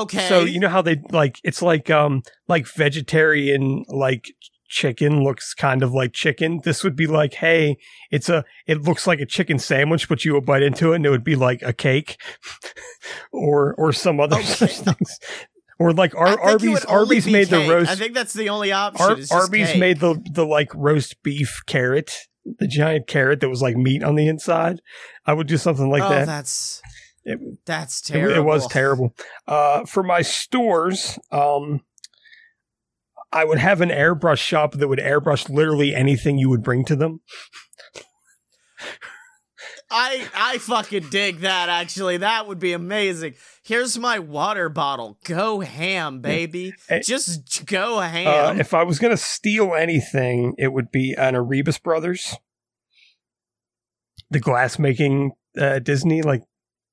Okay. 0.03 0.28
So 0.28 0.40
you 0.40 0.61
know 0.61 0.68
how 0.68 0.82
they 0.82 1.01
like 1.11 1.38
it's 1.44 1.62
like 1.62 1.90
um 1.90 2.22
like 2.49 2.66
vegetarian 2.66 3.84
like 3.88 4.32
chicken 4.68 5.24
looks 5.24 5.55
kind 5.55 5.82
of 5.82 5.92
like 5.92 6.12
chicken. 6.12 6.61
This 6.62 6.84
would 6.84 6.94
be 6.94 7.07
like, 7.07 7.34
hey, 7.34 7.78
it's 8.11 8.28
a 8.28 8.44
it 8.66 8.82
looks 8.82 9.07
like 9.07 9.20
a 9.20 9.26
chicken 9.26 9.59
sandwich, 9.59 10.09
but 10.09 10.24
you 10.24 10.34
would 10.34 10.46
bite 10.46 10.62
into 10.62 10.92
it 10.92 10.96
and 10.96 11.07
it 11.07 11.11
would 11.11 11.24
be 11.24 11.36
like 11.36 11.62
a 11.62 11.72
cake 11.72 12.20
or 13.32 13.74
or 13.74 13.92
some 13.92 14.20
other 14.20 14.36
okay. 14.36 14.44
such 14.44 14.78
things. 14.78 15.18
Or 15.80 15.92
like 15.92 16.14
Ar- 16.14 16.40
Arby's 16.40 16.84
Arby's 16.84 17.26
made 17.26 17.49
the 17.49 17.68
roast 17.68 17.90
I 17.90 17.94
think 17.94 18.12
that's 18.12 18.32
the 18.32 18.49
only 18.49 18.72
option. 18.72 19.26
Ar- 19.30 19.40
Arby's 19.42 19.68
cake. 19.70 19.80
made 19.80 20.01
the 20.01 20.22
the 20.30 20.44
like 20.44 20.74
roast 20.74 21.22
beef 21.22 21.61
carrot, 21.66 22.12
the 22.59 22.66
giant 22.66 23.07
carrot 23.07 23.40
that 23.40 23.49
was 23.49 23.62
like 23.62 23.76
meat 23.76 24.03
on 24.03 24.16
the 24.16 24.28
inside. 24.28 24.80
I 25.24 25.34
would 25.34 25.46
do 25.46 25.57
something 25.57 25.88
like 25.88 26.03
oh, 26.03 26.09
that. 26.09 26.26
that's 26.26 26.82
It- 27.29 27.64
that's 27.66 28.01
terrible. 28.01 28.37
it 28.37 28.45
was 28.45 28.66
terrible. 28.68 29.14
Uh, 29.47 29.85
for 29.85 30.03
my 30.03 30.22
stores, 30.22 31.18
um, 31.31 31.81
I 33.31 33.45
would 33.45 33.59
have 33.59 33.81
an 33.83 33.91
airbrush 33.91 34.39
shop 34.39 34.72
that 34.72 34.89
would 34.89 34.99
airbrush 34.99 35.49
literally 35.51 35.95
anything 35.95 36.39
you 36.39 36.49
would 36.49 36.62
bring 36.62 36.85
to 36.87 36.97
them. 36.97 37.20
I 39.91 40.26
I 40.35 40.59
fucking 40.59 41.09
dig 41.09 41.41
that. 41.41 41.68
Actually, 41.70 42.18
that 42.18 42.47
would 42.47 42.59
be 42.59 42.72
amazing. 42.74 43.35
Here's 43.62 43.99
my 43.99 44.18
water 44.18 44.68
bottle. 44.68 45.18
Go 45.24 45.61
ham, 45.61 46.20
baby. 46.20 46.74
Eh, 46.91 47.01
Just 47.03 47.64
go 47.66 47.99
Uh, 47.99 48.09
ham. 48.09 48.61
if 48.61 48.74
I 48.74 48.83
was 48.83 48.99
going 48.99 49.12
to 49.12 49.16
steal 49.22 49.74
anything, 49.74 50.55
it 50.59 50.68
would 50.74 50.91
be 50.91 51.14
an 51.14 51.35
Arribas 51.35 51.83
Brothers, 51.83 52.37
the 54.31 54.41
glass 54.41 54.79
making 54.79 55.33
uh, 55.59 55.79
Disney. 55.79 56.20
Like, 56.20 56.43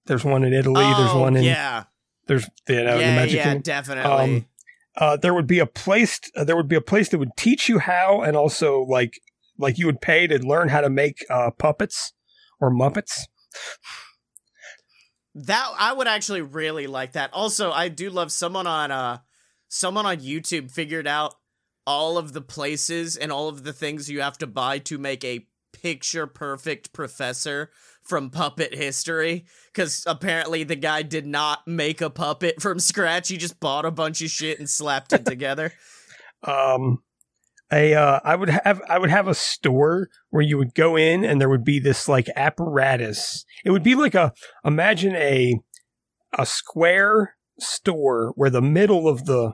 there's 0.05 0.23
one 0.23 0.43
in 0.43 0.53
Italy. 0.53 0.83
there's 0.97 1.13
one 1.13 1.35
in 1.35 1.43
yeah, 1.43 1.83
there's 2.27 2.47
you 2.67 2.83
know, 2.83 2.97
the 2.97 3.03
Magic 3.03 3.37
yeah, 3.37 3.43
Kingdom. 3.43 3.61
definitely. 3.61 4.35
Um, 4.35 4.45
uh, 4.97 5.17
there 5.17 5.33
would 5.33 5.47
be 5.47 5.59
a 5.59 5.65
place. 5.65 6.19
Uh, 6.35 6.43
there 6.43 6.55
would 6.55 6.67
be 6.67 6.75
a 6.75 6.81
place 6.81 7.09
that 7.09 7.17
would 7.17 7.35
teach 7.37 7.67
you 7.67 7.79
how, 7.79 8.21
and 8.21 8.37
also 8.37 8.81
like 8.83 9.19
like 9.57 9.77
you 9.77 9.85
would 9.85 10.01
pay 10.01 10.27
to 10.27 10.39
learn 10.39 10.69
how 10.69 10.81
to 10.81 10.89
make 10.89 11.25
uh, 11.29 11.51
puppets 11.51 12.13
or 12.59 12.71
Muppets. 12.71 13.21
That 15.33 15.69
I 15.77 15.91
would 15.91 16.07
actually 16.07 16.41
really 16.41 16.87
like 16.87 17.13
that. 17.13 17.29
Also, 17.33 17.71
I 17.71 17.89
do 17.89 18.09
love 18.09 18.31
someone 18.31 18.67
on 18.67 18.91
uh 18.91 19.19
someone 19.67 20.05
on 20.05 20.17
YouTube 20.17 20.71
figured 20.71 21.07
out 21.07 21.35
all 21.85 22.17
of 22.17 22.33
the 22.33 22.41
places 22.41 23.15
and 23.15 23.31
all 23.31 23.49
of 23.49 23.63
the 23.63 23.73
things 23.73 24.09
you 24.09 24.21
have 24.21 24.37
to 24.39 24.47
buy 24.47 24.79
to 24.79 24.97
make 24.97 25.23
a 25.23 25.45
picture 25.85 26.25
perfect 26.25 26.91
professor 26.93 27.69
from 28.01 28.31
puppet 28.31 28.73
history 28.73 29.45
cuz 29.75 30.03
apparently 30.07 30.63
the 30.63 30.75
guy 30.75 31.03
did 31.03 31.27
not 31.27 31.67
make 31.67 32.01
a 32.01 32.09
puppet 32.09 32.59
from 32.59 32.79
scratch. 32.79 33.27
He 33.27 33.37
just 33.37 33.59
bought 33.59 33.85
a 33.85 33.91
bunch 33.91 34.19
of 34.23 34.31
shit 34.31 34.57
and 34.57 34.67
slapped 34.67 35.13
it 35.13 35.25
together. 35.25 35.73
Um, 36.43 36.99
a 37.71 37.95
uh, 37.95 38.19
I 38.23 38.35
would 38.35 38.49
have 38.49 38.79
I 38.87 38.99
would 38.99 39.09
have 39.09 39.27
a 39.27 39.33
store 39.33 40.09
where 40.29 40.43
you 40.43 40.59
would 40.59 40.75
go 40.75 40.95
in 40.95 41.23
and 41.23 41.41
there 41.41 41.49
would 41.49 41.63
be 41.63 41.79
this 41.79 42.07
like 42.07 42.29
apparatus. 42.35 43.45
It 43.63 43.71
would 43.71 43.81
be 43.81 43.95
like 43.95 44.13
a 44.13 44.31
imagine 44.63 45.15
a 45.15 45.59
a 46.37 46.45
square 46.45 47.35
store 47.59 48.31
where 48.35 48.51
the 48.51 48.61
middle 48.61 49.07
of 49.07 49.25
the 49.25 49.53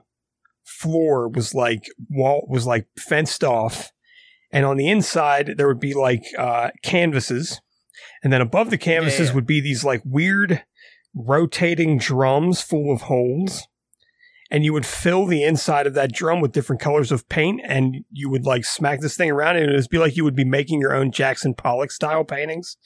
floor 0.65 1.29
was 1.29 1.53
like 1.53 1.85
wall 2.09 2.45
was 2.49 2.65
like 2.65 2.87
fenced 2.99 3.45
off 3.45 3.93
and 4.51 4.65
on 4.65 4.77
the 4.77 4.89
inside 4.89 5.53
there 5.57 5.67
would 5.67 5.79
be 5.79 5.93
like 5.93 6.23
uh 6.37 6.69
canvases 6.83 7.61
and 8.23 8.31
then 8.31 8.41
above 8.41 8.69
the 8.69 8.77
canvases 8.77 9.29
yeah. 9.29 9.35
would 9.35 9.45
be 9.45 9.59
these 9.59 9.83
like 9.83 10.01
weird 10.05 10.63
rotating 11.13 11.97
drums 11.97 12.61
full 12.61 12.91
of 12.91 13.03
holes 13.03 13.67
and 14.51 14.65
you 14.65 14.73
would 14.73 14.85
fill 14.85 15.25
the 15.25 15.43
inside 15.43 15.87
of 15.87 15.93
that 15.93 16.11
drum 16.11 16.41
with 16.41 16.51
different 16.51 16.81
colors 16.81 17.11
of 17.11 17.27
paint 17.29 17.61
and 17.63 18.03
you 18.11 18.29
would 18.29 18.45
like 18.45 18.65
smack 18.65 18.99
this 18.99 19.15
thing 19.15 19.31
around 19.31 19.55
and 19.55 19.71
it 19.71 19.75
would 19.75 19.89
be 19.89 19.97
like 19.97 20.17
you 20.17 20.25
would 20.25 20.35
be 20.35 20.43
making 20.43 20.81
your 20.81 20.93
own 20.93 21.11
Jackson 21.11 21.53
Pollock 21.53 21.91
style 21.91 22.25
paintings. 22.25 22.77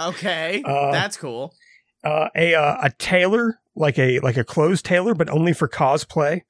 Okay. 0.00 0.62
Uh, 0.66 0.90
that's 0.90 1.16
cool. 1.16 1.54
Uh, 2.02 2.28
a 2.34 2.54
uh, 2.54 2.78
a 2.82 2.90
tailor 2.98 3.60
like 3.74 3.98
a 3.98 4.18
like 4.20 4.36
a 4.36 4.44
clothes 4.44 4.80
tailor 4.80 5.14
but 5.14 5.28
only 5.28 5.52
for 5.52 5.68
cosplay. 5.68 6.42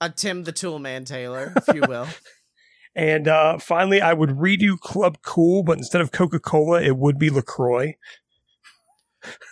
A 0.00 0.10
Tim 0.10 0.44
the 0.44 0.52
Toolman 0.52 1.04
Taylor, 1.06 1.52
if 1.56 1.74
you 1.74 1.82
will. 1.88 2.06
And 2.96 3.28
uh, 3.28 3.58
finally, 3.58 4.00
I 4.00 4.12
would 4.12 4.30
redo 4.30 4.76
Club 4.76 5.18
Cool, 5.22 5.62
but 5.62 5.78
instead 5.78 6.00
of 6.00 6.10
Coca 6.10 6.40
Cola, 6.40 6.82
it 6.82 6.96
would 6.96 7.16
be 7.16 7.30
Lacroix. 7.30 7.94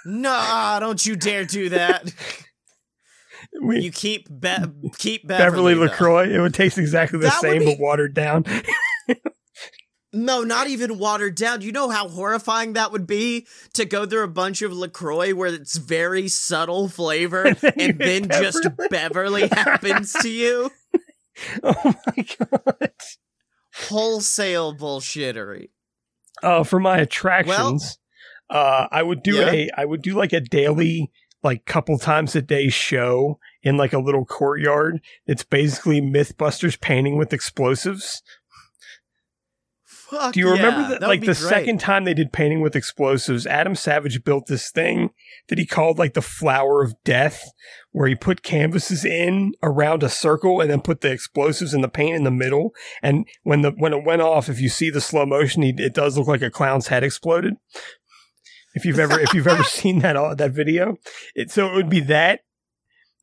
nah, 0.05 0.81
don't 0.81 1.05
you 1.07 1.15
dare 1.15 1.45
do 1.45 1.69
that. 1.69 2.13
We- 3.63 3.81
You 3.81 3.93
keep 3.93 4.29
Be- 4.41 4.91
keep 4.99 5.29
Beverly, 5.29 5.45
Beverly, 5.51 5.75
though. 5.75 5.81
Lacroix. 5.83 6.29
It 6.35 6.41
would 6.41 6.55
taste 6.55 6.77
exactly 6.79 7.21
the 7.21 7.27
That 7.27 7.41
same, 7.41 7.61
be- 7.61 7.67
but 7.67 7.79
watered 7.79 8.15
down. 8.15 8.45
No, 10.17 10.43
not 10.43 10.69
even 10.69 10.99
watered 10.99 11.35
down. 11.35 11.61
You 11.61 11.73
know 11.73 11.91
how 11.91 12.09
horrifying 12.09 12.73
that 12.73 12.91
would 12.93 13.07
be 13.07 13.47
to 13.75 13.85
go 13.85 14.07
through 14.07 14.25
a 14.25 14.29
bunch 14.29 14.63
of 14.63 14.73
LaCroix 14.73 15.35
where 15.35 15.53
it's 15.53 15.77
very 15.77 16.27
subtle 16.29 16.89
flavor 16.89 17.45
And 17.47 17.57
then 17.59 17.73
and 17.79 17.99
then 17.99 18.23
hit 18.25 18.31
just 18.43 18.63
Beverly. 18.91 19.43
Beverly 19.47 19.49
happens 19.53 20.13
to 20.15 20.29
you? 20.29 20.71
oh 21.63 21.95
my 22.07 22.27
god! 22.39 22.91
Wholesale 23.89 24.75
bullshittery. 24.75 25.69
Uh, 26.43 26.65
for 26.65 26.81
my 26.81 26.99
attractions, 26.99 27.99
uh, 28.51 28.87
I 28.91 29.03
would 29.03 29.23
do 29.23 29.37
Yeah. 29.37 29.51
a 29.51 29.71
I 29.77 29.85
would 29.85 30.03
do 30.03 30.15
like 30.15 30.33
a 30.33 30.41
daily, 30.41 31.11
like 31.43 31.67
couple 31.67 31.99
times 31.99 32.35
a 32.35 32.43
day 32.43 32.69
show 32.69 33.39
in 33.63 33.77
like 33.77 33.93
a 33.93 33.99
little 33.99 34.25
courtyard. 34.25 35.01
It's 35.27 35.45
basically 35.45 36.01
MythBusters 36.01 36.81
painting 36.81 37.17
with 37.19 37.33
explosives. 37.33 38.23
Fuck 40.11 40.35
Do 40.35 40.41
you 40.41 40.51
remember 40.51 40.83
yeah, 40.83 40.89
that? 40.89 41.01
that 41.01 41.09
like 41.09 41.21
the 41.21 41.27
great. 41.27 41.37
second 41.37 41.81
time 41.81 42.05
they 42.05 42.15
did 42.15 42.33
painting 42.33 42.61
with 42.61 42.77
explosives, 42.77 43.47
Adam 43.47 43.75
Savage 43.75 44.23
built 44.23 44.47
this 44.47 44.71
thing 44.71 45.11
that 45.49 45.59
he 45.59 45.67
called 45.67 45.99
like 45.99 46.15
the 46.15 46.23
flower 46.23 46.83
of 46.83 46.95
death, 47.03 47.43
where 47.91 48.07
he 48.07 48.15
put 48.15 48.45
canvases 48.45 49.05
in 49.05 49.55
around 49.65 50.05
a 50.05 50.09
circle 50.09 50.61
and 50.61 50.71
then 50.71 50.81
put 50.81 51.01
the 51.01 51.11
explosives 51.11 51.75
and 51.75 51.83
the 51.83 51.89
paint 51.89 52.15
in 52.15 52.23
the 52.23 52.31
middle. 52.31 52.73
And 53.03 53.27
when 53.43 53.63
the 53.63 53.73
when 53.73 53.93
it 53.93 54.05
went 54.05 54.23
off, 54.23 54.49
if 54.49 54.61
you 54.61 54.69
see 54.69 54.91
the 54.91 55.01
slow 55.01 55.27
motion, 55.27 55.63
he, 55.63 55.75
it 55.77 55.95
does 55.95 56.17
look 56.17 56.29
like 56.29 56.43
a 56.43 56.51
clown's 56.51 56.87
head 56.87 57.03
exploded. 57.03 57.55
If 58.75 58.85
you've 58.85 59.01
ever 59.01 59.19
if 59.19 59.35
you've 59.35 59.49
ever 59.49 59.65
seen 59.65 60.01
that 60.01 60.17
uh, 60.17 60.37
that 60.37 60.53
video, 60.53 60.99
it 61.35 61.51
so 61.51 61.67
it 61.67 61.75
would 61.75 61.91
be 61.91 62.01
that. 62.01 62.41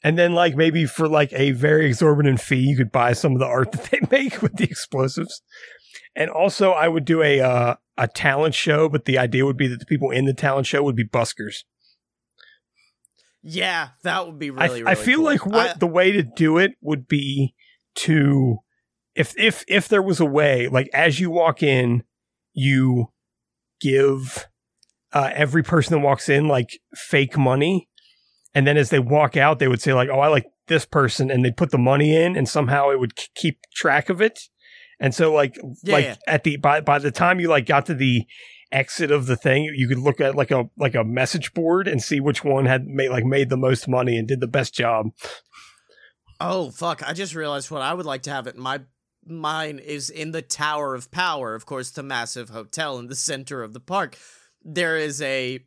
And 0.06 0.18
then, 0.18 0.34
like 0.34 0.58
maybe 0.58 0.86
for 0.86 1.08
like 1.08 1.32
a 1.32 1.52
very 1.52 1.86
exorbitant 1.86 2.42
fee, 2.42 2.58
you 2.58 2.76
could 2.76 2.92
buy 2.92 3.14
some 3.14 3.32
of 3.32 3.40
the 3.40 3.46
art 3.46 3.72
that 3.72 3.84
they 3.86 4.02
make 4.12 4.42
with 4.42 4.58
the 4.58 4.66
explosives. 4.66 5.42
And 6.16 6.30
also, 6.30 6.72
I 6.72 6.88
would 6.88 7.06
do 7.06 7.22
a 7.24 7.42
uh, 7.42 7.76
a 7.98 8.08
talent 8.08 8.54
show, 8.56 8.88
but 8.90 9.06
the 9.06 9.18
idea 9.18 9.46
would 9.46 9.58
be 9.58 9.68
that 9.68 9.80
the 9.80 9.86
people 9.86 10.12
in 10.12 10.26
the 10.26 10.34
talent 10.34 10.68
show 10.68 10.84
would 10.84 10.96
be 10.96 11.08
buskers. 11.08 11.64
Yeah, 13.42 13.90
that 14.04 14.26
would 14.26 14.40
be 14.40 14.52
I, 14.52 14.66
really, 14.66 14.84
I 14.86 14.96
feel 14.96 15.18
cool. 15.18 15.26
like 15.26 15.46
what 15.46 15.72
I- 15.72 15.74
the 15.78 15.88
way 15.88 16.12
to 16.12 16.24
do 16.24 16.58
it 16.58 16.74
would 16.82 17.08
be 17.08 17.54
to 17.96 18.60
if 19.16 19.34
if 19.38 19.64
if 19.68 19.88
there 19.88 20.02
was 20.02 20.20
a 20.20 20.26
way, 20.26 20.68
like 20.68 20.90
as 20.94 21.20
you 21.20 21.30
walk 21.30 21.62
in, 21.62 22.04
you 22.54 23.12
give 23.82 24.48
uh, 25.12 25.30
every 25.34 25.62
person 25.64 25.94
that 25.94 26.06
walks 26.06 26.30
in 26.30 26.48
like 26.48 26.80
fake 26.96 27.38
money, 27.38 27.90
and 28.54 28.66
then 28.66 28.78
as 28.78 28.90
they 28.90 29.00
walk 29.00 29.36
out, 29.36 29.60
they 29.60 29.68
would 29.68 29.82
say 29.82 29.94
like, 29.94 30.10
"Oh, 30.10 30.20
I 30.20 30.28
like 30.30 30.46
this 30.68 30.86
person," 30.86 31.30
and 31.30 31.44
they 31.44 31.52
put 31.52 31.72
the 31.72 31.78
money 31.78 32.16
in, 32.16 32.36
and 32.36 32.48
somehow 32.48 32.90
it 32.90 33.00
would 33.00 33.16
k- 33.16 33.28
keep 33.36 33.60
track 33.76 34.10
of 34.10 34.22
it. 34.22 34.40
And 35.04 35.14
so, 35.14 35.34
like, 35.34 35.58
Yeah, 35.84 35.94
like 35.94 36.06
yeah. 36.06 36.16
at 36.28 36.46
the 36.46 36.56
by 36.56 36.80
by 36.80 36.98
the 36.98 37.12
time 37.12 37.42
you 37.42 37.50
like 37.50 37.66
got 37.66 37.86
to 37.88 37.94
the 37.94 38.24
exit 38.72 39.12
of 39.12 39.26
the 39.26 39.36
thing, 39.36 39.66
you 39.76 39.88
could 39.88 40.00
look 40.00 40.22
at 40.22 40.34
like 40.36 40.50
a 40.50 40.70
like 40.78 40.96
a 40.96 41.04
message 41.04 41.54
board 41.54 41.90
and 41.90 42.02
see 42.02 42.22
which 42.22 42.46
one 42.46 42.66
had 42.66 42.88
made 42.88 43.10
like 43.10 43.26
made 43.26 43.50
the 43.50 43.58
most 43.58 43.88
money 43.90 44.18
and 44.18 44.30
did 44.30 44.40
the 44.40 44.48
best 44.48 44.74
job. 44.74 45.08
Oh 46.40 46.72
fuck! 46.72 47.04
I 47.08 47.12
just 47.12 47.36
realized 47.36 47.70
what 47.70 47.82
I 47.82 47.94
would 47.94 48.06
like 48.06 48.22
to 48.24 48.32
have 48.32 48.48
it. 48.48 48.56
My 48.56 48.80
mine 49.26 49.78
is 49.78 50.10
in 50.10 50.32
the 50.32 50.42
Tower 50.42 50.96
of 50.96 51.12
Power, 51.12 51.54
of 51.54 51.66
course, 51.66 51.92
the 51.92 52.02
massive 52.02 52.50
hotel 52.50 52.98
in 52.98 53.08
the 53.08 53.16
center 53.16 53.62
of 53.62 53.74
the 53.74 53.82
park. 53.82 54.18
There 54.64 54.96
is 54.96 55.22
a 55.22 55.60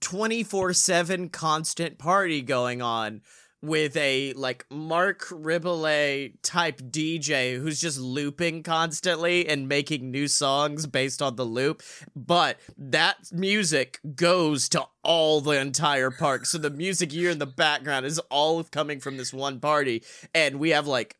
twenty 0.00 0.44
four 0.44 0.74
seven 0.74 1.30
constant 1.30 1.98
party 1.98 2.42
going 2.42 2.82
on 2.82 3.22
with 3.62 3.96
a 3.96 4.32
like 4.34 4.64
Marc 4.70 5.26
Rebillet 5.26 6.34
type 6.42 6.80
DJ 6.80 7.58
who's 7.58 7.80
just 7.80 7.98
looping 7.98 8.62
constantly 8.62 9.48
and 9.48 9.68
making 9.68 10.10
new 10.10 10.28
songs 10.28 10.86
based 10.86 11.20
on 11.20 11.36
the 11.36 11.44
loop. 11.44 11.82
But 12.14 12.58
that 12.76 13.16
music 13.32 14.00
goes 14.14 14.68
to 14.70 14.86
all 15.02 15.40
the 15.40 15.58
entire 15.60 16.10
park. 16.10 16.46
So 16.46 16.58
the 16.58 16.70
music 16.70 17.12
you 17.12 17.22
hear 17.22 17.30
in 17.30 17.38
the 17.38 17.46
background 17.46 18.06
is 18.06 18.18
all 18.30 18.62
coming 18.64 19.00
from 19.00 19.16
this 19.16 19.32
one 19.32 19.58
party. 19.60 20.04
And 20.34 20.58
we 20.58 20.70
have 20.70 20.86
like 20.86 21.16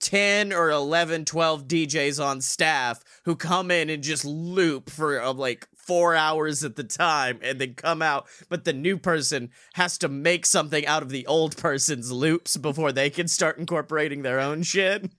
10 0.00 0.52
or 0.52 0.70
11, 0.70 1.26
12 1.26 1.68
DJs 1.68 2.24
on 2.24 2.40
staff 2.40 3.02
who 3.24 3.36
come 3.36 3.70
in 3.70 3.90
and 3.90 4.02
just 4.02 4.24
loop 4.24 4.88
for 4.88 5.20
uh, 5.20 5.32
like 5.32 5.68
four 5.86 6.14
hours 6.14 6.64
at 6.64 6.76
the 6.76 6.84
time 6.84 7.38
and 7.42 7.60
then 7.60 7.74
come 7.74 8.02
out. 8.02 8.26
But 8.48 8.64
the 8.64 8.72
new 8.72 8.96
person 8.96 9.50
has 9.74 9.98
to 9.98 10.08
make 10.08 10.46
something 10.46 10.86
out 10.86 11.02
of 11.02 11.10
the 11.10 11.26
old 11.26 11.56
person's 11.56 12.10
loops 12.12 12.56
before 12.56 12.92
they 12.92 13.10
can 13.10 13.28
start 13.28 13.58
incorporating 13.58 14.22
their 14.22 14.40
own 14.40 14.62
shit. 14.62 15.10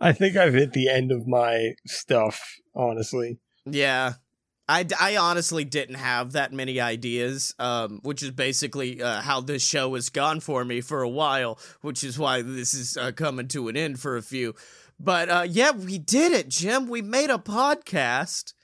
I 0.00 0.12
think 0.12 0.36
I've 0.36 0.54
hit 0.54 0.72
the 0.72 0.88
end 0.88 1.10
of 1.10 1.26
my 1.26 1.72
stuff, 1.86 2.40
honestly. 2.74 3.38
Yeah. 3.64 4.14
I, 4.68 4.84
I 5.00 5.16
honestly 5.16 5.64
didn't 5.64 5.94
have 5.94 6.32
that 6.32 6.52
many 6.52 6.80
ideas, 6.80 7.54
um, 7.58 8.00
which 8.02 8.22
is 8.22 8.32
basically 8.32 9.00
uh, 9.00 9.20
how 9.20 9.40
this 9.40 9.66
show 9.66 9.94
has 9.94 10.08
gone 10.08 10.40
for 10.40 10.64
me 10.64 10.80
for 10.80 11.02
a 11.02 11.08
while, 11.08 11.58
which 11.82 12.02
is 12.02 12.18
why 12.18 12.42
this 12.42 12.74
is 12.74 12.96
uh, 12.96 13.12
coming 13.12 13.46
to 13.48 13.68
an 13.68 13.76
end 13.76 14.00
for 14.00 14.16
a 14.16 14.22
few. 14.22 14.54
But 14.98 15.28
uh, 15.28 15.46
yeah, 15.48 15.70
we 15.70 15.98
did 15.98 16.32
it, 16.32 16.48
Jim. 16.48 16.88
We 16.88 17.00
made 17.00 17.30
a 17.30 17.38
podcast. 17.38 18.54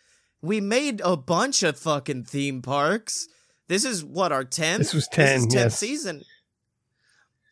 We 0.42 0.60
made 0.60 1.00
a 1.04 1.16
bunch 1.16 1.62
of 1.62 1.78
fucking 1.78 2.24
theme 2.24 2.62
parks. 2.62 3.28
This 3.68 3.84
is 3.84 4.04
what 4.04 4.32
our 4.32 4.44
10th? 4.44 4.78
This 4.78 4.94
was 4.94 5.08
10, 5.08 5.24
This 5.24 5.40
is 5.40 5.46
10th 5.46 5.54
yes. 5.54 5.78
season. 5.78 6.22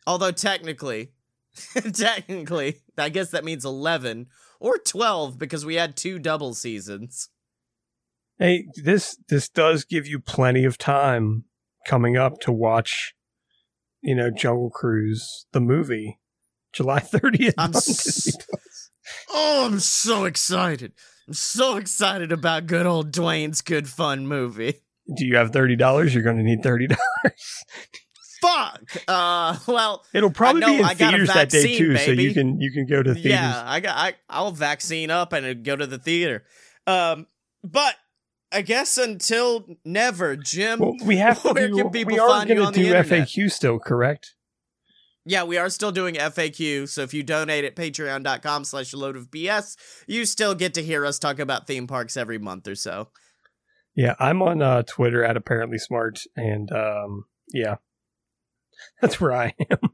Although 0.05 0.31
technically, 0.31 1.11
technically, 1.93 2.81
I 2.97 3.09
guess 3.09 3.31
that 3.31 3.45
means 3.45 3.63
11 3.65 4.27
or 4.59 4.77
12 4.77 5.37
because 5.37 5.65
we 5.65 5.75
had 5.75 5.95
two 5.95 6.19
double 6.19 6.53
seasons. 6.53 7.29
Hey, 8.37 8.65
this 8.75 9.17
this 9.29 9.47
does 9.47 9.85
give 9.85 10.07
you 10.07 10.19
plenty 10.19 10.65
of 10.65 10.77
time 10.77 11.45
coming 11.85 12.17
up 12.17 12.39
to 12.41 12.51
watch, 12.51 13.13
you 14.01 14.15
know, 14.15 14.31
Jungle 14.31 14.71
Cruise 14.71 15.45
the 15.51 15.61
movie, 15.61 16.19
July 16.73 16.99
30th. 17.01 17.53
I'm 17.57 17.75
s-. 17.75 18.35
Oh, 19.29 19.65
I'm 19.65 19.79
so 19.79 20.25
excited. 20.25 20.93
I'm 21.27 21.33
so 21.33 21.77
excited 21.77 22.31
about 22.31 22.67
good 22.67 22.85
old 22.85 23.11
Dwayne's 23.11 23.61
good 23.61 23.87
fun 23.87 24.27
movie. 24.27 24.81
Do 25.15 25.25
you 25.25 25.35
have 25.37 25.51
thirty 25.51 25.75
dollars? 25.75 26.13
You're 26.13 26.23
going 26.23 26.37
to 26.37 26.43
need 26.43 26.63
thirty 26.63 26.87
dollars. 26.87 27.63
Fuck. 28.41 28.97
Uh 29.07 29.57
well, 29.67 30.03
It'll 30.13 30.31
probably 30.31 30.61
know, 30.61 30.67
be 30.67 30.79
in 30.79 30.85
I 30.85 30.93
theaters 30.95 31.27
that 31.29 31.49
day 31.49 31.61
vaccine, 31.61 31.77
too, 31.77 31.97
so 31.97 32.11
you 32.11 32.33
can 32.33 32.59
you 32.59 32.71
can 32.71 32.87
go 32.87 33.03
to 33.03 33.13
theaters. 33.13 33.31
yeah, 33.31 33.63
I 33.65 33.79
got 33.81 33.95
I 33.97 34.13
I'll 34.29 34.51
vaccine 34.51 35.11
up 35.11 35.31
and 35.33 35.63
go 35.63 35.75
to 35.75 35.85
the 35.85 35.99
theater. 35.99 36.43
Um 36.87 37.27
but 37.63 37.95
I 38.51 38.63
guess 38.63 38.97
until 38.97 39.65
never, 39.85 40.35
Jim. 40.35 40.79
Well, 40.79 40.95
we 41.05 41.17
have 41.17 41.41
to 41.43 41.53
Where 41.53 41.67
do. 41.67 41.75
can 41.75 41.89
people 41.91 42.13
we 42.13 42.19
are 42.19 42.27
find 42.29 42.49
you 42.49 42.63
on 42.63 42.73
to 42.73 42.79
the 42.79 42.85
do 42.89 42.95
internet? 42.95 43.27
FAQ 43.27 43.51
still, 43.51 43.77
correct? 43.79 44.33
Yeah, 45.25 45.43
we 45.43 45.57
are 45.57 45.69
still 45.69 45.91
doing 45.91 46.15
FAQ, 46.15 46.89
so 46.89 47.01
if 47.01 47.13
you 47.13 47.21
donate 47.21 47.63
at 47.63 47.75
patreon.com 47.75 48.63
slash 48.63 48.93
load 48.93 49.15
of 49.15 49.29
BS, 49.29 49.75
you 50.07 50.25
still 50.25 50.55
get 50.55 50.73
to 50.73 50.83
hear 50.83 51.05
us 51.05 51.19
talk 51.19 51.37
about 51.37 51.67
theme 51.67 51.85
parks 51.85 52.17
every 52.17 52.39
month 52.39 52.67
or 52.67 52.75
so. 52.75 53.09
Yeah, 53.95 54.15
I'm 54.19 54.41
on 54.41 54.61
uh, 54.61 54.83
Twitter 54.83 55.23
at 55.23 55.37
apparently 55.37 55.77
smart, 55.77 56.21
and 56.35 56.71
um, 56.71 57.25
yeah, 57.53 57.75
that's 59.01 59.19
where 59.19 59.33
I 59.33 59.53
am. 59.69 59.89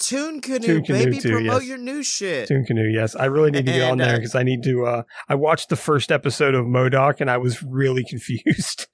Toon 0.00 0.40
Canoe, 0.40 0.66
Toon 0.66 0.84
Canoe 0.84 1.04
baby, 1.04 1.20
too, 1.20 1.30
promote 1.30 1.62
yes. 1.62 1.68
your 1.68 1.78
new 1.78 2.02
shit. 2.02 2.48
Toon 2.48 2.64
Canoe, 2.64 2.90
yes, 2.92 3.14
I 3.14 3.26
really 3.26 3.52
need 3.52 3.66
to 3.66 3.72
get 3.72 3.82
on 3.82 3.92
And, 3.92 4.00
there 4.00 4.14
uh, 4.14 4.18
because 4.18 4.34
I 4.34 4.42
need 4.42 4.64
to. 4.64 4.86
Uh, 4.86 5.02
I 5.28 5.36
watched 5.36 5.68
the 5.68 5.76
first 5.76 6.10
episode 6.10 6.56
of 6.56 6.64
M.O.D.O.K., 6.64 7.18
and 7.20 7.30
I 7.30 7.36
was 7.36 7.62
really 7.62 8.04
confused. 8.08 8.88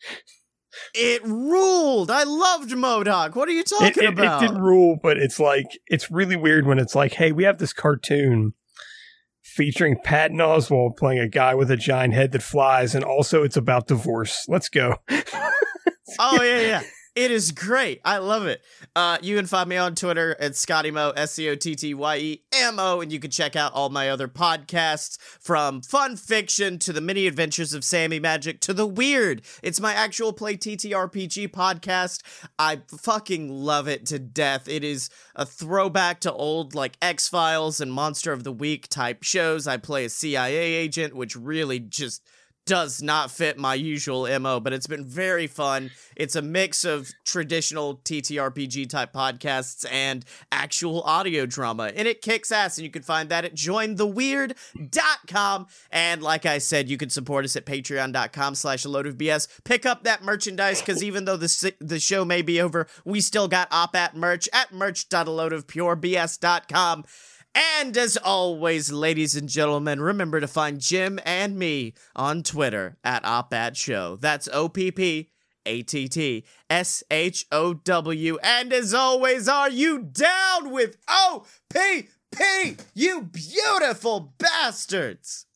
It 0.95 1.24
ruled. 1.24 2.11
I 2.11 2.24
loved 2.24 2.74
Modoc. 2.76 3.36
What 3.36 3.49
are 3.49 3.53
you 3.53 3.61
it, 3.61 3.66
talking 3.66 4.05
it, 4.05 4.09
about? 4.09 4.43
it 4.43 4.49
did 4.49 4.59
rule, 4.59 4.99
but 5.03 5.16
it's 5.18 5.39
like 5.39 5.78
it's 5.86 6.11
really 6.11 6.36
weird 6.36 6.66
when 6.66 6.78
it's 6.78 6.95
like, 6.95 7.14
hey, 7.14 7.32
we 7.32 7.45
have 7.45 7.59
this 7.59 7.72
cartoon 7.72 8.55
featuring 9.43 9.97
Patton 10.03 10.39
Oswalt 10.39 10.97
playing 10.97 11.18
a 11.18 11.28
guy 11.28 11.55
with 11.55 11.70
a 11.70 11.76
giant 11.76 12.14
head 12.14 12.32
that 12.32 12.43
flies, 12.43 12.95
and 12.95 13.05
also 13.05 13.43
it's 13.43 13.57
about 13.57 13.89
divorce. 13.89 14.45
Let's 14.49 14.68
go. 14.68 14.97
oh 16.18 16.43
yeah, 16.43 16.61
yeah. 16.61 16.82
It 17.19 17.33
is 17.33 17.51
great. 17.51 18.01
I 18.05 18.19
love 18.19 18.47
it. 18.47 18.62
Uh, 18.95 19.19
you 19.21 19.35
can 19.35 19.47
find 19.47 19.69
me 19.69 19.77
on 19.77 19.97
Twitter 19.97 20.37
at 20.39 20.55
Scotty 20.55 20.93
ScottyMo, 20.93 21.14
S 21.16 21.33
C 21.33 21.49
O 21.49 21.57
T 21.57 21.75
T 21.75 21.93
Y 21.93 22.16
E 22.16 22.43
M 22.53 22.79
O, 22.79 23.01
and 23.01 23.11
you 23.11 23.19
can 23.19 23.33
check 23.33 23.57
out 23.57 23.73
all 23.73 23.89
my 23.89 24.09
other 24.09 24.29
podcasts 24.29 25.19
from 25.19 25.83
fun 25.83 26.14
fiction 26.14 26.79
to 26.79 26.93
the 26.93 27.01
mini 27.01 27.27
adventures 27.27 27.75
of 27.75 27.83
Sammy 27.83 28.21
Magic 28.21 28.61
to 28.61 28.73
the 28.73 28.87
weird. 28.87 29.43
It's 29.64 29.81
my 29.81 29.95
actual 29.95 30.33
play 30.33 30.57
TTRPG 30.57 31.49
podcast. 31.49 32.23
I 32.57 32.83
fucking 32.87 33.49
love 33.49 33.89
it 33.89 34.07
to 34.07 34.21
death. 34.21 34.69
It 34.69 34.85
is 34.85 35.11
a 35.35 35.45
throwback 35.45 36.21
to 36.21 36.33
old 36.33 36.77
like 36.77 36.97
X 37.03 37.27
Files 37.27 37.81
and 37.81 37.93
Monster 37.93 38.33
of 38.33 38.45
the 38.45 38.53
Week 38.53 38.87
type 38.87 39.25
shows. 39.25 39.66
I 39.66 39.77
play 39.77 40.05
a 40.05 40.09
CIA 40.09 40.57
agent, 40.57 41.16
which 41.16 41.35
really 41.35 41.81
just 41.81 42.23
does 42.69 43.03
not 43.03 43.31
fit 43.31 43.59
my 43.59 43.75
usual 43.75 44.29
MO, 44.39 44.61
but 44.61 44.75
it's 44.75 44.87
been 44.87 45.07
very 45.07 45.47
fun. 45.47 45.91
It's 46.14 46.37
a 46.37 46.43
mix 46.43 46.85
of 46.85 47.11
traditional 47.25 47.97
TTRPG 48.05 48.91
type 48.91 49.14
podcasts 49.14 49.91
and 49.91 50.23
actual 50.53 51.01
audio 51.03 51.47
drama, 51.47 51.91
and 51.97 52.07
it 52.07 52.21
kicks 52.21 52.53
ass. 52.53 52.77
And 52.77 52.85
you 52.85 52.91
can 52.91 53.01
find 53.03 53.31
that 53.31 53.47
at 53.47 53.55
jointheweird.com. 53.55 55.66
And 55.91 56.23
like 56.23 56.45
I 56.45 56.59
said, 56.59 56.91
you 56.91 56.99
can 56.99 57.09
support 57.09 57.47
us 57.47 57.57
at 57.57 57.64
patreon.com 57.64 58.55
slash 58.55 58.85
a 58.85 58.91
load 58.91 59.07
of 59.07 59.16
BS. 59.16 59.49
Pick 59.64 59.87
up 59.87 60.05
that 60.05 60.23
merchandise 60.23 60.83
because 60.83 61.03
even 61.03 61.25
though 61.25 61.39
the, 61.39 61.73
the 61.81 61.99
show 61.99 62.27
may 62.27 62.43
be 62.43 62.61
over, 62.61 62.87
we 63.07 63.23
still 63.23 63.49
got 63.49 63.69
op 63.73 63.97
at 63.97 64.14
merch 64.14 64.47
at 64.53 64.75
merch.aloadofpurebs.com. 64.75 67.05
And 67.55 67.97
as 67.97 68.17
always, 68.17 68.93
ladies 68.93 69.35
and 69.37 69.49
gentlemen, 69.49 70.01
remember 70.01 70.41
to 70.41 70.49
find 70.49 70.81
Jim 70.81 71.19
and 71.25 71.59
me 71.59 71.95
on 72.15 72.43
Twitter 72.43 72.99
at 73.03 73.25
OpAtShow. 73.25 74.21
That's 74.21 74.49
O 74.53 74.69
P 74.69 74.91
P 74.91 75.31
A 75.67 75.83
T 75.83 76.09
T 76.09 76.45
S 76.71 77.03
H 77.11 77.47
O 77.51 77.75
W. 77.75 78.39
And 78.43 78.73
as 78.73 78.95
always, 78.95 79.49
are 79.49 79.71
you 79.71 80.01
down 80.01 80.71
with 80.71 80.97
O 81.09 81.45
P 81.69 82.09
P, 82.35 82.77
you 82.95 83.23
beautiful 83.23 84.35
bastards? 84.39 85.47